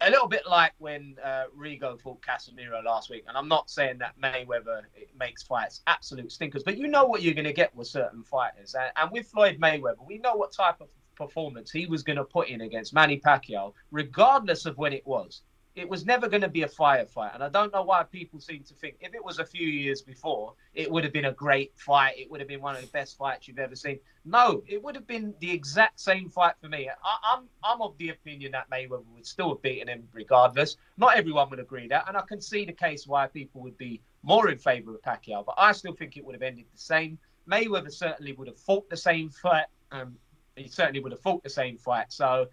a 0.04 0.10
little 0.10 0.28
bit 0.28 0.42
like 0.48 0.72
when 0.78 1.16
uh, 1.22 1.44
Rigo 1.56 2.00
fought 2.00 2.20
Casimero 2.22 2.84
last 2.84 3.10
week. 3.10 3.24
And 3.28 3.36
I'm 3.36 3.48
not 3.48 3.70
saying 3.70 3.98
that 3.98 4.14
Mayweather 4.20 4.82
makes 5.18 5.42
fights 5.42 5.82
absolute 5.86 6.32
stinkers, 6.32 6.62
but 6.62 6.76
you 6.76 6.88
know 6.88 7.04
what 7.04 7.22
you're 7.22 7.34
going 7.34 7.44
to 7.44 7.52
get 7.52 7.74
with 7.74 7.86
certain 7.86 8.22
fighters. 8.22 8.74
And, 8.74 8.90
and 8.96 9.10
with 9.12 9.26
Floyd 9.26 9.58
Mayweather, 9.60 10.04
we 10.06 10.18
know 10.18 10.34
what 10.34 10.52
type 10.52 10.80
of 10.80 10.88
performance 11.14 11.70
he 11.70 11.86
was 11.86 12.02
going 12.02 12.16
to 12.16 12.24
put 12.24 12.48
in 12.48 12.62
against 12.62 12.92
Manny 12.92 13.20
Pacquiao, 13.20 13.72
regardless 13.90 14.66
of 14.66 14.76
when 14.78 14.92
it 14.92 15.06
was. 15.06 15.42
It 15.74 15.88
was 15.88 16.04
never 16.04 16.28
going 16.28 16.42
to 16.42 16.48
be 16.48 16.62
a 16.62 16.68
firefight. 16.68 17.34
And 17.34 17.42
I 17.42 17.48
don't 17.48 17.72
know 17.72 17.82
why 17.82 18.02
people 18.02 18.40
seem 18.40 18.62
to 18.64 18.74
think 18.74 18.96
if 19.00 19.14
it 19.14 19.24
was 19.24 19.38
a 19.38 19.44
few 19.44 19.66
years 19.66 20.02
before, 20.02 20.52
it 20.74 20.90
would 20.90 21.02
have 21.02 21.12
been 21.12 21.24
a 21.24 21.32
great 21.32 21.72
fight. 21.76 22.18
It 22.18 22.30
would 22.30 22.40
have 22.40 22.48
been 22.48 22.60
one 22.60 22.74
of 22.74 22.82
the 22.82 22.88
best 22.88 23.16
fights 23.16 23.48
you've 23.48 23.58
ever 23.58 23.74
seen. 23.74 23.98
No, 24.24 24.62
it 24.66 24.82
would 24.82 24.94
have 24.94 25.06
been 25.06 25.34
the 25.40 25.50
exact 25.50 25.98
same 25.98 26.28
fight 26.28 26.54
for 26.60 26.68
me. 26.68 26.88
I, 26.88 27.34
am 27.34 27.48
I'm, 27.64 27.74
I'm 27.80 27.82
of 27.82 27.96
the 27.96 28.10
opinion 28.10 28.52
that 28.52 28.68
Mayweather 28.70 29.06
would 29.14 29.26
still 29.26 29.48
have 29.50 29.62
beaten 29.62 29.88
him 29.88 30.06
regardless. 30.12 30.76
Not 30.98 31.16
everyone 31.16 31.48
would 31.48 31.60
agree 31.60 31.88
that. 31.88 32.04
And 32.06 32.16
I 32.18 32.22
can 32.28 32.40
see 32.40 32.66
the 32.66 32.72
case 32.72 33.06
why 33.06 33.26
people 33.26 33.62
would 33.62 33.78
be 33.78 34.02
more 34.22 34.50
in 34.50 34.58
favour 34.58 34.94
of 34.94 35.02
Pacquiao. 35.02 35.44
But 35.44 35.54
I 35.56 35.72
still 35.72 35.94
think 35.94 36.16
it 36.16 36.24
would 36.24 36.34
have 36.34 36.42
ended 36.42 36.66
the 36.70 36.78
same. 36.78 37.18
Mayweather 37.48 37.92
certainly 37.92 38.32
would 38.32 38.48
have 38.48 38.58
fought 38.58 38.88
the 38.90 38.96
same 38.96 39.30
fight. 39.30 39.66
Um, 39.90 40.16
he 40.56 40.68
certainly 40.68 41.00
would 41.00 41.12
have 41.12 41.20
fought 41.20 41.42
the 41.42 41.50
same 41.50 41.78
fight. 41.78 42.12
So, 42.12 42.46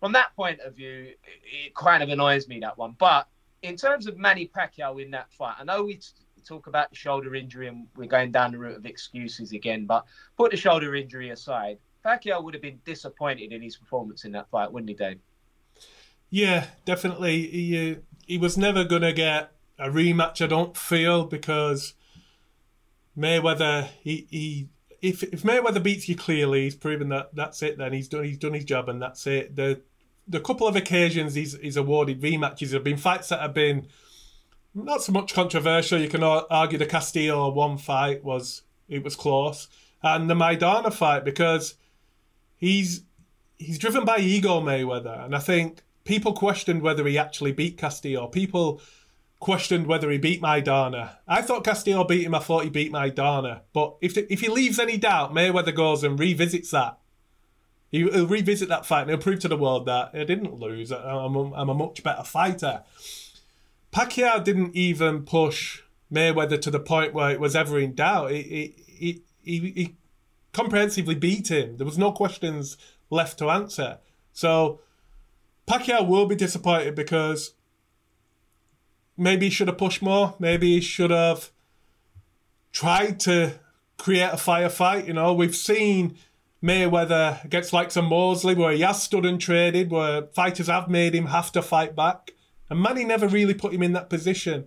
from 0.00 0.12
that 0.12 0.34
point 0.36 0.60
of 0.60 0.74
view, 0.74 1.14
it, 1.24 1.74
kind 1.74 2.02
of 2.02 2.08
annoys 2.08 2.48
me 2.48 2.60
that 2.60 2.76
one. 2.76 2.94
But 2.98 3.28
in 3.62 3.76
terms 3.76 4.06
of 4.06 4.16
Manny 4.16 4.50
Pacquiao 4.54 5.02
in 5.02 5.10
that 5.12 5.32
fight, 5.32 5.56
I 5.58 5.64
know 5.64 5.84
we 5.84 6.00
talk 6.44 6.66
about 6.66 6.90
the 6.90 6.96
shoulder 6.96 7.34
injury 7.34 7.68
and 7.68 7.86
we're 7.96 8.06
going 8.06 8.30
down 8.30 8.52
the 8.52 8.58
route 8.58 8.76
of 8.76 8.86
excuses 8.86 9.52
again, 9.52 9.86
but 9.86 10.04
put 10.36 10.50
the 10.50 10.56
shoulder 10.56 10.94
injury 10.94 11.30
aside, 11.30 11.78
Pacquiao 12.04 12.42
would 12.44 12.54
have 12.54 12.62
been 12.62 12.80
disappointed 12.84 13.52
in 13.52 13.62
his 13.62 13.76
performance 13.76 14.24
in 14.24 14.32
that 14.32 14.48
fight, 14.50 14.70
wouldn't 14.70 14.88
he, 14.88 14.94
Dave? 14.94 15.18
Yeah, 16.30 16.66
definitely. 16.84 17.46
He 17.46 17.92
uh, 17.92 17.94
he 18.26 18.38
was 18.38 18.58
never 18.58 18.84
gonna 18.84 19.12
get 19.12 19.52
a 19.78 19.88
rematch. 19.88 20.42
I 20.42 20.46
don't 20.46 20.76
feel 20.76 21.24
because 21.24 21.94
Mayweather 23.16 23.88
he 24.02 24.26
he 24.30 24.68
if 25.06 25.22
if 25.22 25.42
Mayweather 25.42 25.82
beats 25.82 26.08
you 26.08 26.16
clearly, 26.16 26.64
he's 26.64 26.74
proven 26.74 27.08
that 27.10 27.34
that's 27.34 27.62
it. 27.62 27.78
Then 27.78 27.92
he's 27.92 28.08
done 28.08 28.24
he's 28.24 28.38
done 28.38 28.54
his 28.54 28.64
job, 28.64 28.88
and 28.88 29.00
that's 29.00 29.26
it. 29.26 29.54
The 29.54 29.80
the 30.26 30.40
couple 30.40 30.66
of 30.66 30.74
occasions 30.74 31.34
he's 31.34 31.56
he's 31.60 31.76
awarded 31.76 32.20
rematches 32.20 32.72
have 32.72 32.82
been 32.82 32.96
fights 32.96 33.28
that 33.28 33.40
have 33.40 33.54
been 33.54 33.86
not 34.74 35.02
so 35.02 35.12
much 35.12 35.32
controversial. 35.32 36.00
You 36.00 36.08
can 36.08 36.24
argue 36.24 36.78
the 36.78 36.86
Castillo 36.86 37.48
one 37.50 37.78
fight 37.78 38.24
was 38.24 38.62
it 38.88 39.04
was 39.04 39.14
close, 39.14 39.68
and 40.02 40.28
the 40.28 40.34
Maidana 40.34 40.92
fight 40.92 41.24
because 41.24 41.74
he's 42.56 43.02
he's 43.58 43.78
driven 43.78 44.04
by 44.04 44.18
ego 44.18 44.60
Mayweather, 44.60 45.24
and 45.24 45.36
I 45.36 45.40
think 45.40 45.82
people 46.04 46.32
questioned 46.32 46.82
whether 46.82 47.06
he 47.06 47.16
actually 47.16 47.52
beat 47.52 47.78
Castillo. 47.78 48.26
People 48.26 48.80
questioned 49.38 49.86
whether 49.86 50.10
he 50.10 50.18
beat 50.18 50.42
Maidana. 50.42 51.16
I 51.28 51.42
thought 51.42 51.64
Castillo 51.64 52.04
beat 52.04 52.24
him. 52.24 52.34
I 52.34 52.38
thought 52.38 52.64
he 52.64 52.70
beat 52.70 52.92
Maidana. 52.92 53.62
But 53.72 53.96
if 54.00 54.16
if 54.16 54.40
he 54.40 54.48
leaves 54.48 54.78
any 54.78 54.96
doubt, 54.96 55.32
Mayweather 55.32 55.74
goes 55.74 56.02
and 56.04 56.18
revisits 56.18 56.70
that. 56.70 56.98
He'll 57.90 58.26
revisit 58.26 58.68
that 58.68 58.84
fight 58.84 59.02
and 59.02 59.10
he'll 59.10 59.18
prove 59.18 59.38
to 59.40 59.48
the 59.48 59.56
world 59.56 59.86
that 59.86 60.10
I 60.12 60.24
didn't 60.24 60.58
lose. 60.58 60.90
I'm 60.90 61.36
a, 61.36 61.54
I'm 61.54 61.68
a 61.68 61.74
much 61.74 62.02
better 62.02 62.24
fighter. 62.24 62.82
Pacquiao 63.92 64.42
didn't 64.42 64.74
even 64.74 65.24
push 65.24 65.82
Mayweather 66.12 66.60
to 66.60 66.70
the 66.70 66.80
point 66.80 67.14
where 67.14 67.30
it 67.30 67.40
was 67.40 67.54
ever 67.54 67.78
in 67.78 67.94
doubt. 67.94 68.32
He, 68.32 68.74
he, 68.86 69.22
he, 69.42 69.70
he 69.70 69.96
comprehensively 70.52 71.14
beat 71.14 71.50
him. 71.50 71.76
There 71.76 71.86
was 71.86 71.96
no 71.96 72.12
questions 72.12 72.76
left 73.08 73.38
to 73.38 73.50
answer. 73.50 73.98
So 74.32 74.80
Pacquiao 75.66 76.06
will 76.06 76.26
be 76.26 76.34
disappointed 76.34 76.94
because 76.94 77.54
maybe 79.16 79.46
he 79.46 79.50
should 79.50 79.68
have 79.68 79.78
pushed 79.78 80.02
more. 80.02 80.34
Maybe 80.38 80.74
he 80.74 80.80
should 80.80 81.10
have 81.10 81.50
tried 82.72 83.20
to 83.20 83.58
create 83.98 84.32
a 84.32 84.36
firefight. 84.36 85.06
You 85.06 85.14
know, 85.14 85.32
we've 85.32 85.56
seen 85.56 86.16
Mayweather 86.62 87.44
against 87.44 87.72
like 87.72 87.90
some 87.90 88.06
Mosley 88.06 88.54
where 88.54 88.72
he 88.72 88.80
has 88.80 89.02
stood 89.02 89.24
and 89.24 89.40
traded, 89.40 89.90
where 89.90 90.22
fighters 90.34 90.66
have 90.66 90.88
made 90.88 91.14
him 91.14 91.26
have 91.26 91.52
to 91.52 91.62
fight 91.62 91.94
back. 91.96 92.32
And 92.68 92.80
Manny 92.80 93.04
never 93.04 93.28
really 93.28 93.54
put 93.54 93.72
him 93.72 93.82
in 93.82 93.92
that 93.92 94.10
position. 94.10 94.66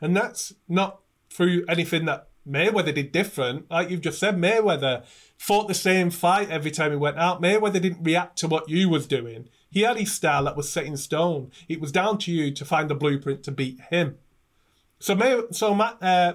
And 0.00 0.16
that's 0.16 0.54
not 0.68 1.00
through 1.30 1.64
anything 1.68 2.04
that 2.06 2.28
Mayweather 2.48 2.94
did 2.94 3.12
different. 3.12 3.70
Like 3.70 3.90
you've 3.90 4.00
just 4.00 4.18
said, 4.18 4.36
Mayweather 4.36 5.04
fought 5.36 5.68
the 5.68 5.74
same 5.74 6.10
fight 6.10 6.50
every 6.50 6.70
time 6.70 6.90
he 6.90 6.96
went 6.96 7.18
out. 7.18 7.42
Mayweather 7.42 7.80
didn't 7.80 8.04
react 8.04 8.38
to 8.38 8.48
what 8.48 8.68
you 8.68 8.88
was 8.88 9.06
doing. 9.06 9.48
He 9.72 9.80
had 9.80 9.96
his 9.96 10.12
style 10.12 10.44
that 10.44 10.56
was 10.56 10.70
set 10.70 10.84
in 10.84 10.98
stone. 10.98 11.50
It 11.66 11.80
was 11.80 11.90
down 11.90 12.18
to 12.18 12.30
you 12.30 12.50
to 12.52 12.64
find 12.64 12.90
the 12.90 12.94
blueprint 12.94 13.42
to 13.44 13.50
beat 13.50 13.80
him. 13.90 14.18
So, 15.00 15.48
so 15.50 15.74
Matt, 15.74 15.96
uh, 16.02 16.34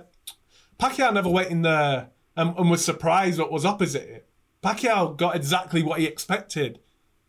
Pacquiao 0.79 1.13
never 1.13 1.29
went 1.29 1.51
in 1.51 1.61
there 1.61 2.09
and, 2.35 2.57
and 2.57 2.69
was 2.69 2.83
surprised 2.83 3.39
what 3.39 3.51
was 3.51 3.63
opposite 3.63 4.09
it. 4.09 4.29
Pacquiao 4.63 5.15
got 5.15 5.35
exactly 5.35 5.83
what 5.83 5.99
he 5.99 6.07
expected, 6.07 6.79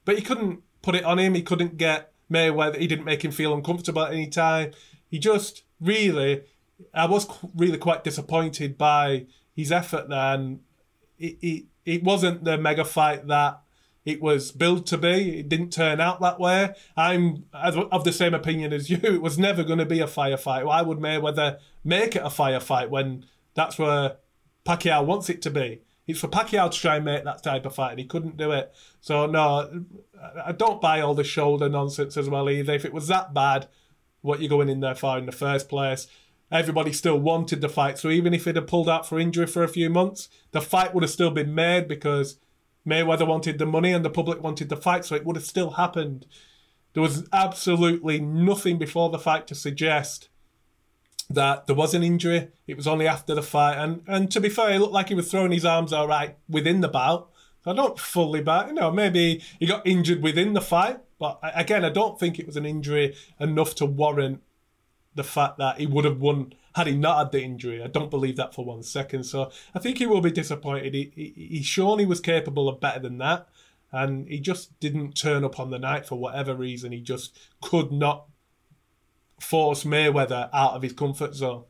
but 0.06 0.16
he 0.16 0.22
couldn't 0.22 0.62
put 0.80 0.94
it 0.94 1.04
on 1.04 1.18
him. 1.18 1.34
He 1.34 1.42
couldn't 1.42 1.76
get 1.76 2.12
Mayweather. 2.32 2.78
He 2.78 2.86
didn't 2.86 3.04
make 3.04 3.22
him 3.22 3.30
feel 3.30 3.54
uncomfortable 3.54 4.02
at 4.02 4.14
any 4.14 4.28
time. 4.28 4.72
He 5.10 5.18
just 5.18 5.62
really, 5.78 6.42
I 6.94 7.04
was 7.04 7.28
really 7.54 7.78
quite 7.78 8.02
disappointed 8.02 8.78
by 8.78 9.26
his 9.54 9.70
effort 9.70 10.08
there, 10.08 10.34
and 10.34 10.60
it, 11.18 11.36
it, 11.42 11.64
it 11.84 12.02
wasn't 12.02 12.44
the 12.44 12.56
mega 12.56 12.84
fight 12.84 13.26
that 13.26 13.60
it 14.08 14.22
was 14.22 14.52
billed 14.52 14.86
to 14.86 14.96
be. 14.96 15.40
It 15.40 15.50
didn't 15.50 15.70
turn 15.70 16.00
out 16.00 16.22
that 16.22 16.40
way. 16.40 16.74
I'm 16.96 17.44
of 17.52 18.04
the 18.04 18.12
same 18.12 18.32
opinion 18.32 18.72
as 18.72 18.88
you. 18.88 18.98
It 19.18 19.20
was 19.20 19.38
never 19.38 19.62
going 19.62 19.80
to 19.80 19.84
be 19.84 20.00
a 20.00 20.06
firefight. 20.06 20.64
Why 20.64 20.80
would 20.80 20.98
Mayweather 20.98 21.58
make 21.84 22.16
it 22.16 22.22
a 22.22 22.30
firefight 22.30 22.88
when 22.88 23.26
that's 23.52 23.78
where 23.78 24.16
Pacquiao 24.64 25.04
wants 25.04 25.28
it 25.28 25.42
to 25.42 25.50
be? 25.50 25.82
It's 26.06 26.20
for 26.20 26.28
Pacquiao 26.28 26.70
to 26.70 26.78
try 26.78 26.96
and 26.96 27.04
make 27.04 27.24
that 27.24 27.42
type 27.42 27.66
of 27.66 27.74
fight, 27.74 27.90
and 27.90 28.00
he 28.00 28.06
couldn't 28.06 28.38
do 28.38 28.50
it. 28.50 28.72
So 29.02 29.26
no, 29.26 29.84
I 30.42 30.52
don't 30.52 30.80
buy 30.80 31.02
all 31.02 31.14
the 31.14 31.22
shoulder 31.22 31.68
nonsense 31.68 32.16
as 32.16 32.30
well 32.30 32.48
either. 32.48 32.72
If 32.72 32.86
it 32.86 32.94
was 32.94 33.08
that 33.08 33.34
bad, 33.34 33.68
what 34.22 34.40
you're 34.40 34.48
going 34.48 34.70
in 34.70 34.80
there 34.80 34.94
for 34.94 35.18
in 35.18 35.26
the 35.26 35.32
first 35.32 35.68
place? 35.68 36.06
Everybody 36.50 36.94
still 36.94 37.18
wanted 37.18 37.60
the 37.60 37.68
fight, 37.68 37.98
so 37.98 38.08
even 38.08 38.32
if 38.32 38.46
it 38.46 38.56
had 38.56 38.68
pulled 38.68 38.88
out 38.88 39.06
for 39.06 39.20
injury 39.20 39.46
for 39.46 39.62
a 39.62 39.68
few 39.68 39.90
months, 39.90 40.30
the 40.52 40.62
fight 40.62 40.94
would 40.94 41.02
have 41.02 41.10
still 41.10 41.30
been 41.30 41.54
made 41.54 41.86
because 41.88 42.38
Mayweather 42.88 43.26
wanted 43.26 43.58
the 43.58 43.66
money 43.66 43.92
and 43.92 44.04
the 44.04 44.10
public 44.10 44.42
wanted 44.42 44.68
the 44.68 44.76
fight, 44.76 45.04
so 45.04 45.14
it 45.14 45.24
would 45.24 45.36
have 45.36 45.44
still 45.44 45.72
happened. 45.72 46.26
There 46.94 47.02
was 47.02 47.28
absolutely 47.32 48.18
nothing 48.20 48.78
before 48.78 49.10
the 49.10 49.18
fight 49.18 49.46
to 49.48 49.54
suggest 49.54 50.28
that 51.30 51.66
there 51.66 51.76
was 51.76 51.94
an 51.94 52.02
injury. 52.02 52.48
It 52.66 52.76
was 52.76 52.86
only 52.86 53.06
after 53.06 53.34
the 53.34 53.42
fight, 53.42 53.76
and 53.76 54.02
and 54.06 54.30
to 54.30 54.40
be 54.40 54.48
fair, 54.48 54.70
it 54.70 54.78
looked 54.78 54.94
like 54.94 55.08
he 55.08 55.14
was 55.14 55.30
throwing 55.30 55.52
his 55.52 55.64
arms 55.64 55.92
all 55.92 56.08
right 56.08 56.36
within 56.48 56.80
the 56.80 56.88
bout. 56.88 57.30
So 57.64 57.72
I 57.72 57.74
don't 57.74 57.98
fully 57.98 58.40
buy. 58.40 58.68
You 58.68 58.74
know, 58.74 58.90
maybe 58.90 59.42
he 59.58 59.66
got 59.66 59.86
injured 59.86 60.22
within 60.22 60.54
the 60.54 60.60
fight, 60.60 61.00
but 61.18 61.38
again, 61.42 61.84
I 61.84 61.90
don't 61.90 62.18
think 62.18 62.38
it 62.38 62.46
was 62.46 62.56
an 62.56 62.66
injury 62.66 63.14
enough 63.38 63.74
to 63.76 63.86
warrant 63.86 64.42
the 65.14 65.24
fact 65.24 65.58
that 65.58 65.78
he 65.78 65.86
would 65.86 66.04
have 66.04 66.20
won 66.20 66.54
had 66.78 66.86
he 66.86 66.96
not 66.96 67.18
had 67.18 67.32
the 67.32 67.42
injury. 67.42 67.82
I 67.82 67.88
don't 67.88 68.10
believe 68.10 68.36
that 68.36 68.54
for 68.54 68.64
one 68.64 68.82
second. 68.82 69.24
So 69.24 69.50
I 69.74 69.78
think 69.78 69.98
he 69.98 70.06
will 70.06 70.20
be 70.22 70.30
disappointed. 70.30 70.94
He, 70.94 71.12
he, 71.14 71.32
he 71.36 71.60
he 71.60 72.06
was 72.06 72.20
capable 72.20 72.68
of 72.68 72.80
better 72.80 73.00
than 73.00 73.18
that, 73.18 73.48
and 73.92 74.26
he 74.28 74.40
just 74.40 74.78
didn't 74.80 75.12
turn 75.16 75.44
up 75.44 75.60
on 75.60 75.70
the 75.70 75.78
night 75.78 76.06
for 76.06 76.16
whatever 76.16 76.54
reason. 76.54 76.92
He 76.92 77.00
just 77.00 77.38
could 77.60 77.92
not 77.92 78.26
force 79.40 79.84
Mayweather 79.84 80.48
out 80.54 80.72
of 80.72 80.82
his 80.82 80.92
comfort 80.92 81.34
zone. 81.34 81.64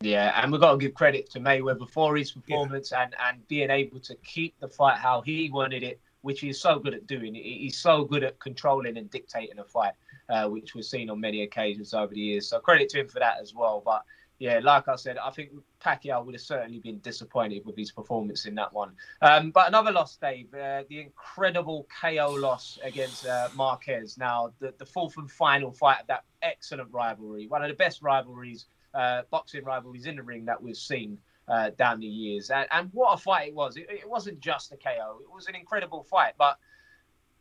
Yeah, 0.00 0.38
and 0.40 0.52
we've 0.52 0.60
got 0.60 0.72
to 0.72 0.78
give 0.78 0.94
credit 0.94 1.30
to 1.30 1.40
Mayweather 1.40 1.88
for 1.88 2.16
his 2.16 2.30
performance 2.30 2.90
yeah. 2.92 3.04
and, 3.04 3.14
and 3.26 3.48
being 3.48 3.70
able 3.70 3.98
to 4.00 4.14
keep 4.16 4.54
the 4.60 4.68
fight 4.68 4.98
how 4.98 5.22
he 5.22 5.50
wanted 5.50 5.82
it, 5.82 6.00
which 6.26 6.40
he's 6.40 6.60
so 6.60 6.80
good 6.80 6.92
at 6.92 7.06
doing. 7.06 7.36
He's 7.36 7.78
so 7.78 8.04
good 8.04 8.24
at 8.24 8.40
controlling 8.40 8.98
and 8.98 9.08
dictating 9.08 9.60
a 9.60 9.64
fight, 9.64 9.92
uh, 10.28 10.48
which 10.48 10.74
we've 10.74 10.84
seen 10.84 11.08
on 11.08 11.20
many 11.20 11.42
occasions 11.42 11.94
over 11.94 12.12
the 12.12 12.20
years. 12.20 12.48
So 12.48 12.58
credit 12.58 12.88
to 12.90 13.00
him 13.00 13.06
for 13.06 13.20
that 13.20 13.36
as 13.40 13.54
well. 13.54 13.80
But 13.84 14.02
yeah, 14.40 14.58
like 14.60 14.88
I 14.88 14.96
said, 14.96 15.18
I 15.18 15.30
think 15.30 15.50
Pacquiao 15.80 16.26
would 16.26 16.34
have 16.34 16.42
certainly 16.42 16.80
been 16.80 16.98
disappointed 16.98 17.64
with 17.64 17.76
his 17.76 17.92
performance 17.92 18.44
in 18.44 18.56
that 18.56 18.72
one. 18.72 18.90
Um, 19.22 19.52
but 19.52 19.68
another 19.68 19.92
loss, 19.92 20.16
Dave, 20.16 20.52
uh, 20.52 20.82
the 20.88 21.00
incredible 21.00 21.86
KO 22.00 22.36
loss 22.36 22.80
against 22.82 23.24
uh, 23.24 23.48
Marquez. 23.54 24.18
Now, 24.18 24.52
the, 24.58 24.74
the 24.78 24.84
fourth 24.84 25.16
and 25.18 25.30
final 25.30 25.70
fight 25.70 26.00
of 26.00 26.06
that 26.08 26.24
excellent 26.42 26.92
rivalry, 26.92 27.46
one 27.46 27.62
of 27.62 27.68
the 27.68 27.76
best 27.76 28.02
rivalries, 28.02 28.66
uh, 28.94 29.22
boxing 29.30 29.62
rivalries 29.62 30.06
in 30.06 30.16
the 30.16 30.24
ring 30.24 30.44
that 30.46 30.60
we've 30.60 30.76
seen 30.76 31.18
uh, 31.48 31.70
down 31.70 32.00
the 32.00 32.06
years. 32.06 32.50
And, 32.50 32.66
and, 32.70 32.90
what 32.92 33.12
a 33.12 33.16
fight 33.16 33.48
it 33.48 33.54
was. 33.54 33.76
It, 33.76 33.86
it 33.90 34.08
wasn't 34.08 34.40
just 34.40 34.72
a 34.72 34.76
KO, 34.76 35.18
it 35.22 35.32
was 35.32 35.46
an 35.46 35.54
incredible 35.54 36.02
fight. 36.02 36.34
But 36.38 36.58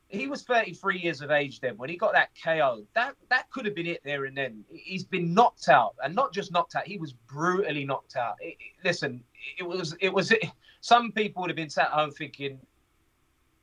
he 0.08 0.28
was 0.28 0.44
33 0.44 1.00
years 1.00 1.22
of 1.22 1.32
age 1.32 1.60
then 1.60 1.78
when 1.78 1.90
he 1.90 1.98
got 1.98 2.14
that 2.14 2.30
KO. 2.42 2.86
That 2.94 3.16
that 3.30 3.50
could 3.50 3.66
have 3.66 3.76
been 3.76 3.88
it 3.88 4.02
there 4.04 4.26
and 4.26 4.38
then. 4.38 4.64
He's 4.72 5.04
been 5.04 5.34
knocked 5.34 5.70
out, 5.70 5.96
and 6.04 6.14
not 6.14 6.34
just 6.34 6.52
knocked 6.52 6.76
out. 6.76 6.88
He 6.88 6.98
was 6.98 7.14
brutally 7.14 7.86
knocked 7.86 8.16
out. 8.16 8.36
It, 8.40 8.56
it, 8.60 8.74
listen, 8.84 9.24
it 9.58 9.64
was 9.64 9.96
it 10.00 10.14
was. 10.14 10.34
some 10.82 11.12
people 11.12 11.42
would 11.42 11.50
have 11.50 11.58
been 11.58 11.70
sat 11.70 11.88
home 11.88 12.12
thinking, 12.12 12.60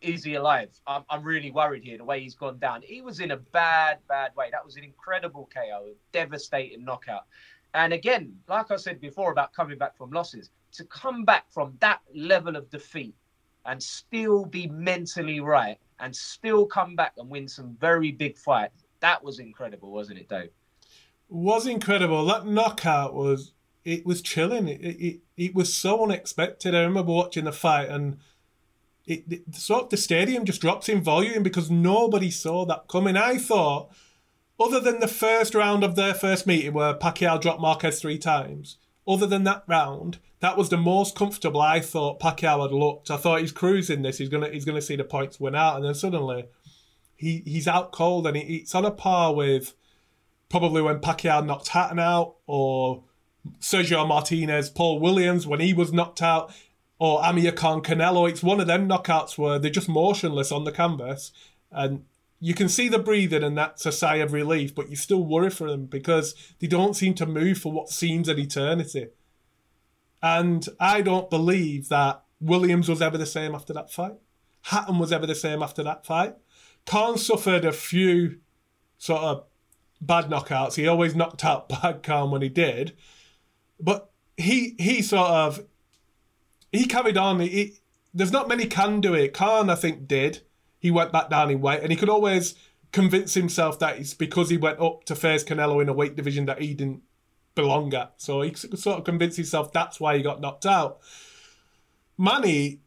"Is 0.01 0.25
he 0.25 0.35
alive?" 0.35 0.71
I'm, 0.87 1.05
I'm 1.09 1.23
really 1.23 1.51
worried 1.51 1.85
here. 1.85 1.99
The 1.99 2.05
way 2.05 2.21
he's 2.21 2.35
gone 2.35 2.59
down. 2.59 2.83
He 2.83 3.01
was 3.01 3.21
in 3.21 3.31
a 3.31 3.37
bad 3.37 3.99
bad 4.09 4.35
way. 4.37 4.49
That 4.51 4.65
was 4.65 4.77
an 4.77 4.85
incredible 4.85 5.49
KO, 5.55 5.93
devastating 6.13 6.85
knockout. 6.85 7.27
And 7.75 7.93
again, 7.93 8.35
like 8.49 8.71
I 8.71 8.77
said 8.77 9.01
before 9.01 9.33
about 9.33 9.53
coming 9.53 9.79
back 9.79 9.97
from 9.97 10.11
losses, 10.11 10.51
to 10.73 10.85
come 10.85 11.25
back 11.25 11.51
from 11.51 11.77
that 11.81 12.01
level 12.15 12.57
of 12.57 12.69
defeat 12.71 13.15
and 13.67 13.83
still 13.83 14.45
be 14.45 14.67
mentally 14.69 15.41
right 15.41 15.79
and 16.01 16.15
still 16.15 16.67
come 16.67 16.97
back 16.97 17.13
and 17.17 17.29
win 17.29 17.49
some 17.49 17.77
very 17.81 18.11
big 18.11 18.37
fights. 18.37 18.85
That 19.01 19.23
was 19.23 19.39
incredible, 19.39 19.91
wasn't 19.91 20.19
it, 20.19 20.29
Dave? 20.29 20.51
Was 21.29 21.67
incredible. 21.67 22.25
That 22.27 22.47
knockout 22.47 23.15
was 23.15 23.53
it 23.85 24.07
was 24.07 24.23
chilling. 24.23 24.69
It, 24.69 24.81
it, 24.81 25.21
it 25.37 25.55
was 25.55 25.75
so 25.75 26.05
unexpected. 26.05 26.75
I 26.75 26.83
remember 26.83 27.13
watching 27.13 27.45
the 27.45 27.53
fight 27.53 27.89
and 27.89 28.19
it, 29.07 29.25
it 29.29 29.55
sort 29.55 29.85
of 29.85 29.91
the 29.91 29.97
stadium 29.97 30.45
just 30.45 30.61
drops 30.61 30.89
in 30.89 31.03
volume 31.03 31.43
because 31.43 31.71
nobody 31.71 32.31
saw 32.31 32.65
that 32.67 32.87
coming. 32.89 33.17
I 33.17 33.39
thought, 33.39 33.91
other 34.61 34.81
than 34.81 35.01
the 35.01 35.09
first 35.09 35.55
round 35.55 35.83
of 35.85 35.97
their 35.97 36.15
first 36.15 36.47
meeting 36.47 36.73
where 36.73 36.95
Pacquiao 36.95 37.41
dropped 37.41 37.61
Marquez 37.61 38.01
three 38.01 38.19
times, 38.19 38.79
other 39.07 39.27
than 39.27 39.45
that 39.45 39.65
round, 39.67 40.19
that 40.41 40.57
was 40.57 40.69
the 40.69 40.77
most 40.77 41.15
comfortable 41.15 41.61
I 41.61 41.81
thought 41.81 42.21
Pacquiao 42.21 42.63
had 42.63 42.73
looked. 42.73 43.11
I 43.11 43.17
thought 43.17 43.41
he's 43.41 43.53
cruising 43.53 44.03
this. 44.03 44.19
He's 44.19 44.29
gonna 44.29 44.49
he's 44.49 44.65
gonna 44.65 44.83
see 44.83 44.97
the 44.97 45.05
points 45.05 45.41
win 45.41 45.55
out, 45.55 45.77
and 45.77 45.85
then 45.85 45.95
suddenly 45.95 46.47
he 47.17 47.43
he's 47.45 47.69
out 47.69 47.93
cold, 47.93 48.27
and 48.27 48.37
he, 48.37 48.57
it's 48.57 48.75
on 48.75 48.85
a 48.85 48.91
par 48.91 49.35
with 49.35 49.75
probably 50.49 50.83
when 50.83 50.99
Pacquiao 50.99 51.45
knocked 51.45 51.69
Hatton 51.69 51.99
out, 51.99 52.35
or 52.47 53.05
Sergio 53.61 54.07
Martinez, 54.07 54.69
Paul 54.71 54.99
Williams 54.99 55.47
when 55.47 55.61
he 55.61 55.73
was 55.73 55.93
knocked 55.93 56.23
out, 56.23 56.53
or 56.99 57.25
Amir 57.25 57.53
Khan 57.53 57.83
Canelo. 57.83 58.29
It's 58.29 58.43
one 58.43 58.61
of 58.61 58.67
them 58.67 58.89
knockouts 58.89 59.39
where 59.39 59.59
they're 59.59 59.71
just 59.71 59.89
motionless 59.89 60.53
on 60.53 60.65
the 60.65 60.73
canvas, 60.73 61.33
and 61.71 62.05
you 62.45 62.55
can 62.55 62.69
see 62.69 62.89
the 62.89 62.99
breathing, 62.99 63.45
and 63.45 63.57
that's 63.57 63.87
a 63.87 63.93
sigh 63.93 64.17
of 64.17 64.33
relief. 64.33 64.75
But 64.75 64.91
you 64.91 64.97
still 64.97 65.25
worry 65.25 65.49
for 65.49 65.71
them 65.71 65.87
because 65.87 66.35
they 66.59 66.67
don't 66.67 66.97
seem 66.97 67.15
to 67.15 67.25
move 67.25 67.59
for 67.59 67.71
what 67.71 67.89
seems 67.89 68.29
an 68.29 68.37
eternity. 68.37 69.11
And 70.21 70.69
I 70.81 71.03
don't 71.03 71.31
believe 71.31 71.89
that 71.89 72.25
Williams 72.41 72.89
was 72.89 73.01
ever 73.01 73.17
the 73.17 73.27
same 73.27 73.55
after 73.55 73.73
that 73.75 73.93
fight. 73.93 74.17
Hatton 74.63 74.99
was 74.99 75.13
ever 75.13 75.25
the 75.25 75.37
same 75.37 75.63
after 75.63 75.85
that 75.85 76.05
fight. 76.05 76.35
Khan 76.85 77.17
suffered 77.17 77.65
a 77.65 77.71
few 77.71 78.41
sort 78.99 79.23
of 79.23 79.45
bad 80.01 80.25
knockouts. 80.25 80.75
He 80.75 80.89
always 80.89 81.15
knocked 81.15 81.45
out 81.45 81.69
Bad 81.83 82.03
Khan 82.03 82.33
when 82.33 82.43
he 82.43 82.49
did. 82.49 82.97
But 83.79 84.11
he 84.37 84.75
he 84.81 85.01
sort 85.01 85.31
of 85.31 85.65
he 86.73 86.87
carried 86.87 87.17
on. 87.17 87.39
He, 87.39 87.79
there's 88.13 88.33
not 88.33 88.49
many 88.49 88.67
can 88.67 89.01
do 89.01 89.15
it. 89.15 89.33
Khan, 89.33 89.71
I 89.71 89.77
think, 89.77 90.09
did. 90.09 90.43
He 90.83 90.91
went 90.91 91.13
back 91.13 91.31
down 91.31 91.49
in 91.49 91.61
weight, 91.61 91.81
and 91.81 91.93
he 91.93 91.97
could 91.97 92.09
always 92.09 92.57
convince 92.91 93.35
himself 93.35 93.79
that 93.79 93.99
it's 93.99 94.15
because 94.15 94.51
he 94.51 94.57
went 94.57 94.81
up 94.81 95.05
to 95.05 95.15
face 95.15 95.45
Canelo 95.45 95.81
in 95.81 95.89
a 95.89 95.93
weight 95.93 96.17
division 96.17 96.47
that 96.47 96.61
he 96.61 96.75
didn't 96.75 97.03
belong 97.55 97.95
at. 97.95 98.15
So 98.17 98.43
he 98.43 98.51
could 98.51 98.77
sort 98.77 98.99
of 98.99 99.05
convinced 99.05 99.37
himself 99.37 99.73
that's 99.73 100.01
why 100.01 100.17
he 100.17 100.25
got 100.25 100.41
knocked 100.41 100.67
out. 100.67 100.99
Manny, 102.19 102.81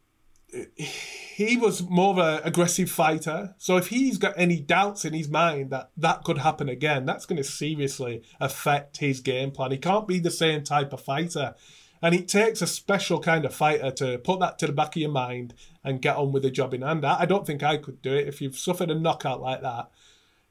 he 0.76 1.56
was 1.56 1.88
more 1.88 2.10
of 2.10 2.18
an 2.18 2.42
aggressive 2.44 2.90
fighter. 2.90 3.54
So 3.56 3.78
if 3.78 3.88
he's 3.88 4.18
got 4.18 4.34
any 4.36 4.60
doubts 4.60 5.06
in 5.06 5.14
his 5.14 5.30
mind 5.30 5.70
that 5.70 5.90
that 5.96 6.22
could 6.22 6.38
happen 6.38 6.68
again, 6.68 7.06
that's 7.06 7.24
going 7.24 7.38
to 7.38 7.44
seriously 7.44 8.22
affect 8.38 8.98
his 8.98 9.20
game 9.20 9.52
plan. 9.52 9.70
He 9.70 9.78
can't 9.78 10.06
be 10.06 10.18
the 10.18 10.30
same 10.30 10.64
type 10.64 10.92
of 10.92 11.00
fighter. 11.00 11.54
And 12.02 12.14
it 12.14 12.28
takes 12.28 12.62
a 12.62 12.66
special 12.66 13.20
kind 13.20 13.44
of 13.44 13.54
fighter 13.54 13.90
to 13.92 14.18
put 14.18 14.40
that 14.40 14.58
to 14.58 14.66
the 14.66 14.72
back 14.72 14.96
of 14.96 15.02
your 15.02 15.10
mind 15.10 15.54
and 15.82 16.02
get 16.02 16.16
on 16.16 16.32
with 16.32 16.42
the 16.42 16.50
job 16.50 16.74
in 16.74 16.82
hand. 16.82 17.04
I 17.04 17.24
don't 17.24 17.46
think 17.46 17.62
I 17.62 17.78
could 17.78 18.02
do 18.02 18.14
it. 18.14 18.28
If 18.28 18.40
you've 18.40 18.58
suffered 18.58 18.90
a 18.90 18.98
knockout 18.98 19.40
like 19.40 19.62
that, 19.62 19.90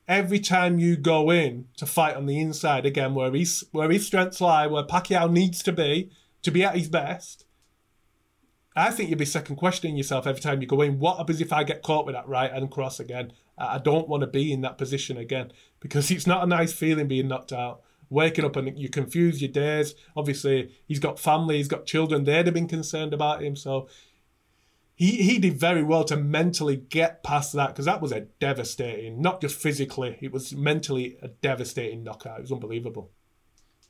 every 0.08 0.40
time 0.40 0.80
you 0.80 0.96
go 0.96 1.30
in 1.30 1.68
to 1.78 1.86
fight 1.86 2.16
on 2.16 2.26
the 2.26 2.40
inside 2.40 2.86
again, 2.86 3.14
where 3.16 3.32
his 3.32 3.66
where 3.72 3.92
his 3.92 4.06
strengths 4.06 4.42
lie, 4.42 4.68
where 4.68 4.84
Pacquiao 4.84 5.32
needs 5.32 5.62
to 5.64 5.72
be 5.72 6.12
to 6.42 6.52
be 6.52 6.64
at 6.64 6.76
his 6.76 6.90
best, 6.90 7.46
I 8.76 8.92
think 8.92 9.10
you'd 9.10 9.20
be 9.20 9.26
second 9.26 9.56
questioning 9.56 9.98
yourself 9.98 10.28
every 10.28 10.42
time 10.42 10.62
you 10.62 10.68
go 10.68 10.82
in. 10.82 11.00
What 11.00 11.18
happens 11.18 11.42
if 11.42 11.54
I 11.54 11.64
get 11.64 11.82
caught 11.82 12.06
with 12.06 12.16
that 12.16 12.28
right 12.28 12.52
hand 12.52 12.72
cross 12.72 13.00
again? 13.00 13.34
I 13.58 13.78
don't 13.78 14.10
want 14.10 14.22
to 14.22 14.28
be 14.28 14.52
in 14.52 14.62
that 14.62 14.78
position 14.78 15.18
again 15.18 15.52
because 15.80 16.12
it's 16.12 16.28
not 16.28 16.44
a 16.44 16.48
nice 16.48 16.74
feeling 16.74 17.08
being 17.08 17.28
knocked 17.28 17.54
out. 17.54 17.82
Waking 18.10 18.46
up 18.46 18.56
and 18.56 18.78
you 18.78 18.90
confuse 18.90 19.42
your 19.42 19.52
days. 19.52 19.96
Obviously, 20.16 20.72
he's 20.88 21.00
got 21.00 21.20
family, 21.20 21.58
he's 21.58 21.68
got 21.68 21.86
children. 21.86 22.24
They'd 22.24 22.46
have 22.46 22.54
been 22.54 22.68
concerned 22.68 23.14
about 23.14 23.42
him. 23.42 23.56
So 23.56 23.88
he 24.96 25.12
he 25.24 25.40
did 25.40 25.60
very 25.60 25.84
well 25.84 26.06
to 26.06 26.16
mentally 26.16 26.78
get 26.78 27.22
past 27.22 27.54
that 27.54 27.68
because 27.68 27.86
that 27.86 28.02
was 28.02 28.12
a 28.12 28.22
devastating, 28.40 29.22
not 29.22 29.42
just 29.42 29.56
physically, 29.56 30.18
it 30.22 30.32
was 30.32 30.56
mentally 30.56 31.18
a 31.22 31.28
devastating 31.28 32.04
knockout. 32.04 32.40
It 32.40 32.44
was 32.44 32.52
unbelievable. 32.52 33.12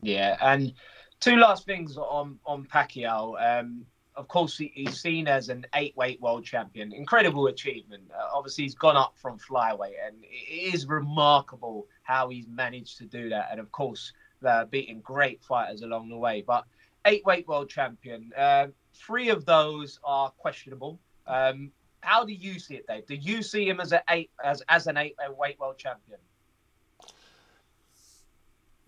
Yeah, 0.02 0.36
and 0.42 0.74
two 1.20 1.36
last 1.36 1.66
things 1.66 1.98
on 1.98 2.40
on 2.46 2.66
Pacquiao. 2.66 3.60
Um, 3.60 3.86
of 4.18 4.28
course, 4.28 4.58
he's 4.58 5.00
seen 5.00 5.28
as 5.28 5.50
an 5.50 5.66
eight-weight 5.76 6.22
world 6.22 6.44
champion. 6.44 6.94
Incredible 6.94 7.48
achievement. 7.48 8.04
Uh, 8.14 8.28
obviously, 8.34 8.64
he's 8.64 8.76
gone 8.76 8.96
up 8.96 9.14
from 9.18 9.38
flyweight, 9.38 9.96
and 10.06 10.16
it 10.24 10.74
is 10.74 10.86
remarkable 10.86 11.88
how 12.04 12.30
he's 12.30 12.48
managed 12.48 12.98
to 13.00 13.06
do 13.06 13.30
that. 13.30 13.50
And 13.52 13.60
of 13.60 13.72
course, 13.72 14.14
uh, 14.46 14.66
beating 14.66 15.02
great 15.02 15.44
fighters 15.44 15.82
along 15.82 16.10
the 16.10 16.18
way. 16.18 16.44
But 16.46 16.66
eight-weight 17.06 17.48
world 17.48 17.70
champion. 17.70 18.32
Uh, 18.38 18.68
Three 18.98 19.28
of 19.28 19.44
those 19.44 20.00
are 20.06 20.30
questionable. 20.32 21.00
Um, 21.28 21.72
how 22.00 22.24
do 22.24 22.32
you 22.32 22.60
see 22.60 22.76
it, 22.76 22.88
Dave? 22.88 23.06
Do 23.06 23.16
you 23.16 23.44
see 23.44 23.68
him 23.68 23.82
as 23.82 23.92
an 23.92 24.00
eight 24.10 24.32
as 24.42 24.64
as 24.70 24.88
an 24.88 24.96
eight 24.96 25.18
weight 25.38 25.60
world 25.60 25.78
champion? 25.78 26.18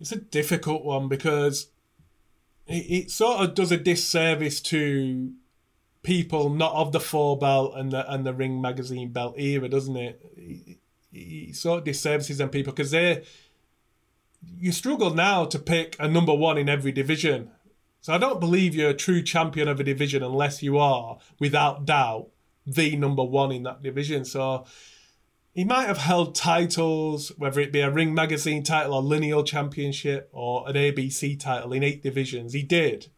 It's 0.00 0.12
a 0.12 0.16
difficult 0.16 0.82
one 0.82 1.08
because 1.08 1.68
it, 2.68 2.74
it 2.74 3.10
sort 3.10 3.40
of 3.40 3.54
does 3.54 3.72
a 3.72 3.76
disservice 3.76 4.60
to 4.60 5.32
people 6.02 6.50
not 6.50 6.72
of 6.74 6.92
the 6.92 7.00
four 7.00 7.36
belt 7.36 7.74
and 7.76 7.90
the 7.90 8.12
and 8.12 8.24
the 8.24 8.32
ring 8.32 8.60
magazine 8.60 9.10
belt 9.10 9.38
era, 9.38 9.68
doesn't 9.68 9.96
it? 9.96 10.78
He 11.10 11.52
sort 11.52 11.78
of 11.78 11.84
disservices 11.84 12.38
them 12.38 12.50
people 12.50 12.72
because 12.72 12.90
they 12.90 13.24
you 14.58 14.70
struggle 14.70 15.12
now 15.12 15.44
to 15.46 15.58
pick 15.58 15.96
a 15.98 16.06
number 16.06 16.34
one 16.34 16.58
in 16.58 16.68
every 16.68 16.92
division. 16.92 17.50
So 18.00 18.14
I 18.14 18.18
don't 18.18 18.38
believe 18.38 18.74
you're 18.74 18.90
a 18.90 18.94
true 18.94 19.22
champion 19.22 19.66
of 19.66 19.80
a 19.80 19.84
division 19.84 20.22
unless 20.22 20.62
you 20.62 20.78
are, 20.78 21.18
without 21.40 21.84
doubt, 21.84 22.28
the 22.64 22.96
number 22.96 23.24
one 23.24 23.50
in 23.50 23.64
that 23.64 23.82
division. 23.82 24.24
So 24.24 24.64
he 25.58 25.64
might 25.64 25.88
have 25.88 25.98
held 25.98 26.36
titles, 26.36 27.32
whether 27.36 27.60
it 27.60 27.72
be 27.72 27.80
a 27.80 27.90
Ring 27.90 28.14
Magazine 28.14 28.62
title 28.62 28.94
or 28.94 29.02
Lineal 29.02 29.42
Championship 29.42 30.28
or 30.30 30.68
an 30.68 30.76
ABC 30.76 31.36
title 31.36 31.72
in 31.72 31.82
eight 31.82 32.00
divisions. 32.00 32.52
He 32.52 32.62
did. 32.62 33.08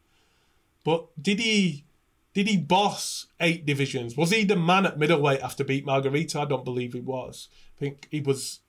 But 0.83 1.09
did 1.23 1.39
he 1.39 1.85
did 2.33 2.49
he 2.49 2.57
boss 2.57 3.27
eight 3.41 3.67
divisions? 3.67 4.17
Was 4.17 4.31
he 4.31 4.45
the 4.45 4.57
man 4.57 4.87
at 4.87 4.99
middleweight 4.99 5.43
after 5.43 5.65
beat 5.65 5.85
Margarito? 5.85 6.41
I 6.41 6.47
don't 6.47 6.65
believe 6.65 6.95
he 6.95 7.01
was. 7.01 7.49
I 7.77 7.79
think 7.79 8.09
he 8.11 8.21
was 8.21 8.61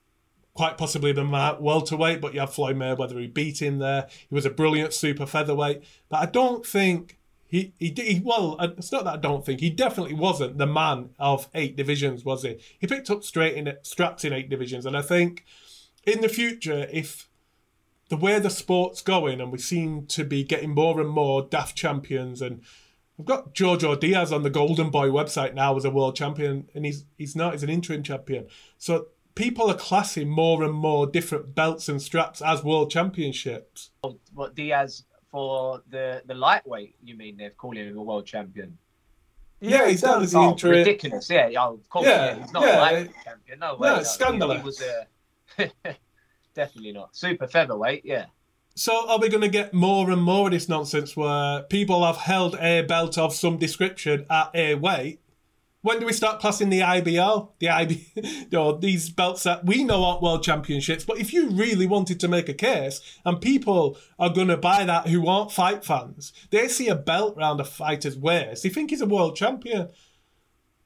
quite 0.52 0.76
possibly 0.76 1.12
the 1.12 1.24
welterweight, 1.58 2.20
but 2.20 2.34
you 2.34 2.40
have 2.40 2.52
Floyd 2.52 2.76
Mayweather 2.76 3.12
who 3.12 3.26
beat 3.26 3.62
him 3.62 3.78
there. 3.78 4.06
He 4.28 4.34
was 4.34 4.44
a 4.44 4.50
brilliant 4.50 4.92
super 4.92 5.24
featherweight, 5.24 5.82
but 6.10 6.18
I 6.18 6.26
don't 6.26 6.66
think 6.66 7.16
he 7.52 7.74
he, 7.78 7.94
he 7.94 8.22
well. 8.24 8.56
Uh, 8.58 8.68
it's 8.78 8.90
not 8.90 9.04
that 9.04 9.14
I 9.14 9.18
don't 9.18 9.44
think 9.44 9.60
he 9.60 9.68
definitely 9.68 10.14
wasn't 10.14 10.56
the 10.56 10.66
man 10.66 11.10
of 11.18 11.48
eight 11.54 11.76
divisions, 11.76 12.24
was 12.24 12.42
he? 12.42 12.58
He 12.78 12.86
picked 12.86 13.10
up 13.10 13.22
straight 13.22 13.54
in 13.54 13.72
straps 13.82 14.24
in 14.24 14.32
eight 14.32 14.48
divisions, 14.48 14.86
and 14.86 14.96
I 14.96 15.02
think 15.02 15.44
in 16.04 16.22
the 16.22 16.30
future, 16.30 16.88
if 16.90 17.28
the 18.08 18.16
way 18.16 18.38
the 18.38 18.48
sport's 18.48 19.02
going, 19.02 19.38
and 19.38 19.52
we 19.52 19.58
seem 19.58 20.06
to 20.06 20.24
be 20.24 20.44
getting 20.44 20.70
more 20.70 20.98
and 20.98 21.10
more 21.10 21.42
daft 21.42 21.76
champions 21.76 22.40
and 22.40 22.62
We've 23.18 23.26
got 23.26 23.54
Jojo 23.54 24.00
Diaz 24.00 24.32
on 24.32 24.42
the 24.42 24.50
Golden 24.50 24.88
Boy 24.90 25.08
website 25.08 25.52
now 25.54 25.76
as 25.76 25.84
a 25.84 25.90
world 25.90 26.16
champion, 26.16 26.68
and 26.74 26.86
he's 26.86 27.04
he's 27.18 27.36
not. 27.36 27.52
He's 27.52 27.62
an 27.62 27.68
interim 27.68 28.02
champion. 28.02 28.48
So 28.78 29.08
people 29.34 29.70
are 29.70 29.76
classing 29.76 30.30
more 30.30 30.64
and 30.64 30.74
more 30.74 31.06
different 31.06 31.54
belts 31.54 31.88
and 31.88 32.00
straps 32.00 32.40
as 32.40 32.64
world 32.64 32.90
championships. 32.90 33.90
What 34.32 34.54
Diaz 34.54 35.04
for 35.32 35.82
the 35.90 36.22
the 36.26 36.34
lightweight? 36.34 36.94
You 37.02 37.16
mean 37.16 37.36
they're 37.36 37.50
calling 37.50 37.88
him 37.88 37.98
a 37.98 38.02
world 38.02 38.26
champion? 38.26 38.78
Yeah, 39.60 39.88
he's 39.88 40.04
as 40.04 40.32
the 40.32 40.38
oh, 40.38 40.50
interim. 40.50 40.78
Ridiculous. 40.78 41.30
Yeah, 41.30 41.50
oh, 41.58 41.74
of 41.74 41.88
course. 41.88 42.06
Yeah, 42.06 42.26
yeah 42.26 42.42
he's 42.42 42.52
not 42.52 42.62
yeah, 42.62 42.78
a 42.78 42.80
lightweight 42.80 43.14
champion. 43.24 43.58
No 43.58 43.76
way. 43.76 43.88
No, 43.88 43.96
it's 43.96 44.10
scandalous. 44.10 44.58
He, 44.58 44.64
was 44.64 44.82
a 44.82 45.70
definitely 46.54 46.92
not 46.92 47.16
super 47.16 47.48
featherweight. 47.48 48.04
Yeah. 48.04 48.26
So 48.74 49.08
are 49.08 49.18
we 49.18 49.28
going 49.28 49.42
to 49.42 49.48
get 49.48 49.74
more 49.74 50.10
and 50.10 50.22
more 50.22 50.46
of 50.46 50.52
this 50.52 50.68
nonsense 50.68 51.16
where 51.16 51.62
people 51.64 52.04
have 52.06 52.16
held 52.16 52.56
a 52.56 52.82
belt 52.82 53.18
of 53.18 53.34
some 53.34 53.58
description 53.58 54.26
at 54.30 54.50
a 54.54 54.76
weight 54.76 55.20
when 55.82 55.98
do 55.98 56.06
we 56.06 56.12
start 56.12 56.40
classing 56.40 56.70
the 56.70 56.82
IBO? 56.82 57.52
The 57.58 57.68
IB, 57.68 58.06
you 58.14 58.46
know, 58.52 58.76
these 58.76 59.10
belts 59.10 59.42
that 59.42 59.66
we 59.66 59.84
know 59.84 60.04
aren't 60.04 60.22
world 60.22 60.44
championships. 60.44 61.04
But 61.04 61.18
if 61.18 61.32
you 61.32 61.50
really 61.50 61.86
wanted 61.86 62.20
to 62.20 62.28
make 62.28 62.48
a 62.48 62.54
case, 62.54 63.00
and 63.24 63.40
people 63.40 63.98
are 64.18 64.30
going 64.30 64.48
to 64.48 64.56
buy 64.56 64.84
that 64.84 65.08
who 65.08 65.26
aren't 65.26 65.50
fight 65.50 65.84
fans, 65.84 66.32
they 66.50 66.68
see 66.68 66.88
a 66.88 66.94
belt 66.94 67.36
around 67.36 67.60
a 67.60 67.64
fighter's 67.64 68.16
waist, 68.16 68.62
they 68.62 68.68
think 68.68 68.90
he's 68.90 69.00
a 69.00 69.06
world 69.06 69.36
champion. 69.36 69.88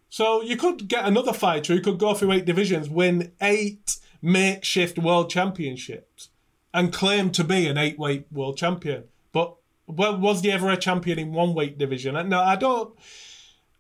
So 0.09 0.41
you 0.41 0.57
could 0.57 0.89
get 0.89 1.05
another 1.05 1.35
fighter 1.35 1.75
who 1.75 1.83
could 1.83 1.99
go 1.99 2.15
through 2.15 2.33
eight 2.33 2.47
divisions, 2.47 2.89
win 2.89 3.33
eight 3.43 3.99
makeshift 4.23 4.99
world 4.99 5.29
championships, 5.29 6.31
and 6.73 6.93
claim 6.93 7.31
to 7.33 7.45
be 7.45 7.67
an 7.67 7.77
eight 7.77 7.99
weight 7.99 8.27
world 8.33 8.57
champion. 8.57 9.05
But 9.33 9.57
well, 9.87 10.19
was 10.19 10.41
he 10.41 10.51
ever 10.51 10.71
a 10.71 10.77
champion 10.77 11.19
in 11.19 11.33
one 11.33 11.53
weight 11.53 11.77
division? 11.77 12.15
No, 12.31 12.41
I 12.41 12.57
don't. 12.57 12.97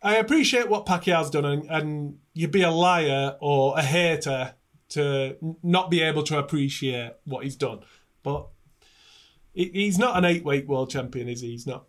I 0.07 0.18
appreciate 0.18 0.68
what 0.68 0.86
Pacquiao's 0.86 1.30
done, 1.30 1.44
and, 1.44 1.68
and 1.68 2.18
you'd 2.32 2.52
be 2.52 2.62
a 2.62 2.70
liar 2.70 3.36
or 3.40 3.76
a 3.76 3.82
hater 3.82 4.54
to 4.90 5.36
not 5.64 5.90
be 5.90 6.00
able 6.00 6.22
to 6.22 6.38
appreciate 6.38 7.14
what 7.24 7.42
he's 7.42 7.57
done. 7.57 7.80
But 8.22 8.46
he's 9.52 9.98
not 9.98 10.16
an 10.16 10.24
eight 10.24 10.44
weight 10.44 10.68
world 10.68 10.90
champion, 10.90 11.28
is 11.28 11.40
he? 11.40 11.50
He's 11.50 11.66
not. 11.66 11.86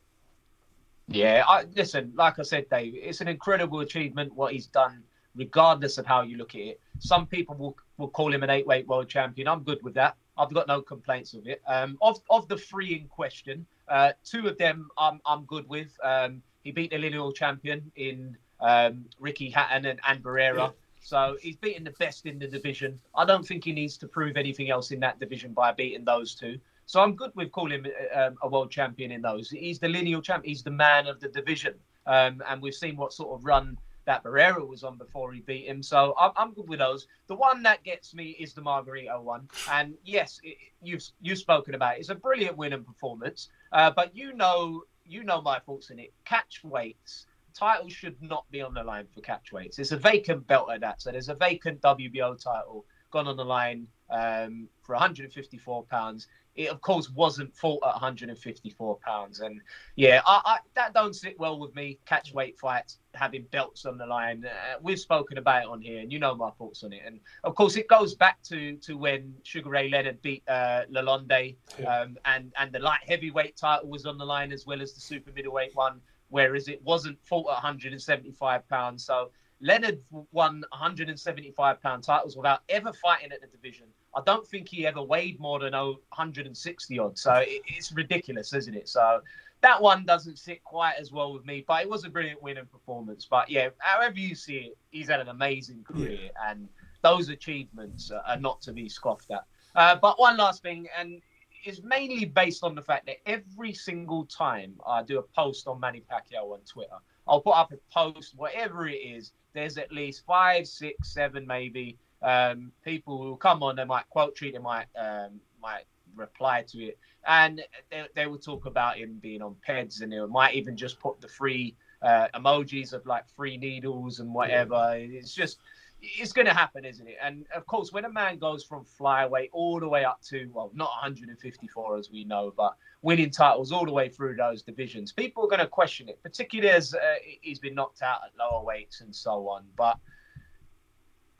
Yeah, 1.07 1.43
I, 1.47 1.65
listen, 1.75 2.11
like 2.15 2.39
I 2.39 2.41
said, 2.41 2.67
Dave, 2.71 2.95
it's 2.95 3.21
an 3.21 3.27
incredible 3.27 3.81
achievement 3.81 4.33
what 4.33 4.51
he's 4.51 4.65
done, 4.65 5.03
regardless 5.35 5.99
of 5.99 6.07
how 6.07 6.23
you 6.23 6.37
look 6.37 6.55
at 6.55 6.61
it. 6.61 6.79
Some 6.97 7.27
people 7.27 7.53
will, 7.53 7.77
will 7.97 8.09
call 8.09 8.33
him 8.33 8.41
an 8.41 8.49
eight 8.49 8.65
weight 8.65 8.87
world 8.87 9.07
champion. 9.09 9.47
I'm 9.47 9.61
good 9.61 9.83
with 9.83 9.93
that. 9.93 10.15
I've 10.39 10.51
got 10.51 10.67
no 10.67 10.81
complaints 10.81 11.35
of 11.35 11.45
it. 11.45 11.61
Um, 11.67 11.99
of 12.01 12.19
of 12.31 12.47
the 12.47 12.57
three 12.57 12.95
in 12.95 13.07
question, 13.09 13.67
uh, 13.87 14.13
two 14.25 14.47
of 14.47 14.57
them 14.57 14.89
I'm 14.97 15.21
I'm 15.23 15.45
good 15.45 15.69
with. 15.69 15.95
Um, 16.03 16.41
he 16.67 16.71
beat 16.73 16.91
the 16.91 16.97
lineal 16.97 17.31
champion 17.31 17.89
in 17.95 18.35
um, 18.59 19.05
Ricky 19.21 19.49
Hatton 19.49 19.85
and, 19.85 20.01
and 20.05 20.21
Barrera. 20.21 20.73
So 20.99 21.37
he's 21.41 21.55
beaten 21.55 21.85
the 21.85 21.91
best 21.91 22.25
in 22.25 22.39
the 22.39 22.47
division. 22.47 22.99
I 23.15 23.23
don't 23.23 23.47
think 23.47 23.63
he 23.63 23.71
needs 23.71 23.95
to 23.99 24.07
prove 24.07 24.35
anything 24.35 24.69
else 24.69 24.91
in 24.91 24.99
that 24.99 25.17
division 25.17 25.53
by 25.53 25.71
beating 25.71 26.03
those 26.03 26.35
two. 26.35 26.59
So 26.85 26.99
I'm 26.99 27.15
good 27.15 27.31
with 27.35 27.53
calling 27.53 27.85
him 27.85 27.91
um, 28.13 28.35
a 28.41 28.49
world 28.49 28.69
champion 28.69 29.11
in 29.11 29.21
those. 29.21 29.49
He's 29.49 29.79
the 29.79 29.87
lineal 29.87 30.21
champ. 30.21 30.43
He's 30.43 30.61
the 30.61 30.71
man 30.71 31.07
of 31.07 31.21
the 31.21 31.29
division. 31.29 31.75
Um, 32.05 32.43
and 32.49 32.61
we've 32.61 32.75
seen 32.75 32.97
what 32.97 33.13
sort 33.13 33.39
of 33.39 33.45
run 33.45 33.77
that 34.03 34.25
Barrera 34.25 34.67
was 34.67 34.83
on 34.83 34.97
before 34.97 35.31
he 35.31 35.39
beat 35.39 35.67
him. 35.67 35.81
So 35.81 36.15
I'm, 36.19 36.31
I'm 36.35 36.53
good 36.53 36.67
with 36.67 36.79
those. 36.79 37.07
The 37.27 37.35
one 37.35 37.63
that 37.63 37.81
gets 37.85 38.13
me 38.13 38.35
is 38.39 38.53
the 38.53 38.61
Margarito 38.61 39.21
one. 39.21 39.47
And 39.71 39.93
yes, 40.03 40.41
it, 40.43 40.57
you've 40.81 41.03
you've 41.21 41.37
spoken 41.37 41.75
about 41.75 41.95
it. 41.95 41.99
It's 42.01 42.09
a 42.09 42.15
brilliant 42.15 42.57
win 42.57 42.73
and 42.73 42.85
performance. 42.85 43.49
Uh, 43.71 43.91
but 43.91 44.13
you 44.13 44.33
know 44.33 44.83
you 45.07 45.23
know 45.23 45.41
my 45.41 45.59
thoughts 45.59 45.91
on 45.91 45.99
it. 45.99 46.13
Catch 46.25 46.61
weights. 46.63 47.25
Titles 47.53 47.93
should 47.93 48.21
not 48.21 48.45
be 48.51 48.61
on 48.61 48.73
the 48.73 48.83
line 48.83 49.07
for 49.13 49.21
catch 49.21 49.51
weights. 49.51 49.79
It's 49.79 49.91
a 49.91 49.97
vacant 49.97 50.45
belt 50.47 50.69
at 50.71 50.81
that. 50.81 51.01
So 51.01 51.11
there's 51.11 51.29
a 51.29 51.35
vacant 51.35 51.81
WBO 51.81 52.41
title 52.41 52.85
gone 53.11 53.27
on 53.27 53.37
the 53.37 53.45
line 53.45 53.87
um, 54.09 54.67
for 54.83 54.93
154 54.93 55.83
pounds. 55.85 56.27
It 56.57 56.69
of 56.69 56.81
course 56.81 57.09
wasn't 57.09 57.55
fought 57.55 57.83
at 57.83 57.93
154 57.93 58.97
pounds, 58.97 59.39
and 59.39 59.61
yeah, 59.95 60.21
I, 60.25 60.41
I, 60.43 60.57
that 60.73 60.93
don't 60.93 61.15
sit 61.15 61.39
well 61.39 61.59
with 61.59 61.75
me. 61.75 61.99
Catch 62.05 62.33
weight 62.33 62.59
fights 62.59 62.97
having 63.13 63.43
belts 63.51 63.85
on 63.85 63.97
the 63.97 64.05
line. 64.05 64.45
Uh, 64.45 64.77
we've 64.81 64.99
spoken 64.99 65.37
about 65.37 65.63
it 65.63 65.69
on 65.69 65.81
here, 65.81 65.99
and 65.99 66.11
you 66.11 66.19
know 66.19 66.35
my 66.35 66.49
thoughts 66.51 66.83
on 66.83 66.93
it. 66.93 67.03
And 67.05 67.19
of 67.43 67.55
course, 67.55 67.77
it 67.77 67.87
goes 67.87 68.15
back 68.15 68.41
to 68.43 68.75
to 68.77 68.97
when 68.97 69.35
Sugar 69.43 69.69
Ray 69.69 69.89
Leonard 69.89 70.21
beat 70.21 70.43
uh, 70.47 70.83
Lalonde, 70.91 71.55
yeah. 71.79 72.01
um, 72.01 72.17
and 72.25 72.51
and 72.57 72.71
the 72.71 72.79
light 72.79 73.01
heavyweight 73.07 73.55
title 73.55 73.87
was 73.87 74.05
on 74.05 74.17
the 74.17 74.25
line 74.25 74.51
as 74.51 74.65
well 74.65 74.81
as 74.81 74.93
the 74.93 75.01
super 75.01 75.31
middleweight 75.31 75.75
one, 75.75 76.01
whereas 76.29 76.67
it 76.67 76.83
wasn't 76.83 77.17
fought 77.23 77.47
at 77.49 77.63
175 77.63 78.67
pounds. 78.67 79.05
So 79.05 79.29
Leonard 79.61 79.99
won 80.31 80.63
175 80.71 81.81
pound 81.81 82.03
titles 82.03 82.35
without 82.37 82.61
ever 82.69 82.93
fighting 82.93 83.31
at 83.31 83.41
the 83.41 83.47
division. 83.47 83.87
I 84.17 84.21
don't 84.25 84.47
think 84.47 84.67
he 84.67 84.87
ever 84.87 85.01
weighed 85.01 85.39
more 85.39 85.59
than 85.59 85.73
160 85.73 86.99
odd. 86.99 87.19
So 87.19 87.43
it's 87.45 87.91
ridiculous, 87.91 88.51
isn't 88.51 88.73
it? 88.73 88.89
So 88.89 89.21
that 89.61 89.79
one 89.79 90.05
doesn't 90.05 90.39
sit 90.39 90.63
quite 90.63 90.95
as 90.99 91.11
well 91.11 91.33
with 91.33 91.45
me, 91.45 91.63
but 91.67 91.83
it 91.83 91.89
was 91.89 92.03
a 92.03 92.09
brilliant 92.09 92.41
win 92.41 92.57
and 92.57 92.71
performance. 92.71 93.27
But 93.29 93.47
yeah, 93.47 93.69
however 93.77 94.17
you 94.17 94.33
see 94.33 94.55
it, 94.57 94.77
he's 94.89 95.07
had 95.07 95.19
an 95.19 95.27
amazing 95.27 95.83
career, 95.83 96.19
yeah. 96.23 96.49
and 96.49 96.67
those 97.03 97.29
achievements 97.29 98.11
are 98.11 98.39
not 98.39 98.59
to 98.61 98.73
be 98.73 98.89
scoffed 98.89 99.29
at. 99.29 99.45
Uh, 99.75 99.95
but 99.95 100.19
one 100.19 100.35
last 100.35 100.63
thing, 100.63 100.87
and 100.97 101.21
it's 101.63 101.83
mainly 101.83 102.25
based 102.25 102.63
on 102.63 102.73
the 102.73 102.81
fact 102.81 103.05
that 103.05 103.17
every 103.27 103.73
single 103.73 104.25
time 104.25 104.73
I 104.85 105.03
do 105.03 105.19
a 105.19 105.23
post 105.23 105.67
on 105.67 105.79
Manny 105.79 106.01
Pacquiao 106.11 106.53
on 106.53 106.61
Twitter, 106.61 106.97
I'll 107.27 107.41
put 107.41 107.55
up 107.55 107.71
a 107.71 107.77
post, 107.93 108.33
whatever 108.35 108.87
it 108.87 108.95
is. 108.95 109.33
There's 109.53 109.77
at 109.77 109.91
least 109.91 110.25
five, 110.25 110.67
six, 110.67 111.13
seven, 111.13 111.45
maybe 111.45 111.97
um, 112.21 112.71
people 112.83 113.21
who 113.21 113.35
come 113.37 113.63
on. 113.63 113.75
They 113.75 113.85
might 113.85 114.09
quote 114.09 114.35
tweet, 114.35 114.53
they 114.53 114.59
might 114.59 114.87
um, 114.97 115.39
might 115.61 115.85
reply 116.15 116.63
to 116.69 116.83
it, 116.83 116.97
and 117.27 117.61
they, 117.91 118.05
they 118.15 118.27
will 118.27 118.39
talk 118.39 118.65
about 118.65 118.97
him 118.97 119.19
being 119.21 119.41
on 119.41 119.55
PEDs, 119.67 120.01
and 120.01 120.11
they 120.11 120.19
might 120.25 120.55
even 120.55 120.75
just 120.75 120.99
put 120.99 121.21
the 121.21 121.27
free 121.27 121.75
uh, 122.01 122.27
emojis 122.35 122.93
of 122.93 123.05
like 123.05 123.27
free 123.35 123.57
needles 123.57 124.19
and 124.19 124.33
whatever. 124.33 124.97
Yeah. 124.97 125.19
It's 125.19 125.33
just 125.33 125.59
it's 126.01 126.31
going 126.31 126.45
to 126.45 126.53
happen, 126.53 126.85
isn't 126.85 127.07
it? 127.07 127.17
And 127.21 127.45
of 127.55 127.65
course, 127.65 127.91
when 127.91 128.05
a 128.05 128.11
man 128.11 128.37
goes 128.37 128.63
from 128.63 128.85
flyweight 128.85 129.49
all 129.51 129.79
the 129.79 129.87
way 129.87 130.05
up 130.05 130.21
to 130.23 130.49
well, 130.53 130.71
not 130.73 130.89
154 131.01 131.97
as 131.97 132.11
we 132.11 132.23
know, 132.23 132.53
but 132.55 132.75
winning 133.01 133.31
titles 133.31 133.71
all 133.71 133.85
the 133.85 133.91
way 133.91 134.09
through 134.09 134.35
those 134.35 134.61
divisions, 134.61 135.11
people 135.11 135.43
are 135.43 135.47
going 135.47 135.59
to 135.59 135.67
question 135.67 136.07
it, 136.07 136.21
particularly 136.21 136.69
as 136.69 136.93
uh, 136.93 136.99
he's 137.41 137.59
been 137.59 137.75
knocked 137.75 138.01
out 138.01 138.19
at 138.25 138.31
lower 138.37 138.63
weights 138.63 139.01
and 139.01 139.15
so 139.15 139.47
on. 139.49 139.63
But 139.75 139.97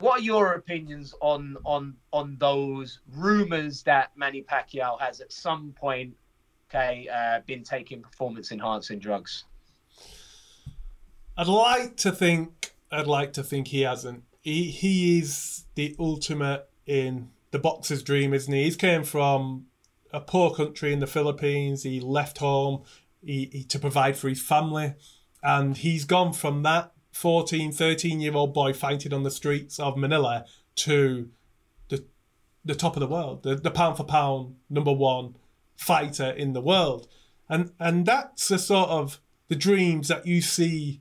what 0.00 0.20
are 0.20 0.22
your 0.22 0.52
opinions 0.52 1.14
on 1.20 1.56
on 1.64 1.96
on 2.12 2.36
those 2.38 3.00
rumors 3.14 3.82
that 3.84 4.10
Manny 4.16 4.42
Pacquiao 4.42 5.00
has 5.00 5.20
at 5.20 5.32
some 5.32 5.74
point, 5.78 6.14
okay, 6.70 7.08
uh, 7.12 7.40
been 7.46 7.64
taking 7.64 8.02
performance 8.02 8.52
enhancing 8.52 8.98
drugs? 8.98 9.44
I'd 11.36 11.48
like 11.48 11.96
to 11.98 12.12
think 12.12 12.72
I'd 12.90 13.06
like 13.06 13.32
to 13.34 13.42
think 13.42 13.68
he 13.68 13.82
hasn't 13.82 14.24
he 14.40 14.70
he 14.70 15.18
is 15.18 15.64
the 15.74 15.94
ultimate 15.98 16.68
in 16.86 17.30
the 17.50 17.58
boxer's 17.58 18.02
dream, 18.02 18.32
isn't 18.34 18.52
he? 18.52 18.64
He's 18.64 18.76
came 18.76 19.04
from 19.04 19.66
a 20.12 20.20
poor 20.20 20.54
country 20.54 20.92
in 20.92 21.00
the 21.00 21.06
Philippines. 21.06 21.82
He 21.82 22.00
left 22.00 22.38
home 22.38 22.84
he, 23.24 23.50
he, 23.52 23.64
to 23.64 23.78
provide 23.78 24.16
for 24.16 24.28
his 24.28 24.40
family. 24.40 24.94
And 25.42 25.76
he's 25.76 26.04
gone 26.04 26.32
from 26.32 26.62
that 26.64 26.92
14, 27.18 27.72
13 27.72 28.20
year 28.20 28.34
old 28.34 28.54
boy 28.54 28.72
fighting 28.72 29.12
on 29.12 29.24
the 29.24 29.30
streets 29.30 29.80
of 29.80 29.96
Manila 29.96 30.44
to 30.76 31.28
the 31.88 32.04
the 32.64 32.76
top 32.76 32.94
of 32.94 33.00
the 33.00 33.08
world, 33.08 33.42
the, 33.42 33.56
the 33.56 33.72
pound 33.72 33.96
for 33.96 34.04
pound 34.04 34.54
number 34.70 34.92
one 34.92 35.34
fighter 35.76 36.30
in 36.30 36.52
the 36.52 36.60
world. 36.60 37.08
And 37.48 37.72
and 37.80 38.06
that's 38.06 38.46
the 38.46 38.58
sort 38.58 38.88
of 38.90 39.20
the 39.48 39.56
dreams 39.56 40.06
that 40.06 40.26
you 40.26 40.40
see 40.40 41.00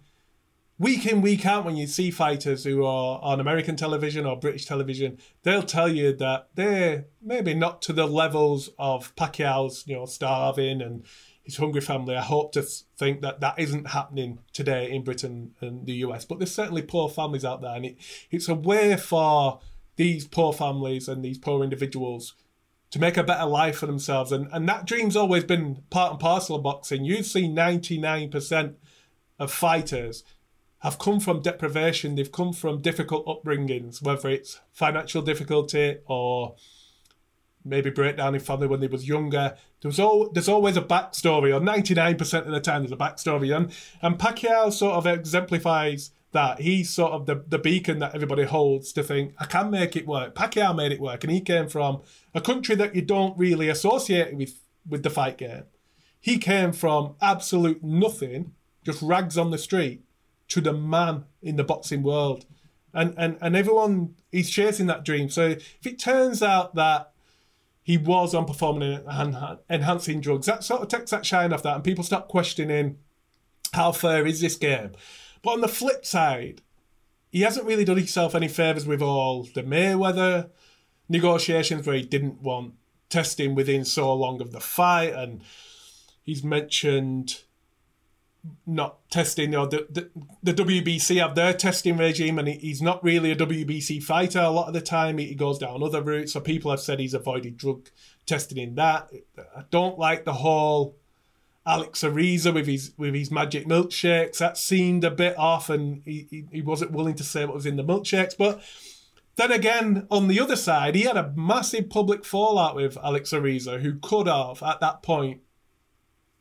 week 0.80 1.06
in, 1.06 1.22
week 1.22 1.46
out 1.46 1.66
when 1.66 1.78
you 1.78 1.86
see 1.86 2.10
fighters 2.10 2.64
who 2.64 2.84
are 2.84 3.20
on 3.22 3.40
American 3.40 3.76
television 3.76 4.26
or 4.26 4.40
British 4.40 4.66
television, 4.66 5.20
they'll 5.44 5.62
tell 5.62 5.88
you 5.88 6.16
that 6.16 6.50
they're 6.56 7.06
maybe 7.22 7.54
not 7.54 7.84
to 7.84 7.94
the 7.94 8.08
levels 8.08 8.72
of 8.80 9.16
Pacquiao's, 9.16 9.84
you 9.86 9.96
know, 9.96 10.06
starving 10.06 10.82
and 10.82 11.04
his 11.48 11.56
hungry 11.56 11.80
family. 11.80 12.14
I 12.14 12.22
hope 12.22 12.52
to 12.52 12.62
think 12.62 13.22
that 13.22 13.40
that 13.40 13.58
isn't 13.58 13.88
happening 13.88 14.40
today 14.52 14.92
in 14.92 15.06
Britain 15.06 15.56
and 15.62 15.86
the 15.86 15.94
US, 15.94 16.26
but 16.26 16.40
there's 16.40 16.54
certainly 16.54 16.82
poor 16.82 17.08
families 17.08 17.46
out 17.46 17.62
there, 17.62 17.74
and 17.74 17.86
it, 17.86 17.98
it's 18.30 18.50
a 18.50 18.54
way 18.54 18.98
for 18.98 19.62
these 19.96 20.28
poor 20.28 20.52
families 20.52 21.08
and 21.08 21.24
these 21.24 21.38
poor 21.38 21.64
individuals 21.64 22.34
to 22.92 23.00
make 23.00 23.16
a 23.16 23.24
better 23.24 23.46
life 23.46 23.78
for 23.78 23.86
themselves. 23.86 24.34
And, 24.34 24.50
and 24.52 24.68
that 24.68 24.86
dream's 24.86 25.16
always 25.16 25.46
been 25.46 25.84
part 25.90 26.12
and 26.12 26.20
parcel 26.20 26.58
of 26.58 26.64
boxing. 26.64 27.06
You 27.06 27.24
see 27.24 27.48
99% 27.48 28.76
of 29.40 29.52
fighters 29.52 30.26
have 30.80 31.00
come 31.00 31.22
from 31.22 31.42
deprivation, 31.42 32.16
they've 32.16 32.32
come 32.32 32.52
from 32.52 32.82
difficult 32.82 33.26
upbringings, 33.26 34.02
whether 34.02 34.30
it's 34.30 34.60
financial 34.74 35.22
difficulty 35.22 36.00
or 36.08 36.56
maybe 37.68 37.90
breakdown 37.90 38.36
in 38.36 38.42
family 38.42 38.68
when 38.68 38.80
they 38.80 38.88
was 38.88 39.08
younger. 39.08 39.56
There's 39.82 40.00
all 40.00 40.30
there's 40.30 40.50
always 40.50 40.78
a 40.78 40.82
backstory, 40.82 41.56
or 41.56 41.60
99% 41.60 42.46
of 42.46 42.52
the 42.52 42.60
time 42.60 42.82
there's 42.82 42.92
a 42.92 42.98
backstory. 42.98 43.56
And 43.56 43.72
and 44.02 44.18
Pacquiao 44.18 44.72
sort 44.72 44.96
of 44.96 45.06
exemplifies 45.06 46.12
that. 46.32 46.62
He's 46.62 46.90
sort 46.90 47.14
of 47.14 47.26
the, 47.26 47.44
the 47.48 47.58
beacon 47.58 48.00
that 48.00 48.14
everybody 48.14 48.44
holds 48.44 48.92
to 48.94 49.04
think, 49.04 49.34
I 49.40 49.46
can 49.46 49.72
make 49.72 49.96
it 49.96 50.08
work. 50.08 50.36
Pacquiao 50.36 50.76
made 50.76 50.92
it 50.92 51.00
work, 51.00 51.24
and 51.24 51.32
he 51.32 51.42
came 51.42 51.68
from 51.68 52.02
a 52.34 52.42
country 52.42 52.76
that 52.76 52.96
you 52.96 53.02
don't 53.02 53.38
really 53.38 53.70
associate 53.70 54.36
with 54.36 54.60
with 54.88 55.04
the 55.04 55.10
fight 55.10 55.38
game. 55.38 55.64
He 56.20 56.38
came 56.38 56.72
from 56.72 57.16
absolute 57.22 57.84
nothing, 57.84 58.54
just 58.84 59.02
rags 59.02 59.38
on 59.38 59.52
the 59.52 59.58
street, 59.58 60.04
to 60.50 60.62
the 60.62 60.74
man 60.74 61.26
in 61.42 61.56
the 61.56 61.64
boxing 61.64 62.04
world. 62.04 62.46
And, 62.94 63.14
and, 63.18 63.38
and 63.42 63.56
everyone 63.56 64.16
is 64.32 64.50
chasing 64.50 64.88
that 64.88 65.06
dream. 65.06 65.30
So 65.30 65.50
if 65.50 65.86
it 65.86 66.00
turns 66.00 66.42
out 66.42 66.76
that 66.76 67.12
he 67.88 67.98
was 67.98 68.36
on 68.36 68.44
performing 68.44 69.02
and 69.08 69.60
enhancing 69.70 70.20
drugs, 70.20 70.46
that 70.46 70.62
sort 70.62 70.82
of 70.82 70.90
takes 70.90 71.12
that 71.12 71.26
shine 71.26 71.54
off 71.54 71.64
that, 71.64 71.76
and 71.76 71.86
people 71.86 72.04
start 72.04 72.28
questioning 72.28 72.98
how 73.72 73.94
fair 73.94 74.28
is 74.28 74.42
this 74.42 74.58
game. 74.58 74.92
But 75.42 75.52
on 75.52 75.62
the 75.62 75.70
flip 75.70 76.06
side, 76.06 76.62
he 77.32 77.44
hasn't 77.44 77.66
really 77.66 77.86
done 77.86 77.96
himself 77.96 78.36
any 78.36 78.50
favours 78.50 78.86
with 78.86 79.02
all 79.02 79.44
the 79.44 79.64
Mayweather 79.64 80.50
negotiations 81.08 81.88
where 81.88 81.96
he 81.96 82.04
didn't 82.04 82.42
want 82.42 82.74
testing 83.08 83.56
within 83.56 83.86
so 83.86 84.14
long 84.14 84.42
of 84.42 84.52
the 84.52 84.60
fight, 84.60 85.14
and 85.14 85.42
he's 86.24 86.44
mentioned 86.44 87.44
not 88.66 89.10
testing. 89.10 89.52
Know, 89.52 89.66
the, 89.66 89.88
the, 89.90 90.10
the 90.44 90.64
WBC 90.64 91.20
have 91.20 91.36
their 91.36 91.54
testing 91.54 91.98
regime, 91.98 92.40
and 92.40 92.48
he's 92.48 92.82
not 92.82 93.04
really 93.04 93.32
a 93.32 93.36
WBC 93.36 94.02
fighter. 94.04 94.40
A 94.40 94.50
lot 94.50 94.68
of 94.68 94.74
the 94.74 94.82
time, 94.82 95.18
he, 95.18 95.28
he 95.28 95.36
goes 95.36 95.58
down 95.58 95.84
other 95.84 96.02
routes. 96.02 96.34
So 96.34 96.40
people 96.40 96.72
have 96.72 96.80
said 96.80 97.00
he's 97.00 97.14
avoided 97.14 97.58
drug 97.58 97.90
testing 98.26 98.58
in 98.58 98.76
that. 98.76 99.10
I 99.56 99.64
don't 99.70 99.98
like 99.98 100.26
the 100.26 100.34
whole 100.34 100.96
Alex 101.66 102.02
Ariza 102.02 102.54
with 102.54 102.68
his 102.68 102.94
with 102.98 103.14
his 103.14 103.32
magic 103.32 103.66
milkshakes. 103.66 104.38
That 104.38 104.58
seemed 104.58 105.04
a 105.04 105.12
bit 105.12 105.38
off, 105.38 105.70
and 105.70 106.02
he, 106.06 106.28
he, 106.30 106.46
he 106.52 106.62
wasn't 106.62 106.92
willing 106.92 107.16
to 107.16 107.24
say 107.24 107.46
what 107.46 107.56
was 107.56 107.66
in 107.66 107.76
the 107.76 107.84
milkshakes. 107.84 108.38
But 108.38 108.62
then 109.36 109.52
again, 109.52 110.08
on 110.10 110.28
the 110.28 110.40
other 110.40 110.56
side, 110.56 110.96
he 110.96 111.04
had 111.04 111.18
a 111.18 111.34
massive 111.36 111.90
public 111.90 112.26
fallout 112.26 112.76
with 112.76 112.98
Alex 113.04 113.32
Ariza, 113.32 113.82
who 113.82 114.00
could 114.00 114.28
have 114.28 114.64
at 114.64 114.80
that 114.80 115.04
point 115.04 115.42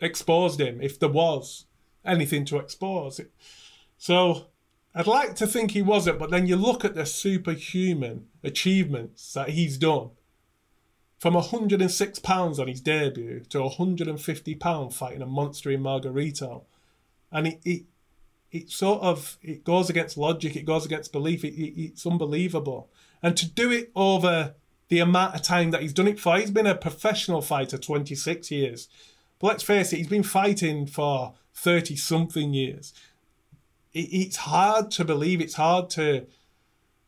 exposed 0.01 0.61
him 0.61 0.80
if 0.80 0.99
there 0.99 1.09
was 1.09 1.66
anything 2.07 2.44
to 2.46 2.59
expose. 2.59 3.20
So 3.98 4.46
I'd 4.94 5.07
like 5.07 5.34
to 5.36 5.46
think 5.46 5.72
he 5.72 5.82
wasn't, 5.82 6.18
but 6.18 6.30
then 6.30 6.46
you 6.46 6.57
look 6.57 6.82
at 6.82 6.94
the 6.94 7.04
superhuman 7.04 8.28
achievements 8.42 9.32
that 9.34 9.50
he's 9.50 9.76
done. 9.76 10.11
From 11.18 11.34
106 11.34 12.18
pounds 12.20 12.59
on 12.59 12.68
his 12.68 12.80
debut 12.80 13.40
to 13.50 13.62
150 13.62 14.54
pound 14.54 14.94
fighting 14.94 15.22
a 15.22 15.26
monster 15.26 15.70
in 15.70 15.82
Margarito, 15.82 16.64
and 17.30 17.46
it, 17.46 17.61
it 17.64 17.82
it 18.50 18.70
sort 18.70 19.02
of 19.02 19.38
it 19.42 19.64
goes 19.64 19.90
against 19.90 20.16
logic, 20.16 20.57
it 20.57 20.64
goes 20.64 20.86
against 20.86 21.12
belief. 21.12 21.44
It, 21.44 21.54
it, 21.54 21.80
it's 21.80 22.07
unbelievable, 22.07 22.90
and 23.22 23.36
to 23.36 23.48
do 23.48 23.70
it 23.70 23.90
over 23.96 24.54
the 24.88 24.98
amount 25.00 25.34
of 25.34 25.42
time 25.42 25.72
that 25.72 25.82
he's 25.82 25.92
done 25.92 26.09
it 26.09 26.20
for, 26.20 26.38
he's 26.38 26.50
been 26.50 26.66
a 26.66 26.74
professional 26.74 27.42
fighter 27.42 27.76
26 27.76 28.50
years. 28.50 28.88
But 29.39 29.49
let's 29.49 29.62
face 29.62 29.93
it, 29.93 29.97
he's 29.99 30.09
been 30.09 30.22
fighting 30.22 30.87
for 30.87 31.34
30 31.55 31.97
something 31.97 32.55
years. 32.55 32.93
It, 33.93 34.09
it's 34.12 34.37
hard 34.37 34.91
to 34.93 35.05
believe, 35.05 35.41
it's 35.41 35.55
hard 35.55 35.91
to 35.91 36.26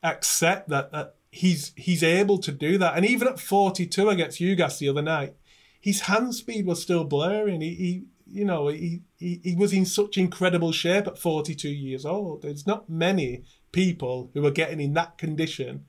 accept 0.03 0.69
that, 0.69 0.93
that 0.93 1.15
he's 1.31 1.73
he's 1.77 2.03
able 2.03 2.39
to 2.39 2.53
do 2.53 2.79
that. 2.79 2.97
And 2.97 3.05
even 3.05 3.29
at 3.29 3.41
42 3.41 4.09
against 4.09 4.41
Ugas 4.41 4.79
the 4.79 4.89
other 4.89 5.03
night, 5.03 5.35
his 5.81 6.03
hand 6.03 6.35
speed 6.35 6.67
was 6.67 6.83
still 6.83 7.05
blurring. 7.05 7.61
He, 7.61 7.75
he 7.75 8.05
you 8.31 8.45
know, 8.45 8.69
he, 8.69 9.03
he, 9.17 9.41
he 9.43 9.55
was 9.55 9.73
in 9.73 9.87
such 9.87 10.19
incredible 10.19 10.73
shape 10.73 11.07
at 11.07 11.19
42 11.19 11.69
years 11.69 12.05
old. 12.05 12.43
There's 12.43 12.67
not 12.67 12.89
many 12.89 13.45
people 13.73 14.31
who 14.35 14.45
are 14.45 14.51
getting 14.51 14.81
in 14.81 14.93
that 14.95 15.17
condition 15.17 15.87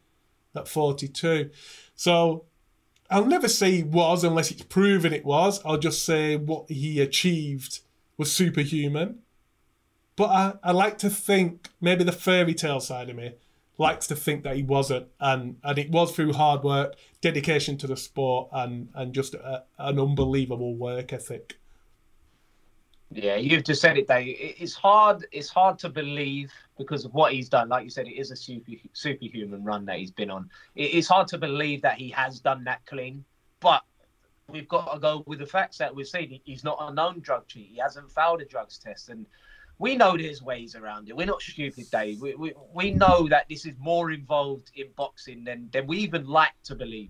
at 0.55 0.67
42. 0.67 1.49
So 1.95 2.45
I'll 3.09 3.25
never 3.25 3.47
say 3.47 3.71
he 3.71 3.83
was 3.83 4.23
unless 4.23 4.51
it's 4.51 4.61
proven 4.63 5.13
it 5.13 5.25
was. 5.25 5.61
I'll 5.65 5.77
just 5.77 6.05
say 6.05 6.35
what 6.35 6.69
he 6.69 7.01
achieved 7.01 7.79
was 8.17 8.31
superhuman. 8.31 9.19
But 10.15 10.29
I, 10.29 10.53
I 10.63 10.71
like 10.71 10.97
to 10.99 11.09
think 11.09 11.69
maybe 11.79 12.03
the 12.03 12.11
fairy 12.11 12.53
tale 12.53 12.81
side 12.81 13.09
of 13.09 13.15
me 13.15 13.33
likes 13.77 14.05
to 14.07 14.15
think 14.15 14.43
that 14.43 14.57
he 14.57 14.63
wasn't, 14.63 15.07
and 15.19 15.55
and 15.63 15.79
it 15.79 15.89
was 15.89 16.11
through 16.11 16.33
hard 16.33 16.63
work, 16.63 16.95
dedication 17.21 17.77
to 17.77 17.87
the 17.87 17.95
sport, 17.95 18.49
and 18.51 18.89
and 18.93 19.13
just 19.13 19.33
a, 19.33 19.63
an 19.77 19.97
unbelievable 19.97 20.75
work 20.75 21.13
ethic. 21.13 21.58
Yeah, 23.11 23.37
you've 23.37 23.63
just 23.63 23.81
said 23.81 23.97
it, 23.97 24.07
Dave. 24.07 24.35
It's 24.39 24.75
hard. 24.75 25.25
It's 25.31 25.49
hard 25.49 25.79
to 25.79 25.89
believe 25.89 26.51
because 26.77 27.05
of 27.05 27.13
what 27.13 27.33
he's 27.33 27.49
done. 27.49 27.69
Like 27.69 27.83
you 27.83 27.89
said, 27.89 28.07
it 28.07 28.19
is 28.19 28.29
a 28.29 28.35
super 28.35 28.71
superhuman 28.93 29.63
run 29.63 29.85
that 29.85 29.97
he's 29.97 30.11
been 30.11 30.29
on. 30.29 30.49
It's 30.75 31.07
hard 31.07 31.27
to 31.29 31.39
believe 31.39 31.81
that 31.81 31.97
he 31.97 32.09
has 32.09 32.39
done 32.39 32.63
that 32.65 32.85
clean, 32.85 33.25
but 33.61 33.83
we've 34.47 34.67
got 34.67 34.93
to 34.93 34.99
go 34.99 35.23
with 35.25 35.39
the 35.39 35.45
facts 35.45 35.79
that 35.79 35.93
we've 35.93 36.07
seen. 36.07 36.39
He's 36.43 36.63
not 36.63 36.77
a 36.79 36.93
known 36.93 37.19
drug 37.19 37.47
cheat. 37.47 37.69
He 37.73 37.77
hasn't 37.79 38.11
failed 38.11 38.41
a 38.41 38.45
drugs 38.45 38.77
test, 38.77 39.09
and 39.09 39.25
we 39.79 39.95
know 39.95 40.15
there's 40.15 40.43
ways 40.43 40.75
around 40.75 41.09
it. 41.09 41.15
We're 41.15 41.25
not 41.25 41.41
stupid, 41.41 41.89
Dave. 41.89 42.21
We, 42.21 42.35
we, 42.35 42.53
we 42.73 42.91
know 42.91 43.27
that 43.29 43.45
this 43.49 43.65
is 43.65 43.73
more 43.79 44.11
involved 44.11 44.71
in 44.75 44.87
boxing 44.95 45.43
than, 45.43 45.69
than 45.71 45.87
we 45.87 45.97
even 45.97 46.27
like 46.27 46.53
to 46.65 46.75
believe. 46.75 47.09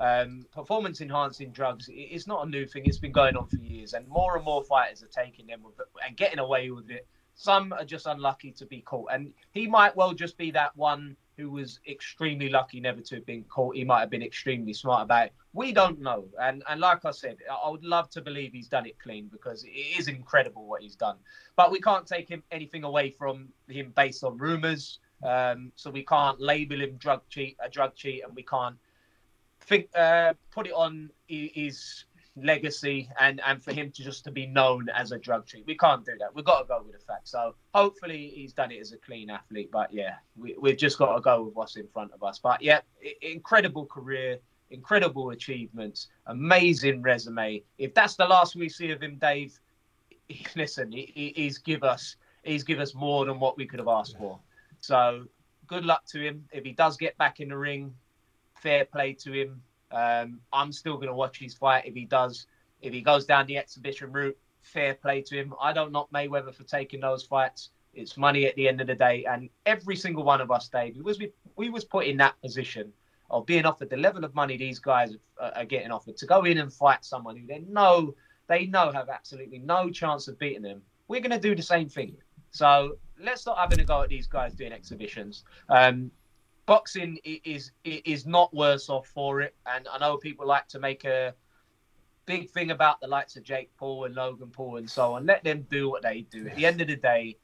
Um, 0.00 0.46
performance 0.50 1.02
enhancing 1.02 1.52
drugs, 1.52 1.90
it's 1.92 2.26
not 2.26 2.46
a 2.46 2.48
new 2.48 2.64
thing. 2.64 2.86
It's 2.86 2.98
been 2.98 3.12
going 3.12 3.36
on 3.36 3.46
for 3.48 3.56
years, 3.56 3.92
and 3.92 4.08
more 4.08 4.34
and 4.34 4.44
more 4.44 4.64
fighters 4.64 5.02
are 5.02 5.08
taking 5.08 5.46
them 5.46 5.60
and 6.06 6.16
getting 6.16 6.38
away 6.38 6.70
with 6.70 6.90
it. 6.90 7.06
Some 7.34 7.72
are 7.74 7.84
just 7.84 8.06
unlucky 8.06 8.50
to 8.52 8.64
be 8.64 8.80
caught, 8.80 9.10
and 9.12 9.32
he 9.52 9.66
might 9.66 9.94
well 9.94 10.14
just 10.14 10.38
be 10.38 10.50
that 10.52 10.74
one 10.74 11.16
who 11.36 11.50
was 11.50 11.80
extremely 11.86 12.48
lucky 12.48 12.80
never 12.80 13.02
to 13.02 13.14
have 13.16 13.26
been 13.26 13.44
caught. 13.44 13.76
He 13.76 13.84
might 13.84 14.00
have 14.00 14.10
been 14.10 14.22
extremely 14.22 14.72
smart 14.72 15.04
about 15.04 15.26
it. 15.26 15.32
We 15.52 15.70
don't 15.70 16.00
know. 16.00 16.24
And 16.40 16.62
and 16.68 16.80
like 16.80 17.04
I 17.04 17.10
said, 17.10 17.36
I 17.50 17.68
would 17.68 17.84
love 17.84 18.08
to 18.10 18.22
believe 18.22 18.52
he's 18.52 18.68
done 18.68 18.86
it 18.86 18.98
clean 18.98 19.28
because 19.30 19.64
it 19.64 19.98
is 19.98 20.08
incredible 20.08 20.66
what 20.66 20.80
he's 20.80 20.96
done. 20.96 21.16
But 21.56 21.70
we 21.70 21.80
can't 21.80 22.06
take 22.06 22.26
him 22.26 22.42
anything 22.50 22.84
away 22.84 23.10
from 23.10 23.48
him 23.68 23.92
based 23.94 24.24
on 24.24 24.38
rumours. 24.38 24.98
Um, 25.22 25.72
so 25.76 25.90
we 25.90 26.04
can't 26.04 26.40
label 26.40 26.80
him 26.80 26.96
drug 26.96 27.20
cheat 27.28 27.58
a 27.62 27.68
drug 27.68 27.94
cheat, 27.94 28.22
and 28.24 28.34
we 28.34 28.42
can't 28.42 28.76
think 29.70 29.88
uh, 29.96 30.34
put 30.50 30.66
it 30.66 30.72
on 30.72 31.10
his 31.28 32.04
legacy 32.36 33.08
and 33.18 33.40
and 33.46 33.62
for 33.62 33.72
him 33.72 33.90
to 33.90 34.02
just 34.02 34.24
to 34.24 34.30
be 34.30 34.46
known 34.46 34.88
as 34.90 35.12
a 35.12 35.18
drug 35.18 35.46
cheat. 35.46 35.64
We 35.66 35.76
can't 35.76 36.04
do 36.04 36.12
that. 36.18 36.34
We've 36.34 36.44
got 36.44 36.60
to 36.62 36.66
go 36.66 36.82
with 36.84 36.92
the 36.92 37.04
facts. 37.04 37.30
So 37.30 37.54
hopefully 37.74 38.32
he's 38.34 38.52
done 38.52 38.70
it 38.72 38.80
as 38.80 38.92
a 38.92 38.98
clean 38.98 39.30
athlete. 39.30 39.70
But 39.72 39.92
yeah, 39.92 40.14
we, 40.36 40.56
we've 40.60 40.76
just 40.76 40.98
got 40.98 41.14
to 41.14 41.20
go 41.20 41.42
with 41.44 41.54
what's 41.54 41.76
in 41.76 41.86
front 41.88 42.12
of 42.12 42.22
us. 42.22 42.38
But 42.38 42.62
yeah, 42.62 42.80
incredible 43.22 43.86
career, 43.86 44.38
incredible 44.70 45.30
achievements, 45.30 46.08
amazing 46.26 47.02
resume. 47.02 47.62
If 47.78 47.94
that's 47.94 48.16
the 48.16 48.26
last 48.26 48.56
we 48.56 48.68
see 48.68 48.90
of 48.90 49.00
him, 49.00 49.16
Dave, 49.18 49.58
listen, 50.56 50.90
he, 50.92 51.32
he's 51.36 51.58
give 51.58 51.84
us 51.84 52.16
he's 52.42 52.64
give 52.64 52.80
us 52.80 52.94
more 52.94 53.24
than 53.24 53.38
what 53.38 53.56
we 53.56 53.66
could 53.66 53.78
have 53.78 53.88
asked 53.88 54.16
for. 54.18 54.38
So 54.80 55.24
good 55.66 55.84
luck 55.84 56.04
to 56.06 56.20
him. 56.20 56.44
If 56.52 56.64
he 56.64 56.72
does 56.72 56.96
get 56.96 57.16
back 57.18 57.40
in 57.40 57.48
the 57.48 57.56
ring, 57.56 57.94
fair 58.60 58.84
play 58.84 59.12
to 59.14 59.32
him 59.32 59.62
um, 59.92 60.40
I'm 60.52 60.72
still 60.72 60.96
going 60.96 61.08
to 61.08 61.14
watch 61.14 61.38
his 61.38 61.54
fight 61.54 61.86
if 61.86 61.94
he 61.94 62.04
does. 62.04 62.46
If 62.80 62.92
he 62.92 63.00
goes 63.00 63.26
down 63.26 63.46
the 63.46 63.58
exhibition 63.58 64.12
route, 64.12 64.36
fair 64.62 64.94
play 64.94 65.22
to 65.22 65.36
him. 65.36 65.54
I 65.60 65.72
don't 65.72 65.92
knock 65.92 66.10
Mayweather 66.12 66.54
for 66.54 66.64
taking 66.64 67.00
those 67.00 67.24
fights. 67.24 67.70
It's 67.92 68.16
money 68.16 68.46
at 68.46 68.54
the 68.54 68.68
end 68.68 68.80
of 68.80 68.86
the 68.86 68.94
day, 68.94 69.24
and 69.24 69.50
every 69.66 69.96
single 69.96 70.22
one 70.22 70.40
of 70.40 70.50
us, 70.52 70.68
Dave, 70.68 70.96
was 70.98 71.18
we, 71.18 71.32
we 71.56 71.70
was 71.70 71.84
put 71.84 72.06
in 72.06 72.16
that 72.18 72.40
position 72.40 72.92
of 73.30 73.46
being 73.46 73.66
offered 73.66 73.90
the 73.90 73.96
level 73.96 74.24
of 74.24 74.34
money 74.34 74.56
these 74.56 74.78
guys 74.78 75.16
are, 75.40 75.52
are 75.56 75.64
getting 75.64 75.90
offered 75.90 76.16
to 76.18 76.26
go 76.26 76.44
in 76.44 76.58
and 76.58 76.72
fight 76.72 77.04
someone 77.04 77.36
who 77.36 77.46
they 77.46 77.60
know 77.60 78.14
they 78.48 78.66
know 78.66 78.90
have 78.92 79.08
absolutely 79.08 79.58
no 79.58 79.90
chance 79.90 80.28
of 80.28 80.38
beating 80.38 80.62
them. 80.62 80.82
We're 81.08 81.20
going 81.20 81.30
to 81.32 81.38
do 81.38 81.54
the 81.54 81.62
same 81.62 81.88
thing. 81.88 82.16
So 82.52 82.98
let's 83.20 83.42
stop 83.42 83.58
having 83.58 83.80
a 83.80 83.84
go 83.84 84.02
at 84.02 84.08
these 84.08 84.26
guys 84.26 84.54
doing 84.54 84.72
exhibitions. 84.72 85.44
Um, 85.68 86.10
boxing 86.70 87.18
is 87.24 87.72
is 87.82 88.26
not 88.26 88.54
worse 88.54 88.88
off 88.88 89.08
for 89.08 89.40
it, 89.40 89.56
and 89.66 89.88
I 89.92 89.98
know 89.98 90.16
people 90.16 90.46
like 90.46 90.68
to 90.68 90.78
make 90.78 91.04
a 91.04 91.34
big 92.26 92.48
thing 92.48 92.70
about 92.70 93.00
the 93.00 93.08
likes 93.08 93.34
of 93.34 93.42
Jake 93.42 93.70
Paul 93.76 94.04
and 94.04 94.14
Logan 94.14 94.50
Paul 94.52 94.76
and 94.76 94.88
so 94.88 95.14
on. 95.14 95.26
Let 95.26 95.42
them 95.42 95.66
do 95.68 95.90
what 95.90 96.02
they 96.04 96.20
do. 96.30 96.46
At 96.46 96.54
the 96.54 96.66
end 96.66 96.80
of 96.80 96.86
the 96.86 96.94
day, 96.94 97.38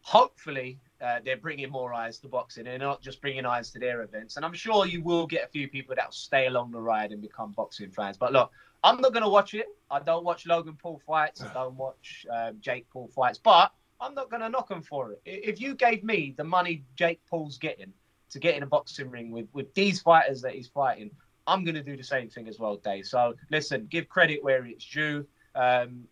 hopefully 0.00 0.80
uh, 1.00 1.20
they're 1.24 1.36
bringing 1.36 1.70
more 1.70 1.94
eyes 1.94 2.18
to 2.18 2.28
boxing. 2.28 2.64
They're 2.64 2.78
not 2.78 3.00
just 3.00 3.20
bringing 3.20 3.46
eyes 3.46 3.70
to 3.70 3.78
their 3.78 4.02
events. 4.02 4.34
And 4.34 4.44
I'm 4.44 4.54
sure 4.54 4.86
you 4.86 5.02
will 5.04 5.28
get 5.28 5.44
a 5.44 5.48
few 5.48 5.68
people 5.68 5.94
that 5.94 6.06
will 6.08 6.12
stay 6.12 6.48
along 6.48 6.72
the 6.72 6.80
ride 6.80 7.12
and 7.12 7.22
become 7.22 7.52
boxing 7.52 7.92
fans. 7.92 8.16
But 8.16 8.32
look, 8.32 8.50
I'm 8.82 9.00
not 9.00 9.12
going 9.12 9.22
to 9.22 9.28
watch 9.28 9.54
it. 9.54 9.66
I 9.88 10.00
don't 10.00 10.24
watch 10.24 10.46
Logan 10.46 10.76
Paul 10.82 11.00
fights. 11.06 11.44
I 11.44 11.52
don't 11.54 11.76
watch 11.76 12.26
um, 12.28 12.56
Jake 12.60 12.90
Paul 12.90 13.08
fights. 13.14 13.38
But 13.38 13.70
I'm 14.00 14.14
not 14.14 14.30
going 14.30 14.42
to 14.42 14.48
knock 14.48 14.68
him 14.68 14.82
for 14.82 15.12
it. 15.12 15.20
If 15.24 15.60
you 15.60 15.76
gave 15.76 16.02
me 16.02 16.34
the 16.36 16.42
money 16.42 16.82
Jake 16.96 17.20
Paul's 17.30 17.56
getting 17.56 17.92
to 18.30 18.38
get 18.38 18.56
in 18.56 18.62
a 18.62 18.66
boxing 18.66 19.10
ring 19.10 19.30
with, 19.30 19.48
with 19.52 19.72
these 19.74 20.00
fighters 20.00 20.42
that 20.42 20.54
he's 20.54 20.68
fighting, 20.68 21.10
I'm 21.46 21.64
going 21.64 21.74
to 21.74 21.82
do 21.82 21.96
the 21.96 22.04
same 22.04 22.28
thing 22.28 22.46
as 22.48 22.58
well, 22.58 22.76
Dave. 22.76 23.06
So 23.06 23.34
listen, 23.50 23.86
give 23.90 24.08
credit 24.08 24.44
where 24.44 24.64
it's 24.66 24.84
due. 24.84 25.26
Um, 25.54 26.04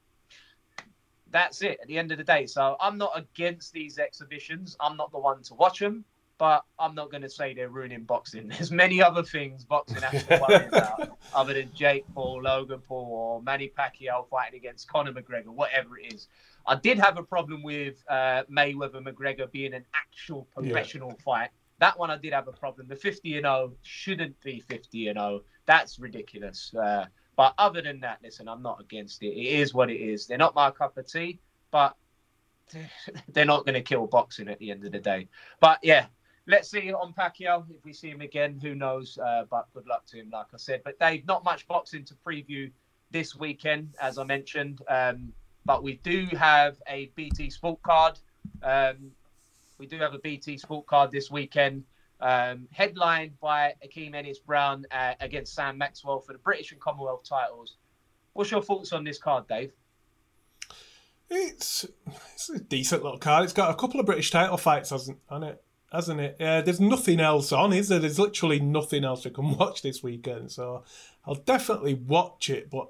that's 1.30 1.62
it 1.62 1.78
at 1.82 1.88
the 1.88 1.98
end 1.98 2.12
of 2.12 2.18
the 2.18 2.24
day. 2.24 2.46
So 2.46 2.76
I'm 2.80 2.96
not 2.96 3.12
against 3.14 3.72
these 3.72 3.98
exhibitions. 3.98 4.76
I'm 4.80 4.96
not 4.96 5.12
the 5.12 5.18
one 5.18 5.42
to 5.42 5.54
watch 5.54 5.78
them, 5.78 6.04
but 6.38 6.64
I'm 6.78 6.94
not 6.94 7.10
going 7.10 7.22
to 7.22 7.30
say 7.30 7.54
they're 7.54 7.68
ruining 7.68 8.04
boxing. 8.04 8.48
There's 8.58 8.70
many 8.70 9.02
other 9.02 9.22
things 9.22 9.64
boxing 9.64 10.02
has 10.02 10.24
to 10.24 10.44
worry 10.48 10.66
about 10.68 11.18
other 11.34 11.54
than 11.54 11.70
Jake 11.74 12.04
Paul, 12.14 12.42
Logan 12.42 12.80
Paul, 12.86 13.08
or 13.10 13.42
Manny 13.42 13.70
Pacquiao 13.76 14.28
fighting 14.28 14.58
against 14.58 14.88
Conor 14.88 15.12
McGregor, 15.12 15.48
whatever 15.48 15.98
it 15.98 16.14
is. 16.14 16.28
I 16.66 16.76
did 16.76 16.98
have 16.98 17.16
a 17.16 17.22
problem 17.22 17.62
with 17.62 18.02
uh, 18.08 18.42
Mayweather 18.50 19.02
McGregor 19.02 19.50
being 19.50 19.72
an 19.72 19.84
actual 19.94 20.48
professional 20.54 21.10
yeah. 21.10 21.24
fight. 21.24 21.50
That 21.78 21.98
one 21.98 22.10
I 22.10 22.16
did 22.16 22.32
have 22.32 22.48
a 22.48 22.52
problem. 22.52 22.88
The 22.88 22.96
50 22.96 23.36
and 23.36 23.44
0 23.44 23.72
shouldn't 23.82 24.40
be 24.42 24.60
50 24.60 25.08
and 25.08 25.18
0. 25.18 25.42
That's 25.66 25.98
ridiculous. 25.98 26.74
Uh, 26.74 27.06
but 27.36 27.54
other 27.58 27.82
than 27.82 28.00
that, 28.00 28.18
listen, 28.22 28.48
I'm 28.48 28.62
not 28.62 28.80
against 28.80 29.22
it. 29.22 29.28
It 29.28 29.60
is 29.60 29.74
what 29.74 29.90
it 29.90 30.00
is. 30.00 30.26
They're 30.26 30.38
not 30.38 30.54
my 30.54 30.70
cup 30.70 30.96
of 30.96 31.06
tea, 31.06 31.38
but 31.70 31.94
they're 33.28 33.44
not 33.44 33.66
going 33.66 33.74
to 33.74 33.82
kill 33.82 34.06
boxing 34.06 34.48
at 34.48 34.58
the 34.58 34.70
end 34.70 34.84
of 34.84 34.92
the 34.92 34.98
day. 34.98 35.28
But 35.60 35.78
yeah, 35.82 36.06
let's 36.46 36.70
see 36.70 36.92
on 36.92 37.12
Pacquiao. 37.12 37.64
If 37.70 37.84
we 37.84 37.92
see 37.92 38.08
him 38.08 38.22
again, 38.22 38.58
who 38.60 38.74
knows? 38.74 39.18
Uh, 39.18 39.44
but 39.50 39.66
good 39.74 39.86
luck 39.86 40.06
to 40.06 40.16
him, 40.18 40.30
like 40.32 40.46
I 40.54 40.56
said. 40.56 40.80
But 40.82 40.98
Dave, 40.98 41.26
not 41.26 41.44
much 41.44 41.68
boxing 41.68 42.04
to 42.06 42.14
preview 42.14 42.70
this 43.10 43.36
weekend, 43.36 43.94
as 44.00 44.18
I 44.18 44.24
mentioned. 44.24 44.80
Um, 44.88 45.32
but 45.66 45.82
we 45.82 45.96
do 46.02 46.26
have 46.32 46.76
a 46.88 47.10
BT 47.16 47.50
Sport 47.50 47.82
card. 47.82 48.18
Um, 48.62 49.10
we 49.78 49.86
do 49.86 49.98
have 49.98 50.14
a 50.14 50.18
BT 50.18 50.58
Sport 50.58 50.86
card 50.86 51.10
this 51.10 51.30
weekend 51.30 51.84
um, 52.20 52.66
headlined 52.72 53.38
by 53.40 53.74
Akeem 53.84 54.14
Ennis 54.14 54.38
Brown 54.38 54.84
uh, 54.90 55.14
against 55.20 55.54
Sam 55.54 55.76
Maxwell 55.76 56.20
for 56.20 56.32
the 56.32 56.38
British 56.38 56.72
and 56.72 56.80
Commonwealth 56.80 57.28
titles. 57.28 57.76
What's 58.32 58.50
your 58.50 58.62
thoughts 58.62 58.92
on 58.92 59.04
this 59.04 59.18
card, 59.18 59.46
Dave? 59.48 59.72
It's 61.28 61.84
it's 62.34 62.50
a 62.50 62.60
decent 62.60 63.02
little 63.02 63.18
card. 63.18 63.44
It's 63.44 63.52
got 63.52 63.70
a 63.70 63.74
couple 63.74 63.98
of 63.98 64.06
British 64.06 64.30
title 64.30 64.56
fights, 64.56 64.90
hasn't 64.90 65.18
on 65.28 65.42
it? 65.42 65.62
Hasn't 65.92 66.20
it? 66.20 66.36
Yeah, 66.38 66.60
there's 66.60 66.80
nothing 66.80 67.20
else 67.20 67.52
on, 67.52 67.72
is 67.72 67.88
there? 67.88 67.98
There's 67.98 68.18
literally 68.18 68.60
nothing 68.60 69.04
else 69.04 69.24
you 69.24 69.30
can 69.30 69.50
watch 69.58 69.82
this 69.82 70.02
weekend, 70.02 70.52
so 70.52 70.84
I'll 71.24 71.34
definitely 71.34 71.94
watch 71.94 72.48
it. 72.50 72.70
But 72.70 72.82
uh, 72.82 72.88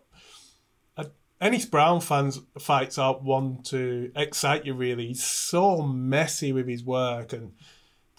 Ennis 1.40 1.66
Brown 1.66 2.00
fans 2.00 2.40
fights 2.58 2.96
aren't 2.96 3.22
one 3.22 3.62
to 3.64 4.10
excite 4.16 4.64
you 4.64 4.74
really. 4.74 5.08
He's 5.08 5.24
so 5.24 5.82
messy 5.82 6.52
with 6.52 6.66
his 6.66 6.82
work 6.82 7.32
and 7.32 7.52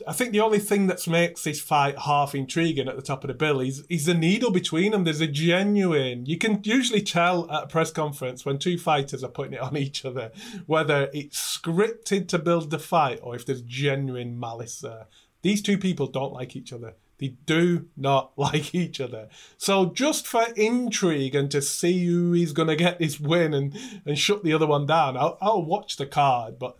I 0.08 0.14
think 0.14 0.32
the 0.32 0.42
only 0.42 0.60
thing 0.60 0.86
that 0.88 1.08
makes 1.08 1.44
this 1.44 1.60
fight 1.60 1.98
half 1.98 2.36
intriguing 2.36 2.88
at 2.88 2.96
the 2.96 3.02
top 3.02 3.24
of 3.24 3.30
the 3.30 3.34
bill 3.34 3.60
is 3.60 3.84
is 3.90 4.06
the 4.06 4.14
needle 4.14 4.52
between 4.52 4.92
them. 4.92 5.04
There's 5.04 5.22
a 5.22 5.28
genuine. 5.28 6.28
You 6.28 6.38
can 6.38 6.62
usually 6.64 7.02
tell 7.02 7.50
at 7.50 7.64
a 7.64 7.68
press 7.68 7.90
conference 7.90 8.46
when 8.46 8.60
two 8.60 8.78
fighters 8.78 9.24
are 9.24 9.32
putting 9.32 9.54
it 9.54 9.62
on 9.62 9.76
each 9.76 10.06
other 10.06 10.32
whether 10.68 11.10
it's 11.14 11.58
scripted 11.58 12.28
to 12.28 12.38
build 12.38 12.70
the 12.70 12.80
fight 12.80 13.20
or 13.24 13.36
if 13.36 13.46
there's 13.46 13.62
genuine 13.62 14.40
malice 14.40 14.80
there. 14.80 15.08
These 15.42 15.64
two 15.64 15.80
people 15.80 16.08
don't 16.08 16.34
like 16.34 16.56
each 16.56 16.72
other. 16.72 16.94
They 17.20 17.30
do 17.46 17.88
not 17.96 18.34
like 18.38 18.74
each 18.74 19.02
other. 19.02 19.30
So 19.58 19.88
just 19.88 20.28
for 20.28 20.46
intrigue 20.56 21.36
and 21.36 21.50
to 21.52 21.62
see 21.62 22.06
who 22.06 22.34
is 22.34 22.54
going 22.54 22.68
to 22.70 22.76
get 22.76 23.00
this 23.00 23.20
win 23.20 23.54
and, 23.54 23.78
and 24.06 24.18
shut 24.18 24.44
the 24.44 24.54
other 24.54 24.68
one 24.68 24.86
down, 24.86 25.18
I'll, 25.18 25.38
I'll 25.42 25.66
watch 25.66 25.98
the 25.98 26.06
card. 26.06 26.60
But 26.60 26.78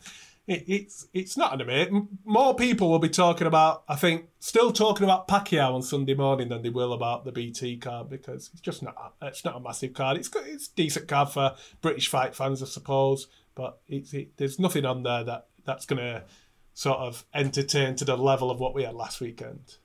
it, 0.48 0.64
it's 0.68 1.08
it's 1.14 1.38
not 1.38 1.54
an 1.54 1.60
debate. 1.60 1.90
More 2.26 2.56
people 2.56 2.90
will 2.90 3.00
be 3.00 3.10
talking 3.10 3.48
about, 3.48 3.84
I 3.88 3.96
think, 3.96 4.28
still 4.40 4.72
talking 4.72 5.04
about 5.04 5.28
Pacquiao 5.28 5.74
on 5.74 5.82
Sunday 5.82 6.14
morning 6.14 6.50
than 6.50 6.62
they 6.62 6.70
will 6.70 6.94
about 6.94 7.26
the 7.26 7.32
BT 7.32 7.78
card 7.78 8.10
because 8.10 8.50
it's 8.54 8.62
just 8.62 8.82
not 8.82 9.14
it's 9.22 9.44
not 9.44 9.58
a 9.58 9.60
massive 9.60 9.94
card. 9.94 10.18
It's 10.18 10.30
it's 10.48 10.70
decent 10.70 11.08
card 11.08 11.30
for 11.30 11.56
British 11.82 12.08
fight 12.08 12.34
fans, 12.34 12.64
I 12.64 12.68
suppose, 12.68 13.28
but 13.56 13.80
it's 13.88 14.14
it, 14.14 14.38
there's 14.38 14.60
nothing 14.60 14.86
on 14.86 15.04
there 15.04 15.24
that 15.26 15.48
that's 15.66 15.86
going 15.86 16.02
to 16.02 16.24
sort 16.74 17.00
of 17.00 17.26
entertain 17.34 17.96
to 17.96 18.06
the 18.06 18.16
level 18.16 18.50
of 18.50 18.60
what 18.60 18.74
we 18.74 18.84
had 18.84 18.94
last 18.94 19.20
weekend. 19.20 19.78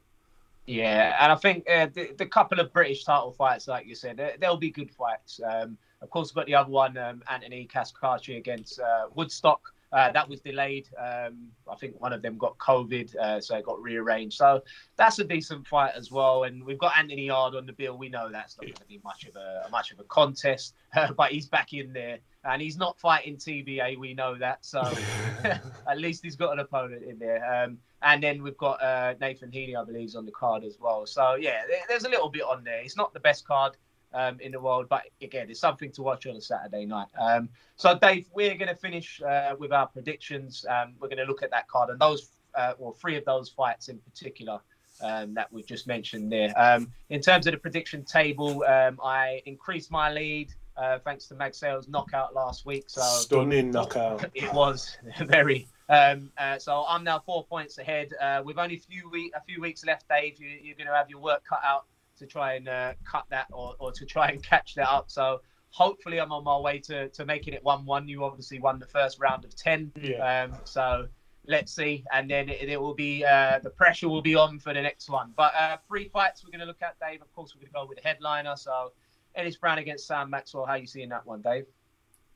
Yeah, 0.66 1.16
and 1.20 1.32
I 1.32 1.34
think 1.34 1.68
uh, 1.68 1.88
the, 1.92 2.14
the 2.16 2.26
couple 2.26 2.60
of 2.60 2.72
British 2.72 3.04
title 3.04 3.32
fights, 3.32 3.66
like 3.66 3.86
you 3.86 3.94
said, 3.94 4.36
they'll 4.40 4.56
be 4.56 4.70
good 4.70 4.90
fights. 4.90 5.40
Um, 5.44 5.76
of 6.00 6.10
course, 6.10 6.30
we've 6.30 6.36
got 6.36 6.46
the 6.46 6.54
other 6.54 6.70
one, 6.70 6.96
um, 6.98 7.22
Anthony 7.28 7.66
Cacace 7.66 8.36
against 8.36 8.78
uh, 8.80 9.06
Woodstock. 9.14 9.60
Uh, 9.92 10.10
that 10.10 10.26
was 10.26 10.40
delayed. 10.40 10.88
Um, 10.98 11.48
I 11.70 11.74
think 11.76 12.00
one 12.00 12.14
of 12.14 12.22
them 12.22 12.38
got 12.38 12.56
COVID, 12.56 13.14
uh, 13.16 13.40
so 13.40 13.56
it 13.56 13.64
got 13.64 13.82
rearranged. 13.82 14.38
So 14.38 14.62
that's 14.96 15.18
a 15.18 15.24
decent 15.24 15.66
fight 15.66 15.92
as 15.94 16.10
well. 16.10 16.44
And 16.44 16.64
we've 16.64 16.78
got 16.78 16.96
Anthony 16.96 17.26
Yarde 17.26 17.56
on 17.56 17.66
the 17.66 17.74
bill. 17.74 17.98
We 17.98 18.08
know 18.08 18.30
that's 18.30 18.56
not 18.56 18.62
going 18.62 18.74
to 18.74 18.86
be 18.86 19.00
much 19.04 19.26
of 19.26 19.36
a 19.36 19.68
much 19.70 19.92
of 19.92 19.98
a 19.98 20.04
contest, 20.04 20.74
but 21.16 21.30
he's 21.30 21.46
back 21.46 21.74
in 21.74 21.92
there, 21.92 22.18
and 22.44 22.62
he's 22.62 22.78
not 22.78 22.98
fighting 22.98 23.36
TBA. 23.36 23.98
We 23.98 24.14
know 24.14 24.38
that. 24.38 24.64
So 24.64 24.80
at 25.44 25.98
least 25.98 26.22
he's 26.24 26.36
got 26.36 26.54
an 26.54 26.60
opponent 26.60 27.02
in 27.02 27.18
there. 27.18 27.76
And 28.02 28.22
then 28.22 28.42
we've 28.42 28.56
got 28.56 28.82
uh, 28.82 29.14
Nathan 29.20 29.50
Heaney, 29.50 29.76
I 29.76 29.84
believe, 29.84 30.08
is 30.08 30.16
on 30.16 30.26
the 30.26 30.32
card 30.32 30.64
as 30.64 30.78
well. 30.80 31.06
So 31.06 31.34
yeah, 31.34 31.62
there's 31.88 32.04
a 32.04 32.08
little 32.08 32.28
bit 32.28 32.42
on 32.42 32.64
there. 32.64 32.80
It's 32.80 32.96
not 32.96 33.12
the 33.14 33.20
best 33.20 33.46
card 33.46 33.76
um, 34.14 34.38
in 34.40 34.52
the 34.52 34.60
world. 34.60 34.86
But 34.88 35.04
again, 35.20 35.48
it's 35.50 35.60
something 35.60 35.90
to 35.92 36.02
watch 36.02 36.26
on 36.26 36.36
a 36.36 36.40
Saturday 36.40 36.86
night. 36.86 37.08
Um, 37.20 37.48
so, 37.76 37.98
Dave, 37.98 38.28
we're 38.34 38.54
going 38.54 38.68
to 38.68 38.76
finish 38.76 39.20
uh, 39.22 39.54
with 39.58 39.72
our 39.72 39.86
predictions. 39.86 40.64
Um, 40.68 40.94
we're 41.00 41.08
going 41.08 41.18
to 41.18 41.24
look 41.24 41.42
at 41.42 41.50
that 41.50 41.68
card 41.68 41.90
and 41.90 41.98
those, 41.98 42.30
uh, 42.54 42.74
well, 42.78 42.92
three 42.92 43.16
of 43.16 43.24
those 43.24 43.48
fights 43.48 43.88
in 43.88 43.98
particular. 43.98 44.60
Um, 45.02 45.34
that 45.34 45.52
we've 45.52 45.66
just 45.66 45.88
mentioned 45.88 46.30
there. 46.30 46.52
Um, 46.56 46.92
in 47.10 47.20
terms 47.20 47.48
of 47.48 47.52
the 47.52 47.58
prediction 47.58 48.04
table, 48.04 48.62
um, 48.68 49.00
I 49.02 49.42
increased 49.46 49.90
my 49.90 50.12
lead 50.12 50.52
uh, 50.76 50.98
thanks 51.00 51.26
to 51.26 51.34
Magsayo's 51.34 51.88
knockout 51.88 52.34
last 52.34 52.64
week. 52.64 52.84
So 52.86 53.00
stunning 53.02 53.70
knockout. 53.72 54.30
It 54.34 54.52
was 54.52 54.96
very. 55.20 55.66
Um, 55.92 56.30
uh, 56.38 56.58
so 56.58 56.86
I'm 56.88 57.04
now 57.04 57.18
four 57.18 57.44
points 57.44 57.76
ahead. 57.76 58.14
Uh, 58.18 58.40
with 58.42 58.56
only 58.56 58.76
a 58.76 58.80
few 58.80 59.10
week, 59.10 59.32
a 59.36 59.42
few 59.42 59.60
weeks 59.60 59.84
left, 59.84 60.08
Dave, 60.08 60.40
you, 60.40 60.72
are 60.72 60.76
going 60.76 60.86
to 60.86 60.94
have 60.94 61.10
your 61.10 61.20
work 61.20 61.44
cut 61.46 61.60
out 61.62 61.84
to 62.18 62.26
try 62.26 62.54
and 62.54 62.66
uh, 62.66 62.94
cut 63.04 63.26
that 63.28 63.48
or, 63.52 63.74
or 63.78 63.92
to 63.92 64.06
try 64.06 64.28
and 64.28 64.42
catch 64.42 64.74
that 64.76 64.88
up. 64.88 65.10
So 65.10 65.42
hopefully 65.68 66.18
I'm 66.18 66.32
on 66.32 66.44
my 66.44 66.56
way 66.56 66.78
to, 66.78 67.10
to 67.10 67.26
making 67.26 67.52
it 67.52 67.62
1 67.62 67.84
1. 67.84 68.08
You 68.08 68.24
obviously 68.24 68.58
won 68.58 68.78
the 68.78 68.86
first 68.86 69.20
round 69.20 69.44
of 69.44 69.54
10. 69.54 69.92
Yeah. 70.00 70.46
Um, 70.46 70.54
so 70.64 71.08
let's 71.46 71.74
see. 71.74 72.04
And 72.10 72.30
then 72.30 72.48
it, 72.48 72.70
it 72.70 72.80
will 72.80 72.94
be, 72.94 73.22
uh, 73.22 73.58
the 73.62 73.70
pressure 73.70 74.08
will 74.08 74.22
be 74.22 74.34
on 74.34 74.60
for 74.60 74.72
the 74.72 74.80
next 74.80 75.10
one. 75.10 75.34
But 75.36 75.54
uh, 75.54 75.76
three 75.88 76.08
fights 76.08 76.42
we're 76.42 76.52
going 76.52 76.60
to 76.60 76.66
look 76.66 76.80
at, 76.80 76.96
Dave. 77.00 77.20
Of 77.20 77.30
course, 77.34 77.54
we're 77.54 77.60
going 77.60 77.72
to 77.72 77.74
go 77.74 77.86
with 77.86 78.02
the 78.02 78.08
headliner. 78.08 78.56
So 78.56 78.92
Ennis 79.34 79.56
Brown 79.56 79.76
against 79.76 80.06
Sam 80.06 80.30
Maxwell. 80.30 80.64
How 80.64 80.74
you 80.74 80.86
seeing 80.86 81.10
that 81.10 81.26
one, 81.26 81.42
Dave? 81.42 81.66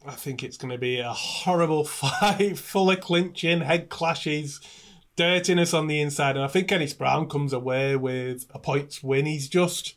I 0.07 0.12
think 0.12 0.42
it's 0.42 0.57
going 0.57 0.70
to 0.70 0.78
be 0.78 1.00
a 1.00 1.12
horrible 1.12 1.84
fight, 1.84 2.59
full 2.59 2.90
of 2.90 3.00
clinching, 3.00 3.62
head 3.62 3.88
clashes 3.88 4.61
dirtiness 5.16 5.74
on 5.74 5.86
the 5.86 6.00
inside. 6.00 6.36
And 6.36 6.44
I 6.44 6.48
think 6.48 6.70
Ennis 6.70 6.92
Brown 6.92 7.28
comes 7.28 7.52
away 7.52 7.96
with 7.96 8.46
a 8.50 8.59
points 8.59 9.02
win. 9.02 9.26
He's 9.26 9.48
just 9.48 9.94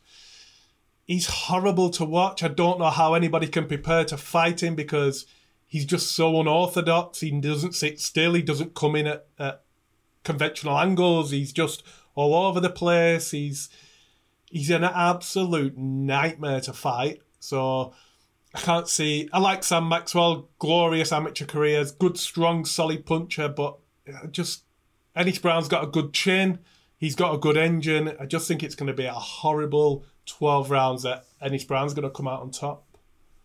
he's 1.04 1.26
horrible 1.26 1.90
to 1.90 2.04
watch. 2.04 2.42
I 2.42 2.48
don't 2.48 2.78
know 2.78 2.90
how 2.90 3.14
anybody 3.14 3.46
can 3.46 3.66
prepare 3.66 4.04
to 4.06 4.16
fight 4.16 4.62
him 4.62 4.74
because 4.74 5.26
he's 5.66 5.84
just 5.84 6.12
so 6.12 6.40
unorthodox. 6.40 7.20
He 7.20 7.30
doesn't 7.38 7.74
sit 7.74 8.00
still. 8.00 8.34
He 8.34 8.42
doesn't 8.42 8.74
come 8.74 8.96
in 8.96 9.06
at, 9.06 9.26
at 9.38 9.62
conventional 10.24 10.78
angles. 10.78 11.30
He's 11.30 11.52
just 11.52 11.82
all 12.14 12.34
over 12.34 12.60
the 12.60 12.70
place. 12.70 13.30
He's 13.30 13.68
he's 14.50 14.70
an 14.70 14.84
absolute 14.84 15.76
nightmare 15.76 16.60
to 16.62 16.72
fight. 16.72 17.20
So 17.38 17.92
I 18.54 18.60
can't 18.60 18.88
see. 18.88 19.28
I 19.32 19.38
like 19.38 19.62
Sam 19.62 19.88
Maxwell, 19.88 20.48
glorious 20.58 21.12
amateur 21.12 21.44
careers, 21.44 21.92
good, 21.92 22.18
strong, 22.18 22.64
solid 22.64 23.06
puncher, 23.06 23.48
but 23.48 23.78
just 24.30 24.64
Ennis 25.14 25.38
Brown's 25.38 25.68
got 25.68 25.84
a 25.84 25.86
good 25.86 26.12
chin. 26.12 26.58
He's 26.96 27.14
got 27.14 27.34
a 27.34 27.38
good 27.38 27.56
engine. 27.56 28.14
I 28.18 28.26
just 28.26 28.48
think 28.48 28.62
it's 28.62 28.74
going 28.74 28.88
to 28.88 28.92
be 28.92 29.06
a 29.06 29.12
horrible 29.12 30.04
12 30.26 30.70
rounds 30.70 31.02
that 31.04 31.26
Ennis 31.40 31.64
Brown's 31.64 31.94
going 31.94 32.08
to 32.08 32.10
come 32.10 32.28
out 32.28 32.42
on 32.42 32.50
top. 32.50 32.84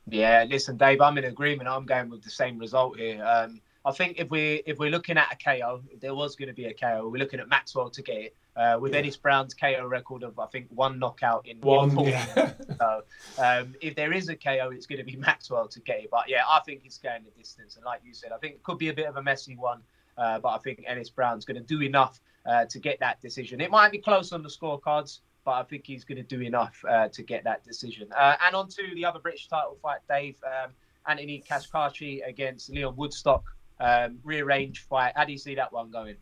Yeah, 0.08 0.45
listen, 0.47 0.78
Dave, 0.78 1.01
I'm 1.01 1.18
in 1.18 1.26
agreement. 1.26 1.70
I'm 1.70 1.86
going 1.86 2.10
with 2.10 2.24
the 2.24 2.30
same 2.30 2.60
result 2.60 2.97
here. 2.97 3.24
Um, 3.26 3.62
I 3.86 3.91
think 3.91 4.20
if 4.20 4.30
we 4.30 4.62
if 4.66 4.78
we're 4.78 4.89
looking 4.89 5.18
at 5.18 5.32
a 5.32 5.38
KO, 5.38 5.82
there 5.99 6.14
was 6.14 6.36
going 6.36 6.47
to 6.47 6.53
be 6.53 6.66
a 6.66 6.74
KO. 6.74 7.08
We're 7.08 7.20
looking 7.20 7.39
at 7.39 7.47
Maxwell 7.47 7.89
to 7.91 8.01
get 8.01 8.18
it. 8.18 8.36
Uh, 8.56 8.78
with 8.80 8.93
yeah. 8.93 8.99
Ennis 8.99 9.18
Brown's 9.18 9.53
KO 9.53 9.86
record 9.86 10.24
of 10.24 10.39
I 10.39 10.45
think 10.45 10.68
one 10.70 10.97
knockout 10.97 11.45
in 11.45 11.60
one. 11.60 11.97
Yeah. 11.99 12.53
so 12.78 13.01
um, 13.38 13.76
if 13.82 13.95
there 13.95 14.14
is 14.14 14.30
a 14.30 14.36
KO, 14.36 14.72
it's 14.72 14.86
going 14.86 14.99
to 14.99 15.03
be 15.03 15.16
Maxwell 15.18 15.68
to 15.68 15.80
get 15.82 15.99
it. 15.99 16.10
But 16.10 16.30
yeah, 16.30 16.43
I 16.47 16.62
think 16.66 16.82
he's 16.84 16.97
going 16.97 17.24
the 17.26 17.32
distance. 17.32 17.76
And 17.76 17.84
like 17.84 18.01
you 18.06 18.14
said, 18.14 18.32
I 18.32 18.38
think 18.38 18.56
it 18.56 18.64
could 18.64 18.78
be 18.78 18.89
a 18.89 18.93
bit 18.93 19.08
of 19.08 19.18
a 19.18 19.24
messy 19.24 19.56
one. 19.56 19.82
Uh, 20.18 20.39
but 20.39 20.49
I 20.49 20.58
think 20.60 20.84
Ennis 20.88 21.10
Brown's 21.10 21.43
going 21.43 21.58
to 21.58 21.64
do 21.64 21.82
enough 21.82 22.22
uh, 22.45 22.66
to 22.66 22.80
get 22.80 22.99
that 23.01 23.22
decision. 23.22 23.60
It 23.60 23.70
might 23.72 23.91
be 23.91 23.97
close 23.97 24.32
on 24.32 24.43
the 24.43 24.49
scorecards, 24.49 25.20
but 25.43 25.51
I 25.51 25.64
think 25.64 25.86
he's 25.86 26.06
going 26.06 26.18
to 26.18 26.24
do 26.24 26.41
enough 26.41 26.82
uh, 26.88 27.10
to 27.10 27.24
get 27.24 27.43
that 27.43 27.66
decision. 27.66 28.08
Uh, 28.16 28.38
and 28.45 28.56
on 28.56 28.70
to 28.70 28.84
the 28.93 29.03
other 29.03 29.20
British 29.20 29.47
title 29.47 29.78
fight, 29.82 29.99
Dave. 30.08 30.38
Um, 30.45 30.72
Anthony 31.08 31.43
Cacace 31.47 32.22
against 32.26 32.70
Leon 32.70 32.95
Woodstock. 32.95 33.43
Um, 33.80 34.20
rearrange 34.24 34.82
fight. 34.88 35.14
How 35.16 35.26
do 35.26 35.32
you 35.32 35.38
see 35.38 35.56
that 35.56 35.72
one 35.72 35.91
going? 35.91 36.16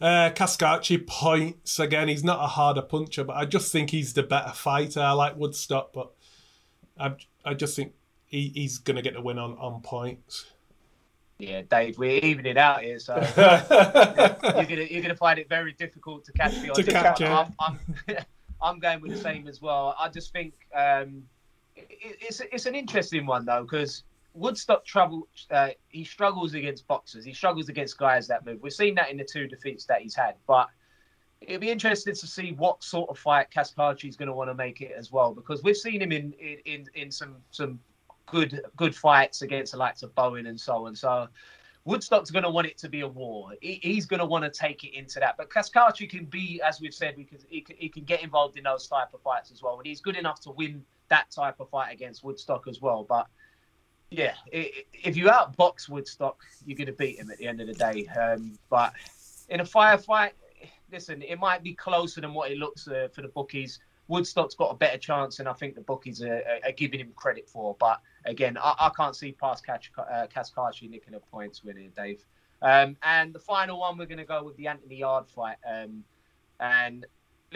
Uh, 0.00 0.30
Cacace 0.30 1.06
points 1.06 1.78
again. 1.78 2.08
He's 2.08 2.24
not 2.24 2.42
a 2.42 2.48
harder 2.48 2.82
puncher, 2.82 3.24
but 3.24 3.36
I 3.36 3.46
just 3.46 3.72
think 3.72 3.90
he's 3.90 4.12
the 4.12 4.22
better 4.22 4.52
fighter. 4.52 5.00
I 5.00 5.12
like 5.12 5.36
Woodstock, 5.36 5.92
but 5.92 6.12
I, 6.98 7.14
I 7.44 7.54
just 7.54 7.76
think 7.76 7.94
he, 8.26 8.52
he's 8.54 8.78
going 8.78 8.96
to 8.96 9.02
get 9.02 9.14
the 9.14 9.22
win 9.22 9.38
on, 9.38 9.56
on 9.58 9.80
points. 9.80 10.46
Yeah, 11.38 11.62
Dave, 11.62 11.98
we're 11.98 12.18
evening 12.24 12.46
it 12.46 12.56
out 12.56 12.82
here, 12.82 12.98
so 12.98 13.14
you're 13.36 14.64
gonna 14.64 14.86
you're 14.88 15.02
gonna 15.02 15.14
find 15.14 15.38
it 15.38 15.50
very 15.50 15.74
difficult 15.74 16.24
to 16.24 16.32
catch 16.32 16.54
me. 16.62 16.70
On 16.70 16.74
to 16.74 16.82
catch 16.82 17.20
I'm, 17.20 17.54
I'm, 17.60 17.78
I'm, 18.62 18.78
going 18.78 19.02
with 19.02 19.10
the 19.10 19.18
same 19.18 19.46
as 19.46 19.60
well. 19.60 19.94
I 20.00 20.08
just 20.08 20.32
think 20.32 20.54
um, 20.74 21.24
it, 21.74 21.86
it's 22.00 22.40
it's 22.40 22.64
an 22.64 22.74
interesting 22.74 23.26
one 23.26 23.44
though 23.44 23.64
because 23.64 24.04
Woodstock 24.36 24.84
trouble. 24.84 25.28
Uh, 25.50 25.70
he 25.88 26.04
struggles 26.04 26.54
against 26.54 26.86
boxers. 26.86 27.24
He 27.24 27.32
struggles 27.32 27.68
against 27.68 27.98
guys 27.98 28.28
that 28.28 28.44
move. 28.44 28.60
We've 28.62 28.72
seen 28.72 28.94
that 28.96 29.10
in 29.10 29.16
the 29.16 29.24
two 29.24 29.46
defeats 29.48 29.86
that 29.86 30.02
he's 30.02 30.14
had. 30.14 30.34
But 30.46 30.68
it'll 31.40 31.60
be 31.60 31.70
interesting 31.70 32.14
to 32.14 32.26
see 32.26 32.52
what 32.52 32.84
sort 32.84 33.08
of 33.10 33.18
fight 33.18 33.50
Cacace 33.50 34.04
is 34.04 34.16
going 34.16 34.28
to 34.28 34.34
want 34.34 34.50
to 34.50 34.54
make 34.54 34.80
it 34.82 34.92
as 34.96 35.10
well, 35.10 35.34
because 35.34 35.62
we've 35.62 35.76
seen 35.76 36.02
him 36.02 36.12
in 36.12 36.32
in 36.64 36.86
in 36.94 37.10
some 37.10 37.36
some 37.50 37.80
good 38.26 38.60
good 38.76 38.94
fights 38.94 39.42
against 39.42 39.72
the 39.72 39.78
likes 39.78 40.02
of 40.02 40.14
Bowen 40.14 40.46
and 40.46 40.60
so 40.60 40.86
on. 40.86 40.94
So. 40.94 41.28
Woodstock's 41.86 42.32
going 42.32 42.42
to 42.42 42.50
want 42.50 42.66
it 42.66 42.76
to 42.78 42.88
be 42.88 43.02
a 43.02 43.06
war. 43.06 43.52
He, 43.60 43.78
he's 43.80 44.06
going 44.06 44.18
to 44.18 44.26
want 44.26 44.42
to 44.42 44.50
take 44.50 44.82
it 44.82 44.92
into 44.98 45.20
that. 45.20 45.36
But 45.36 45.50
Cacace 45.50 46.08
can 46.10 46.24
be, 46.24 46.60
as 46.60 46.80
we've 46.80 46.92
said, 46.92 47.14
because 47.14 47.46
he, 47.48 47.64
he 47.78 47.88
can 47.88 48.02
get 48.02 48.24
involved 48.24 48.58
in 48.58 48.64
those 48.64 48.88
type 48.88 49.14
of 49.14 49.22
fights 49.22 49.52
as 49.52 49.62
well. 49.62 49.76
And 49.78 49.86
he's 49.86 50.00
good 50.00 50.16
enough 50.16 50.40
to 50.40 50.50
win 50.50 50.84
that 51.10 51.30
type 51.30 51.60
of 51.60 51.70
fight 51.70 51.92
against 51.92 52.24
Woodstock 52.24 52.66
as 52.66 52.80
well. 52.80 53.06
But 53.08 53.28
yeah, 54.10 54.34
if 54.52 55.16
you 55.16 55.26
outbox 55.26 55.88
Woodstock, 55.88 56.42
you're 56.64 56.76
going 56.76 56.86
to 56.86 56.92
beat 56.92 57.18
him 57.18 57.30
at 57.30 57.38
the 57.38 57.46
end 57.46 57.60
of 57.60 57.66
the 57.66 57.74
day. 57.74 58.06
Um, 58.08 58.58
but 58.70 58.92
in 59.48 59.60
a 59.60 59.64
firefight, 59.64 60.30
listen, 60.92 61.22
it 61.22 61.38
might 61.38 61.62
be 61.62 61.74
closer 61.74 62.20
than 62.20 62.32
what 62.32 62.50
it 62.50 62.58
looks 62.58 62.86
uh, 62.86 63.08
for 63.12 63.22
the 63.22 63.28
bookies. 63.28 63.80
Woodstock's 64.08 64.54
got 64.54 64.70
a 64.70 64.76
better 64.76 64.98
chance, 64.98 65.40
and 65.40 65.48
I 65.48 65.52
think 65.52 65.74
the 65.74 65.80
bookies 65.80 66.22
are, 66.22 66.42
are 66.64 66.72
giving 66.72 67.00
him 67.00 67.12
credit 67.16 67.48
for. 67.48 67.76
But 67.80 68.00
again, 68.24 68.56
I, 68.56 68.74
I 68.78 68.90
can't 68.96 69.16
see 69.16 69.32
past 69.32 69.66
Cash, 69.66 69.90
uh, 69.98 70.26
nicking 70.88 71.14
a 71.14 71.20
points 71.20 71.64
it, 71.64 71.94
Dave. 71.96 72.24
Um, 72.62 72.96
and 73.02 73.32
the 73.32 73.40
final 73.40 73.80
one, 73.80 73.98
we're 73.98 74.06
going 74.06 74.18
to 74.18 74.24
go 74.24 74.44
with 74.44 74.56
the 74.56 74.68
Anthony 74.68 74.98
Yarde 74.98 75.28
fight. 75.28 75.56
Um, 75.68 76.04
and 76.60 77.04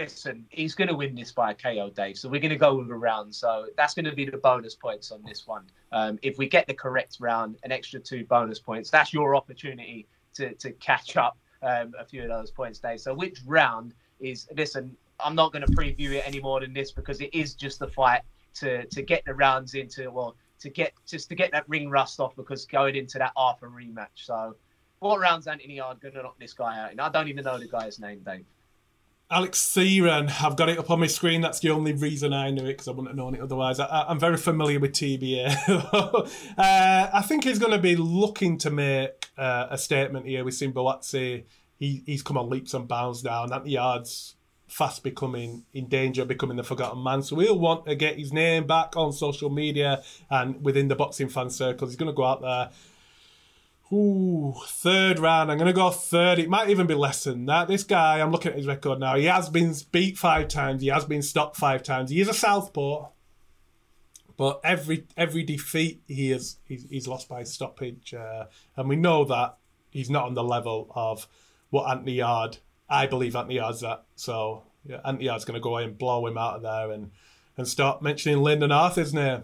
listen, 0.00 0.46
he's 0.48 0.74
going 0.74 0.88
to 0.88 0.94
win 0.94 1.14
this 1.14 1.30
by 1.30 1.50
a 1.50 1.54
KO, 1.54 1.90
Dave. 1.90 2.16
So 2.16 2.28
we're 2.28 2.40
going 2.40 2.50
to 2.50 2.56
go 2.56 2.74
with 2.74 2.88
a 2.88 2.94
round. 2.94 3.34
So 3.34 3.66
that's 3.76 3.92
going 3.92 4.06
to 4.06 4.14
be 4.14 4.24
the 4.24 4.38
bonus 4.38 4.74
points 4.74 5.12
on 5.12 5.22
this 5.26 5.46
one. 5.46 5.64
Um, 5.92 6.18
if 6.22 6.38
we 6.38 6.48
get 6.48 6.66
the 6.66 6.74
correct 6.74 7.18
round, 7.20 7.58
an 7.64 7.70
extra 7.70 8.00
two 8.00 8.24
bonus 8.24 8.58
points. 8.58 8.90
That's 8.90 9.12
your 9.12 9.36
opportunity 9.36 10.08
to, 10.34 10.54
to 10.54 10.72
catch 10.72 11.18
up 11.18 11.36
um, 11.62 11.92
a 11.98 12.04
few 12.04 12.22
of 12.22 12.28
those 12.28 12.50
points, 12.50 12.78
Dave. 12.78 13.00
So 13.00 13.12
which 13.12 13.40
round 13.44 13.92
is, 14.20 14.48
listen, 14.56 14.96
I'm 15.22 15.34
not 15.34 15.52
going 15.52 15.66
to 15.66 15.72
preview 15.72 16.12
it 16.12 16.22
any 16.26 16.40
more 16.40 16.60
than 16.60 16.72
this 16.72 16.90
because 16.92 17.20
it 17.20 17.34
is 17.34 17.54
just 17.54 17.78
the 17.78 17.88
fight 17.88 18.22
to, 18.54 18.86
to 18.86 19.02
get 19.02 19.22
the 19.26 19.34
rounds 19.34 19.74
into, 19.74 20.10
well, 20.10 20.34
to 20.60 20.70
get 20.70 20.92
just 21.06 21.28
to 21.28 21.34
get 21.34 21.52
that 21.52 21.68
ring 21.68 21.90
rust 21.90 22.20
off 22.20 22.34
because 22.36 22.64
going 22.64 22.96
into 22.96 23.18
that 23.18 23.32
Arthur 23.36 23.68
rematch. 23.68 24.08
So 24.14 24.56
what 25.00 25.18
rounds 25.20 25.46
Anthony 25.46 25.76
Yarde 25.76 26.00
going 26.00 26.14
to 26.14 26.22
knock 26.22 26.38
this 26.38 26.52
guy 26.52 26.78
out? 26.78 26.90
And 26.90 27.00
I 27.00 27.08
don't 27.10 27.28
even 27.28 27.44
know 27.44 27.58
the 27.58 27.68
guy's 27.68 27.98
name, 27.98 28.20
Dave. 28.24 28.44
Alex 29.32 29.60
Theran, 29.76 30.28
I've 30.42 30.56
got 30.56 30.68
it 30.68 30.78
up 30.78 30.90
on 30.90 30.98
my 30.98 31.06
screen. 31.06 31.40
That's 31.40 31.60
the 31.60 31.70
only 31.70 31.92
reason 31.92 32.32
I 32.32 32.50
knew 32.50 32.64
it 32.64 32.72
because 32.72 32.88
I 32.88 32.90
wouldn't 32.90 33.08
have 33.08 33.16
known 33.16 33.36
it 33.36 33.40
otherwise. 33.40 33.78
I, 33.78 34.10
am 34.10 34.18
very 34.18 34.36
familiar 34.36 34.80
with 34.80 34.90
TBA. 34.90 35.68
uh, 36.58 37.10
I 37.12 37.22
think 37.22 37.44
he's 37.44 37.60
going 37.60 37.70
to 37.70 37.78
be 37.78 37.94
looking 37.94 38.58
to 38.58 38.70
make 38.70 39.28
uh, 39.38 39.68
a 39.70 39.78
statement 39.78 40.26
here. 40.26 40.42
We've 40.42 40.52
seen 40.52 40.74
he, 41.78 42.02
he's 42.04 42.22
come 42.22 42.38
on 42.38 42.50
leaps 42.50 42.74
and 42.74 42.88
bounds 42.88 43.22
now, 43.22 43.44
and 43.44 43.52
the 43.52 43.70
Yarde's 43.70 44.34
fast 44.66 45.04
becoming 45.04 45.64
in 45.72 45.86
danger, 45.86 46.22
of 46.22 46.28
becoming 46.28 46.56
the 46.56 46.64
forgotten 46.64 47.00
man. 47.00 47.22
So 47.22 47.38
he'll 47.38 47.58
want 47.58 47.86
to 47.86 47.94
get 47.94 48.18
his 48.18 48.32
name 48.32 48.66
back 48.66 48.96
on 48.96 49.12
social 49.12 49.48
media 49.48 50.02
and 50.28 50.64
within 50.64 50.88
the 50.88 50.96
boxing 50.96 51.28
fan 51.28 51.50
circles. 51.50 51.90
He's 51.90 51.96
going 51.96 52.10
to 52.10 52.16
go 52.16 52.24
out 52.24 52.42
there 52.42 52.70
Ooh, 53.92 54.54
third 54.66 55.18
round. 55.18 55.50
I'm 55.50 55.58
going 55.58 55.66
to 55.66 55.72
go 55.72 55.90
third. 55.90 56.38
It 56.38 56.48
might 56.48 56.70
even 56.70 56.86
be 56.86 56.94
less 56.94 57.24
than 57.24 57.46
that. 57.46 57.66
This 57.66 57.82
guy, 57.82 58.20
I'm 58.20 58.30
looking 58.30 58.52
at 58.52 58.58
his 58.58 58.66
record 58.66 59.00
now. 59.00 59.16
He 59.16 59.24
has 59.24 59.48
been 59.48 59.74
beat 59.90 60.16
five 60.16 60.46
times. 60.46 60.82
He 60.82 60.88
has 60.88 61.04
been 61.04 61.22
stopped 61.22 61.56
five 61.56 61.82
times. 61.82 62.10
He 62.10 62.20
is 62.20 62.28
a 62.28 62.34
southpaw, 62.34 63.08
but 64.36 64.60
every 64.62 65.06
every 65.16 65.42
defeat 65.42 66.02
he 66.06 66.30
has 66.30 66.58
he's, 66.64 66.86
he's 66.88 67.08
lost 67.08 67.28
by 67.28 67.42
stoppage, 67.42 68.14
uh, 68.14 68.44
and 68.76 68.88
we 68.88 68.94
know 68.94 69.24
that 69.24 69.56
he's 69.90 70.08
not 70.08 70.26
on 70.26 70.34
the 70.34 70.44
level 70.44 70.90
of 70.94 71.26
what 71.70 71.90
Anthony 71.90 72.14
Yarde. 72.14 72.58
I 72.88 73.06
believe 73.06 73.34
Anthony 73.34 73.56
Yarde's 73.56 73.80
that. 73.80 74.04
So 74.14 74.62
yeah, 74.84 75.00
Anthony 75.04 75.26
Yarde's 75.26 75.44
going 75.44 75.58
to 75.58 75.60
go 75.60 75.78
in, 75.78 75.94
blow 75.94 76.26
him 76.26 76.38
out 76.38 76.56
of 76.56 76.62
there, 76.62 76.92
and 76.92 77.10
and 77.56 77.66
start 77.66 78.02
mentioning 78.02 78.38
Lyndon 78.38 78.70
Arthur's 78.70 79.12
name. 79.12 79.42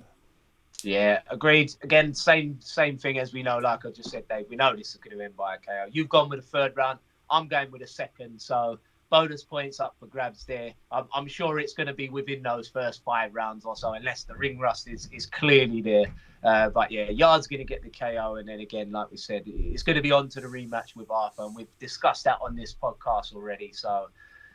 Yeah, 0.82 1.20
agreed. 1.30 1.74
Again, 1.82 2.14
same 2.14 2.60
same 2.60 2.98
thing 2.98 3.18
as 3.18 3.32
we 3.32 3.42
know. 3.42 3.58
Like 3.58 3.84
I 3.84 3.90
just 3.90 4.10
said, 4.10 4.28
Dave, 4.28 4.46
we 4.48 4.56
know 4.56 4.74
this 4.76 4.90
is 4.90 4.96
going 4.96 5.16
to 5.16 5.24
end 5.24 5.36
by 5.36 5.56
a 5.56 5.58
KO. 5.58 5.86
You've 5.90 6.08
gone 6.08 6.28
with 6.28 6.38
a 6.40 6.42
third 6.42 6.76
round. 6.76 6.98
I'm 7.30 7.48
going 7.48 7.70
with 7.70 7.82
a 7.82 7.86
second. 7.86 8.40
So 8.40 8.78
bonus 9.10 9.44
points 9.44 9.80
up 9.80 9.96
for 9.98 10.06
grabs 10.06 10.44
there. 10.44 10.72
I'm, 10.90 11.06
I'm 11.14 11.26
sure 11.26 11.58
it's 11.58 11.74
going 11.74 11.86
to 11.86 11.94
be 11.94 12.08
within 12.08 12.42
those 12.42 12.68
first 12.68 13.02
five 13.04 13.34
rounds 13.34 13.64
or 13.64 13.76
so, 13.76 13.92
unless 13.94 14.24
the 14.24 14.34
ring 14.34 14.58
rust 14.58 14.88
is, 14.88 15.08
is 15.12 15.26
clearly 15.26 15.80
there. 15.80 16.06
Uh, 16.44 16.68
but 16.68 16.90
yeah, 16.90 17.08
Yarde's 17.10 17.46
going 17.46 17.58
to 17.58 17.64
get 17.64 17.82
the 17.82 17.90
KO, 17.90 18.36
and 18.36 18.48
then 18.48 18.60
again, 18.60 18.92
like 18.92 19.10
we 19.10 19.16
said, 19.16 19.42
it's 19.46 19.82
going 19.82 19.96
to 19.96 20.02
be 20.02 20.12
on 20.12 20.28
to 20.30 20.40
the 20.40 20.46
rematch 20.46 20.94
with 20.94 21.10
Arthur, 21.10 21.42
and 21.42 21.56
we've 21.56 21.78
discussed 21.78 22.24
that 22.24 22.38
on 22.40 22.54
this 22.54 22.74
podcast 22.74 23.34
already. 23.34 23.72
So 23.72 24.08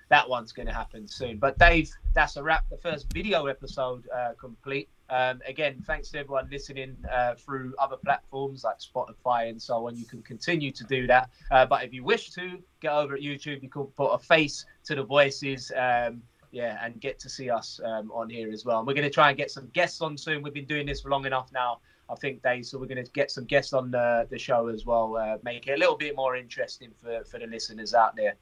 that 0.10 0.28
one's 0.28 0.52
going 0.52 0.68
to 0.68 0.74
happen 0.74 1.08
soon. 1.08 1.38
But 1.38 1.58
Dave, 1.58 1.92
that's 2.14 2.38
a 2.38 2.44
wrap. 2.44 2.70
The 2.70 2.78
first 2.78 3.12
video 3.14 3.48
episode 3.48 4.08
uh, 4.16 4.34
complete. 4.40 4.90
Um, 5.12 5.42
again, 5.46 5.84
thanks 5.86 6.10
to 6.12 6.20
everyone 6.20 6.48
listening 6.50 6.96
uh, 7.12 7.36
through 7.36 7.76
other 7.78 7.98
platforms 7.98 8.64
like 8.64 8.78
Spotify 8.80 9.50
and 9.50 9.62
so 9.62 9.88
on. 9.88 9.98
You 9.98 10.06
can 10.06 10.22
continue 10.22 10.72
to 10.72 10.84
do 10.86 11.06
that. 11.08 11.30
Uh, 11.52 11.66
but 11.66 11.84
if 11.84 11.94
you 11.94 12.04
wish 12.04 12.32
to, 12.32 12.58
get 12.80 12.94
over 12.94 13.16
at 13.16 13.22
YouTube. 13.22 13.62
You 13.62 13.70
can 13.70 13.84
put 13.84 14.08
a 14.08 14.18
face 14.18 14.66
to 14.86 14.96
the 14.96 15.04
voices. 15.04 15.72
Um, 15.76 16.24
yeah, 16.52 16.84
and 16.84 17.00
get 17.00 17.18
to 17.20 17.30
see 17.30 17.50
us 17.50 17.80
um, 17.84 18.12
on 18.12 18.30
here 18.30 18.52
as 18.52 18.66
well. 18.66 18.80
And 18.80 18.88
we're 18.88 18.94
going 18.94 19.08
to 19.08 19.14
try 19.14 19.30
and 19.30 19.38
get 19.38 19.52
some 19.52 19.68
guests 19.74 20.02
on 20.02 20.18
soon. 20.18 20.42
We've 20.42 20.54
been 20.54 20.66
doing 20.66 20.86
this 20.86 21.02
for 21.02 21.10
long 21.10 21.26
enough 21.26 21.50
now, 21.54 21.80
I 22.10 22.16
think, 22.16 22.44
Dave. 22.44 22.66
So 22.66 22.78
we're 22.78 22.88
going 22.88 23.04
to 23.04 23.12
get 23.12 23.32
some 23.32 23.46
guests 23.46 23.74
on 23.74 23.92
the, 23.92 24.28
the 24.30 24.38
show 24.38 24.68
as 24.68 24.86
well, 24.86 25.16
uh, 25.16 25.38
make 25.44 25.68
it 25.68 25.74
a 25.74 25.78
little 25.78 25.96
bit 25.96 26.16
more 26.16 26.36
interesting 26.36 26.92
for, 27.02 27.24
for 27.24 27.40
the 27.40 27.48
listeners 27.48 27.94
out 27.94 28.16
there. 28.16 28.36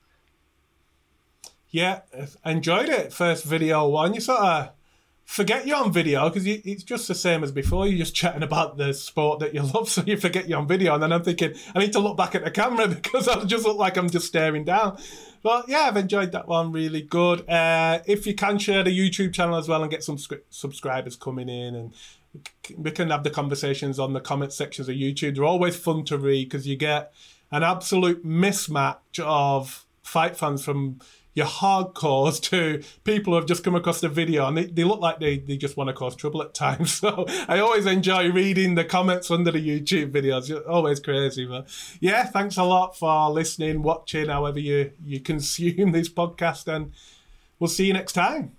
Yeah, 1.69 2.01
enjoyed 2.43 2.89
it. 2.89 3.13
First 3.13 3.45
video 3.45 3.87
one. 3.87 4.15
You 4.15 4.21
sort 4.21 4.39
of 4.39 4.69
forget 5.29 5.67
you're 5.67 5.77
on 5.77 5.93
video 5.93 6.27
because 6.27 6.47
it's 6.47 6.81
just 6.81 7.07
the 7.07 7.13
same 7.13 7.43
as 7.43 7.51
before. 7.51 7.85
You're 7.85 7.99
just 7.99 8.15
chatting 8.15 8.41
about 8.41 8.77
the 8.77 8.93
sport 8.95 9.39
that 9.41 9.53
you 9.53 9.61
love, 9.75 9.87
so 9.87 10.01
you 10.01 10.17
forget 10.17 10.49
you're 10.49 10.57
on 10.57 10.67
video. 10.67 10.95
And 10.95 11.03
then 11.03 11.13
I'm 11.13 11.23
thinking, 11.23 11.53
I 11.75 11.79
need 11.79 11.93
to 11.93 11.99
look 11.99 12.17
back 12.17 12.33
at 12.33 12.43
the 12.43 12.49
camera 12.49 12.87
because 12.87 13.27
I 13.27 13.43
just 13.43 13.63
look 13.63 13.77
like 13.77 13.95
I'm 13.95 14.09
just 14.09 14.25
staring 14.25 14.65
down. 14.65 14.99
But 15.43 15.69
yeah, 15.69 15.81
I've 15.81 15.97
enjoyed 15.97 16.31
that 16.31 16.47
one. 16.47 16.71
Really 16.71 17.03
good. 17.03 17.47
Uh, 17.47 17.99
if 18.07 18.25
you 18.25 18.33
can 18.33 18.57
share 18.57 18.81
the 18.81 18.89
YouTube 18.89 19.31
channel 19.31 19.55
as 19.55 19.67
well 19.67 19.83
and 19.83 19.91
get 19.91 20.03
some 20.03 20.17
subscribers 20.49 21.15
coming 21.15 21.47
in 21.47 21.75
and 21.75 21.93
we 22.75 22.89
can 22.89 23.11
have 23.11 23.23
the 23.23 23.29
conversations 23.29 23.99
on 23.99 24.13
the 24.13 24.19
comment 24.19 24.51
sections 24.51 24.89
of 24.89 24.95
YouTube. 24.95 25.35
They're 25.35 25.45
always 25.45 25.75
fun 25.75 26.05
to 26.05 26.17
read 26.17 26.49
because 26.49 26.65
you 26.65 26.75
get 26.75 27.13
an 27.51 27.61
absolute 27.61 28.25
mismatch 28.25 29.19
of 29.19 29.85
fight 30.01 30.35
fans 30.35 30.65
from 30.65 30.99
your 31.33 31.45
hardcores 31.45 32.41
to 32.49 32.83
people 33.03 33.33
who 33.33 33.37
have 33.37 33.47
just 33.47 33.63
come 33.63 33.75
across 33.75 34.01
the 34.01 34.09
video 34.09 34.47
and 34.47 34.57
they, 34.57 34.65
they 34.65 34.83
look 34.83 34.99
like 34.99 35.19
they, 35.19 35.37
they 35.37 35.57
just 35.57 35.77
want 35.77 35.87
to 35.87 35.93
cause 35.93 36.15
trouble 36.15 36.41
at 36.41 36.53
times. 36.59 36.93
So 36.93 37.25
I 37.47 37.59
always 37.59 37.85
enjoy 37.85 38.31
reading 38.31 38.75
the 38.75 38.85
comments 38.85 39.31
under 39.31 39.51
the 39.51 39.59
YouTube 39.59 40.11
videos. 40.11 40.49
You're 40.49 40.67
always 40.69 40.99
crazy. 40.99 41.45
But 41.45 41.67
yeah, 41.99 42.25
thanks 42.25 42.57
a 42.57 42.63
lot 42.63 42.97
for 42.97 43.29
listening, 43.29 43.83
watching, 43.83 44.29
however 44.29 44.59
you, 44.59 44.91
you 45.03 45.19
consume 45.21 45.91
this 45.91 46.09
podcast. 46.09 46.73
And 46.73 46.93
we'll 47.59 47.67
see 47.67 47.87
you 47.87 47.93
next 47.93 48.13
time. 48.13 48.53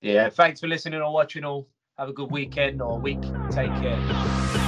Yeah, 0.00 0.28
thanks 0.28 0.60
for 0.60 0.68
listening 0.68 1.00
or 1.00 1.12
watching 1.12 1.44
all. 1.44 1.66
Have 1.98 2.10
a 2.10 2.12
good 2.12 2.30
weekend 2.30 2.80
or 2.80 3.00
week. 3.00 3.22
Take 3.50 3.72
care. 3.80 4.67